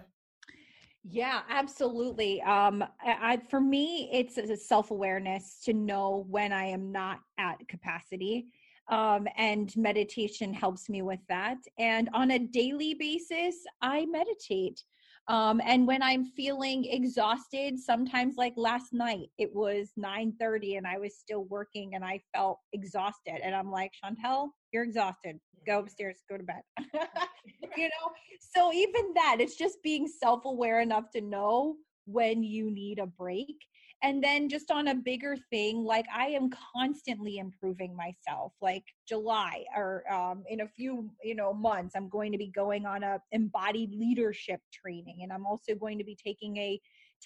Yeah, 1.09 1.41
absolutely. 1.49 2.41
Um, 2.41 2.83
I, 3.01 3.39
for 3.49 3.61
me, 3.61 4.09
it's 4.11 4.37
a 4.37 4.57
self 4.57 4.91
awareness 4.91 5.59
to 5.63 5.73
know 5.73 6.25
when 6.29 6.51
I 6.51 6.65
am 6.65 6.91
not 6.91 7.19
at 7.37 7.65
capacity 7.69 8.47
um, 8.89 9.27
and 9.37 9.75
meditation 9.77 10.53
helps 10.53 10.89
me 10.89 11.01
with 11.01 11.19
that. 11.29 11.57
And 11.77 12.09
on 12.13 12.31
a 12.31 12.39
daily 12.39 12.93
basis, 12.93 13.55
I 13.81 14.05
meditate. 14.07 14.83
Um, 15.29 15.61
and 15.65 15.85
when 15.87 16.01
I'm 16.01 16.25
feeling 16.25 16.85
exhausted, 16.85 17.79
sometimes 17.79 18.35
like 18.37 18.53
last 18.55 18.93
night, 18.93 19.29
it 19.37 19.53
was 19.53 19.91
9:30 19.97 20.77
and 20.77 20.87
I 20.87 20.97
was 20.97 21.17
still 21.17 21.45
working 21.45 21.95
and 21.95 22.03
I 22.03 22.21
felt 22.35 22.59
exhausted. 22.73 23.39
And 23.43 23.53
I'm 23.55 23.71
like, 23.71 23.91
Chantelle, 23.93 24.53
you're 24.71 24.83
exhausted. 24.83 25.39
Go 25.67 25.79
upstairs, 25.79 26.23
go 26.29 26.37
to 26.37 26.43
bed. 26.43 26.61
you 27.77 27.83
know, 27.83 28.11
so 28.55 28.73
even 28.73 29.13
that, 29.15 29.37
it's 29.39 29.55
just 29.55 29.77
being 29.83 30.07
self-aware 30.07 30.81
enough 30.81 31.11
to 31.13 31.21
know 31.21 31.75
when 32.05 32.41
you 32.41 32.71
need 32.71 32.99
a 32.99 33.05
break. 33.05 33.55
And 34.03 34.23
then 34.23 34.47
just 34.47 34.69
on 34.71 34.89
a 34.89 34.95
bigger 34.95 35.35
thing 35.49 35.83
like 35.83 36.05
i 36.15 36.27
am 36.27 36.51
constantly 36.75 37.39
improving 37.39 37.95
myself 37.95 38.53
like 38.61 38.83
july 39.09 39.63
or 39.75 40.03
um, 40.13 40.43
in 40.47 40.61
a 40.61 40.67
few 40.67 41.09
you 41.23 41.33
know 41.33 41.51
months 41.51 41.95
i'm 41.95 42.07
going 42.07 42.31
to 42.31 42.37
be 42.37 42.51
going 42.55 42.85
on 42.85 43.01
a 43.01 43.19
embodied 43.31 43.95
leadership 43.95 44.61
training 44.71 45.17
and 45.23 45.33
i'm 45.33 45.47
also 45.47 45.73
going 45.73 45.97
to 45.97 46.03
be 46.03 46.15
taking 46.15 46.57
a 46.57 46.79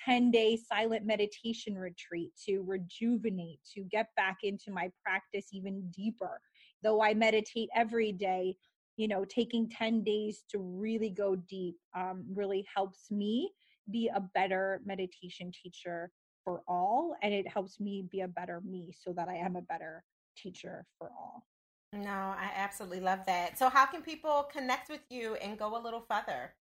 10 0.06 0.32
day 0.32 0.58
silent 0.58 1.06
meditation 1.06 1.76
retreat 1.76 2.32
to 2.46 2.64
rejuvenate 2.66 3.60
to 3.74 3.84
get 3.92 4.08
back 4.16 4.38
into 4.44 4.72
my 4.72 4.90
practice 5.04 5.48
even 5.52 5.84
deeper 5.92 6.40
though 6.84 7.02
i 7.02 7.14
meditate 7.14 7.70
every 7.76 8.12
day 8.12 8.56
you 8.98 9.08
know 9.08 9.26
taking 9.26 9.70
10 9.70 10.04
days 10.04 10.44
to 10.50 10.60
really 10.60 11.10
go 11.10 11.36
deep 11.36 11.76
um, 11.96 12.24
really 12.34 12.66
helps 12.74 13.10
me 13.12 13.52
be 13.90 14.10
a 14.14 14.22
better 14.34 14.82
meditation 14.86 15.52
teacher 15.52 16.12
for 16.44 16.62
all 16.68 17.16
and 17.22 17.34
it 17.34 17.48
helps 17.48 17.80
me 17.80 18.06
be 18.12 18.22
a 18.22 18.28
better 18.28 18.62
me 18.62 18.92
so 18.98 19.14
that 19.14 19.28
I 19.28 19.36
am 19.36 19.56
a 19.56 19.62
better 19.62 20.04
teacher 20.38 20.86
for 20.98 21.12
all. 21.18 21.46
No, 21.94 22.10
I 22.10 22.52
absolutely 22.56 23.02
love 23.02 23.20
that. 23.28 23.58
So 23.58 23.70
how 23.70 23.86
can 23.86 24.02
people 24.02 24.48
connect 24.52 24.90
with 24.90 25.02
you 25.10 25.36
and 25.36 25.60
go 25.60 25.78
a 25.78 25.82
little 25.82 26.06
further? 26.10 26.54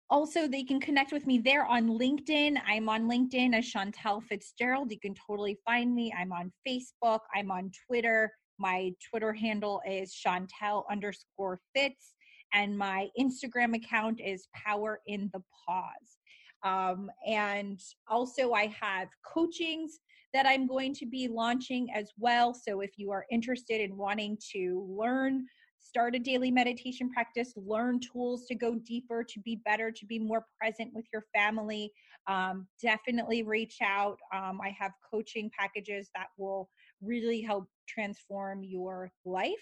also, 0.09 0.47
they 0.47 0.63
can 0.63 0.79
connect 0.79 1.11
with 1.11 1.27
me 1.27 1.37
there 1.37 1.67
on 1.67 1.87
LinkedIn. 1.87 2.59
I'm 2.67 2.89
on 2.89 3.07
LinkedIn 3.07 3.55
as 3.55 3.65
Chantelle 3.65 4.21
Fitzgerald. 4.21 4.91
You 4.91 4.99
can 4.99 5.13
totally 5.13 5.59
find 5.63 5.93
me. 5.93 6.11
I'm 6.17 6.33
on 6.33 6.51
Facebook. 6.67 7.19
I'm 7.35 7.51
on 7.51 7.69
Twitter. 7.85 8.31
My 8.57 8.91
Twitter 9.07 9.33
handle 9.33 9.83
is 9.87 10.11
Chantel 10.11 10.85
underscore 10.89 11.59
Fitz 11.75 12.15
and 12.53 12.77
my 12.77 13.07
Instagram 13.19 13.75
account 13.75 14.19
is 14.19 14.47
Power 14.53 15.01
in 15.07 15.29
the 15.33 15.41
Pause. 15.65 16.17
Um, 16.63 17.09
and 17.25 17.79
also, 18.07 18.51
I 18.51 18.73
have 18.79 19.07
coachings 19.25 19.99
that 20.33 20.45
I'm 20.45 20.67
going 20.67 20.93
to 20.95 21.05
be 21.05 21.27
launching 21.27 21.87
as 21.93 22.11
well. 22.17 22.53
So, 22.53 22.81
if 22.81 22.91
you 22.97 23.11
are 23.11 23.25
interested 23.31 23.81
in 23.81 23.95
wanting 23.95 24.37
to 24.53 24.85
learn, 24.89 25.45
start 25.79 26.15
a 26.15 26.19
daily 26.19 26.51
meditation 26.51 27.09
practice, 27.09 27.53
learn 27.55 27.99
tools 27.99 28.45
to 28.47 28.55
go 28.55 28.75
deeper, 28.75 29.23
to 29.23 29.39
be 29.39 29.61
better, 29.65 29.89
to 29.91 30.05
be 30.05 30.19
more 30.19 30.45
present 30.59 30.91
with 30.93 31.05
your 31.13 31.23
family, 31.33 31.91
um, 32.27 32.67
definitely 32.81 33.43
reach 33.43 33.77
out. 33.81 34.17
Um, 34.35 34.59
I 34.61 34.75
have 34.77 34.91
coaching 35.09 35.49
packages 35.57 36.09
that 36.13 36.27
will 36.37 36.69
really 37.01 37.41
help 37.41 37.67
transform 37.87 38.63
your 38.63 39.11
life 39.25 39.55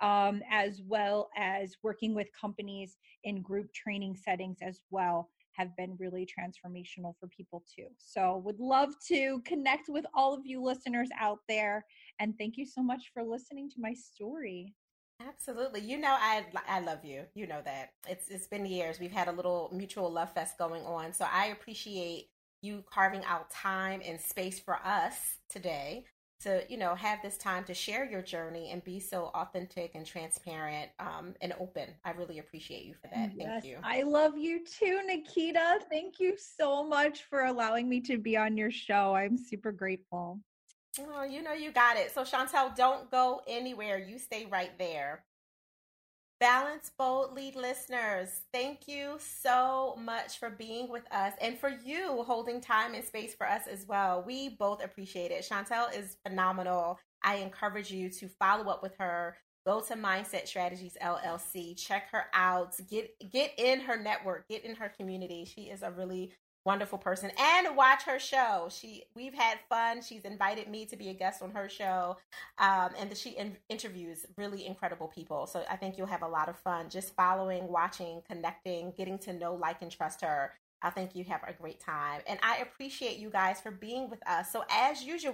um, 0.00 0.42
as 0.50 0.82
well 0.86 1.30
as 1.36 1.76
working 1.82 2.14
with 2.14 2.28
companies 2.38 2.96
in 3.24 3.42
group 3.42 3.72
training 3.72 4.16
settings 4.16 4.58
as 4.62 4.80
well 4.90 5.28
have 5.52 5.76
been 5.76 5.96
really 5.98 6.26
transformational 6.26 7.14
for 7.18 7.26
people 7.28 7.62
too. 7.74 7.86
So, 7.98 8.38
would 8.44 8.60
love 8.60 8.90
to 9.08 9.40
connect 9.44 9.88
with 9.88 10.06
all 10.14 10.32
of 10.32 10.40
you 10.44 10.62
listeners 10.62 11.08
out 11.18 11.40
there. 11.48 11.84
And 12.18 12.34
thank 12.38 12.56
you 12.56 12.64
so 12.64 12.82
much 12.82 13.10
for 13.12 13.22
listening 13.22 13.68
to 13.70 13.76
my 13.78 13.92
story. 13.92 14.74
Absolutely. 15.26 15.80
You 15.80 15.98
know, 15.98 16.16
I 16.18 16.46
I 16.66 16.80
love 16.80 17.04
you. 17.04 17.24
You 17.34 17.46
know 17.46 17.60
that. 17.64 17.90
It's 18.08 18.28
it's 18.28 18.46
been 18.46 18.64
years. 18.64 18.98
We've 18.98 19.12
had 19.12 19.28
a 19.28 19.32
little 19.32 19.70
mutual 19.72 20.10
love 20.10 20.32
fest 20.32 20.56
going 20.56 20.82
on. 20.84 21.12
So 21.12 21.26
I 21.30 21.46
appreciate 21.46 22.28
you 22.62 22.84
carving 22.90 23.24
out 23.24 23.50
time 23.50 24.00
and 24.04 24.20
space 24.20 24.58
for 24.58 24.76
us 24.84 25.36
today 25.48 26.04
to 26.40 26.64
you 26.68 26.76
know 26.76 26.94
have 26.94 27.20
this 27.22 27.36
time 27.36 27.64
to 27.64 27.74
share 27.74 28.04
your 28.04 28.22
journey 28.22 28.70
and 28.70 28.82
be 28.84 28.98
so 28.98 29.30
authentic 29.34 29.92
and 29.94 30.06
transparent 30.06 30.90
um, 30.98 31.34
and 31.40 31.52
open. 31.58 31.88
I 32.04 32.12
really 32.12 32.38
appreciate 32.38 32.84
you 32.84 32.94
for 32.94 33.08
that. 33.08 33.32
Yes, 33.34 33.46
thank 33.46 33.64
you. 33.64 33.78
I 33.82 34.02
love 34.02 34.36
you 34.36 34.64
too 34.64 35.00
naketa. 35.08 35.80
Thank 35.90 36.18
you 36.18 36.36
so 36.36 36.86
much 36.86 37.24
for 37.24 37.44
allowing 37.44 37.88
me 37.88 38.00
to 38.02 38.18
be 38.18 38.36
on 38.36 38.56
your 38.56 38.70
show. 38.70 39.14
I'm 39.14 39.36
super 39.36 39.72
grateful. 39.72 40.40
Oh 40.98 41.22
you 41.22 41.42
know 41.42 41.52
you 41.52 41.70
got 41.72 41.96
it. 41.96 42.12
So 42.12 42.24
chantelle 42.24 42.72
don't 42.76 43.10
go 43.10 43.42
anywhere. 43.46 43.98
You 43.98 44.18
stay 44.18 44.46
right 44.46 44.76
there 44.78 45.24
Balance 46.40 46.90
Boldly 46.96 47.52
listeners, 47.54 48.40
thank 48.50 48.88
you 48.88 49.18
so 49.18 49.94
much 50.02 50.38
for 50.38 50.48
being 50.48 50.88
with 50.88 51.02
us 51.12 51.34
and 51.38 51.58
for 51.58 51.68
you 51.68 52.22
holding 52.22 52.62
time 52.62 52.94
and 52.94 53.04
space 53.04 53.34
for 53.34 53.46
us 53.46 53.66
as 53.70 53.86
well. 53.86 54.24
We 54.26 54.56
both 54.56 54.82
appreciate 54.82 55.32
it. 55.32 55.44
Chantelle 55.44 55.90
is 55.94 56.16
phenomenal. 56.26 56.98
I 57.22 57.36
encourage 57.36 57.90
you 57.90 58.08
to 58.08 58.26
follow 58.26 58.70
up 58.70 58.82
with 58.82 58.96
her. 58.98 59.36
Go 59.66 59.82
to 59.82 59.94
Mindset 59.94 60.48
Strategies 60.48 60.96
LLC, 61.02 61.76
check 61.76 62.10
her 62.10 62.24
out, 62.32 62.74
get 62.88 63.10
get 63.30 63.52
in 63.58 63.80
her 63.80 64.02
network, 64.02 64.48
get 64.48 64.64
in 64.64 64.74
her 64.76 64.88
community. 64.88 65.44
She 65.44 65.64
is 65.64 65.82
a 65.82 65.90
really 65.90 66.32
wonderful 66.64 66.98
person. 66.98 67.30
And 67.38 67.76
watch 67.76 68.02
her 68.04 68.18
show. 68.18 68.68
She 68.70 69.04
we've 69.14 69.34
had 69.34 69.58
fun. 69.68 70.02
She's 70.02 70.22
invited 70.24 70.68
me 70.68 70.86
to 70.86 70.96
be 70.96 71.08
a 71.08 71.14
guest 71.14 71.42
on 71.42 71.50
her 71.52 71.68
show. 71.68 72.16
Um, 72.58 72.90
and 72.98 73.16
she 73.16 73.30
in- 73.30 73.56
interviews 73.68 74.26
really 74.36 74.66
incredible 74.66 75.08
people. 75.08 75.46
So 75.46 75.64
i 75.70 75.76
think 75.76 75.96
you'll 75.96 76.06
have 76.06 76.22
a 76.22 76.28
lot 76.28 76.48
of 76.48 76.56
fun 76.56 76.88
just 76.88 77.14
following 77.14 77.68
watching 77.68 78.22
connecting 78.28 78.92
getting 78.96 79.18
to 79.20 79.32
know 79.32 79.54
like 79.54 79.82
and 79.82 79.90
trust 79.90 80.20
her. 80.22 80.52
I 80.82 80.90
think 80.90 81.14
you 81.14 81.24
have 81.24 81.42
a 81.46 81.52
great 81.52 81.80
time. 81.80 82.20
And 82.26 82.38
i 82.42 82.58
appreciate 82.58 83.18
you 83.18 83.30
guys 83.30 83.60
for 83.60 83.70
being 83.70 84.10
with 84.10 84.26
us. 84.26 84.52
So 84.52 84.64
as 84.70 85.02
usual 85.02 85.32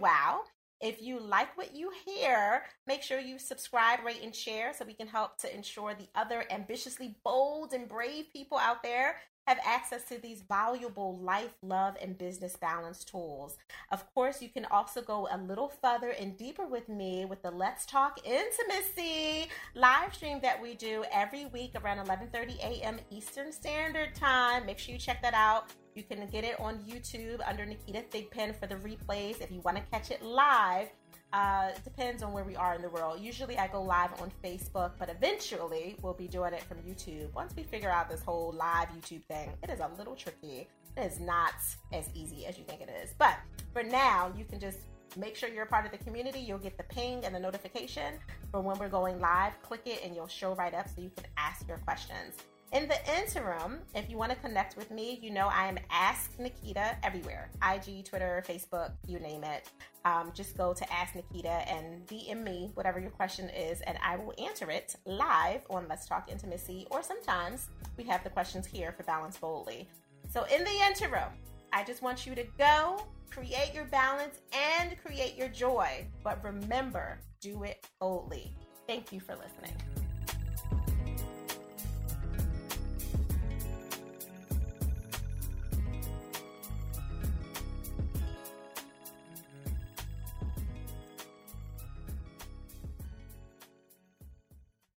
if 0.80 1.00
you 1.00 1.18
like 1.18 1.56
what 1.56 1.74
you 1.74 1.90
hear, 2.04 2.64
make 2.86 3.02
sure 3.02 3.18
you 3.18 3.38
subscribe, 3.38 4.04
rate, 4.04 4.20
and 4.22 4.34
share 4.34 4.74
so 4.74 4.84
we 4.84 4.92
can 4.92 5.06
help 5.06 5.38
to 5.38 5.54
ensure 5.54 5.94
the 5.94 6.08
other 6.14 6.44
ambitiously 6.50 7.16
bold 7.24 7.72
and 7.72 7.88
brave 7.88 8.26
people 8.30 8.58
out 8.58 8.82
there 8.82 9.16
have 9.46 9.58
access 9.64 10.04
to 10.04 10.18
these 10.20 10.42
valuable 10.42 11.18
life, 11.18 11.54
love, 11.62 11.96
and 12.02 12.18
business 12.18 12.56
balance 12.56 13.04
tools. 13.04 13.56
Of 13.92 14.12
course, 14.14 14.42
you 14.42 14.48
can 14.48 14.64
also 14.66 15.02
go 15.02 15.28
a 15.30 15.38
little 15.38 15.68
further 15.68 16.10
and 16.10 16.36
deeper 16.36 16.66
with 16.66 16.88
me 16.88 17.24
with 17.24 17.42
the 17.42 17.50
Let's 17.50 17.86
Talk 17.86 18.20
Intimacy 18.24 19.48
live 19.74 20.14
stream 20.14 20.40
that 20.42 20.60
we 20.60 20.74
do 20.74 21.04
every 21.12 21.46
week 21.46 21.72
around 21.76 22.04
11:30 22.06 22.58
a.m. 22.58 22.98
Eastern 23.10 23.52
Standard 23.52 24.14
Time. 24.14 24.66
Make 24.66 24.78
sure 24.78 24.92
you 24.92 24.98
check 24.98 25.22
that 25.22 25.34
out. 25.34 25.70
You 25.94 26.02
can 26.02 26.26
get 26.26 26.44
it 26.44 26.60
on 26.60 26.78
YouTube 26.80 27.40
under 27.48 27.64
Naketa 27.64 28.04
Thigpen 28.10 28.54
for 28.54 28.66
the 28.66 28.74
replays 28.76 29.40
if 29.40 29.50
you 29.50 29.60
want 29.60 29.78
to 29.78 29.82
catch 29.90 30.10
it 30.10 30.22
live. 30.22 30.88
Uh, 31.32 31.70
it 31.74 31.84
depends 31.84 32.22
on 32.22 32.32
where 32.32 32.44
we 32.44 32.56
are 32.56 32.74
in 32.74 32.82
the 32.82 32.88
world. 32.88 33.20
Usually 33.20 33.58
I 33.58 33.66
go 33.66 33.82
live 33.82 34.10
on 34.20 34.30
Facebook, 34.42 34.92
but 34.98 35.10
eventually 35.10 35.96
we'll 36.00 36.14
be 36.14 36.28
doing 36.28 36.54
it 36.54 36.62
from 36.62 36.78
YouTube. 36.78 37.32
Once 37.34 37.54
we 37.56 37.62
figure 37.62 37.90
out 37.90 38.08
this 38.08 38.22
whole 38.22 38.54
live 38.56 38.88
YouTube 38.88 39.24
thing, 39.24 39.50
it 39.62 39.70
is 39.70 39.80
a 39.80 39.90
little 39.98 40.14
tricky. 40.14 40.68
It 40.96 41.00
is 41.00 41.20
not 41.20 41.54
as 41.92 42.08
easy 42.14 42.46
as 42.46 42.56
you 42.56 42.64
think 42.64 42.80
it 42.80 42.90
is. 43.02 43.12
But 43.18 43.34
for 43.72 43.82
now, 43.82 44.32
you 44.36 44.44
can 44.44 44.60
just 44.60 44.78
make 45.16 45.36
sure 45.36 45.48
you're 45.48 45.64
a 45.64 45.66
part 45.66 45.84
of 45.84 45.92
the 45.92 45.98
community. 45.98 46.40
You'll 46.40 46.58
get 46.58 46.76
the 46.76 46.84
ping 46.84 47.24
and 47.24 47.34
the 47.34 47.40
notification 47.40 48.14
for 48.50 48.60
when 48.60 48.78
we're 48.78 48.88
going 48.88 49.20
live. 49.20 49.60
Click 49.62 49.82
it 49.86 50.02
and 50.04 50.14
you'll 50.14 50.28
show 50.28 50.54
right 50.54 50.74
up 50.74 50.88
so 50.88 51.02
you 51.02 51.10
can 51.16 51.26
ask 51.36 51.66
your 51.68 51.78
questions. 51.78 52.36
In 52.72 52.88
the 52.88 52.96
interim, 53.16 53.78
if 53.94 54.10
you 54.10 54.16
want 54.16 54.32
to 54.32 54.36
connect 54.38 54.76
with 54.76 54.90
me, 54.90 55.20
you 55.22 55.30
know 55.30 55.46
I 55.46 55.68
am 55.68 55.78
Ask 55.88 56.36
Naketa 56.36 56.96
everywhere 57.04 57.48
IG, 57.62 58.04
Twitter, 58.04 58.42
Facebook, 58.46 58.90
you 59.06 59.20
name 59.20 59.44
it. 59.44 59.70
Um, 60.04 60.32
just 60.34 60.56
go 60.56 60.74
to 60.74 60.92
Ask 60.92 61.14
Naketa 61.14 61.70
and 61.72 62.04
DM 62.06 62.42
me 62.42 62.72
whatever 62.74 62.98
your 62.98 63.10
question 63.10 63.48
is, 63.50 63.82
and 63.82 63.96
I 64.02 64.16
will 64.16 64.34
answer 64.44 64.68
it 64.70 64.96
live 65.04 65.60
on 65.70 65.86
Let's 65.88 66.06
Talk 66.06 66.30
Intimacy, 66.30 66.88
or 66.90 67.04
sometimes 67.04 67.68
we 67.96 68.04
have 68.04 68.24
the 68.24 68.30
questions 68.30 68.66
here 68.66 68.92
for 68.92 69.04
Balance 69.04 69.36
Boldly. 69.36 69.88
So, 70.28 70.44
in 70.44 70.64
the 70.64 70.86
interim, 70.88 71.30
I 71.72 71.84
just 71.84 72.02
want 72.02 72.26
you 72.26 72.34
to 72.34 72.44
go 72.58 73.06
create 73.30 73.72
your 73.74 73.84
balance 73.84 74.40
and 74.52 74.96
create 75.04 75.36
your 75.36 75.48
joy, 75.48 76.04
but 76.24 76.42
remember, 76.42 77.20
do 77.40 77.62
it 77.62 77.86
boldly. 78.00 78.52
Thank 78.88 79.12
you 79.12 79.20
for 79.20 79.36
listening. 79.36 80.05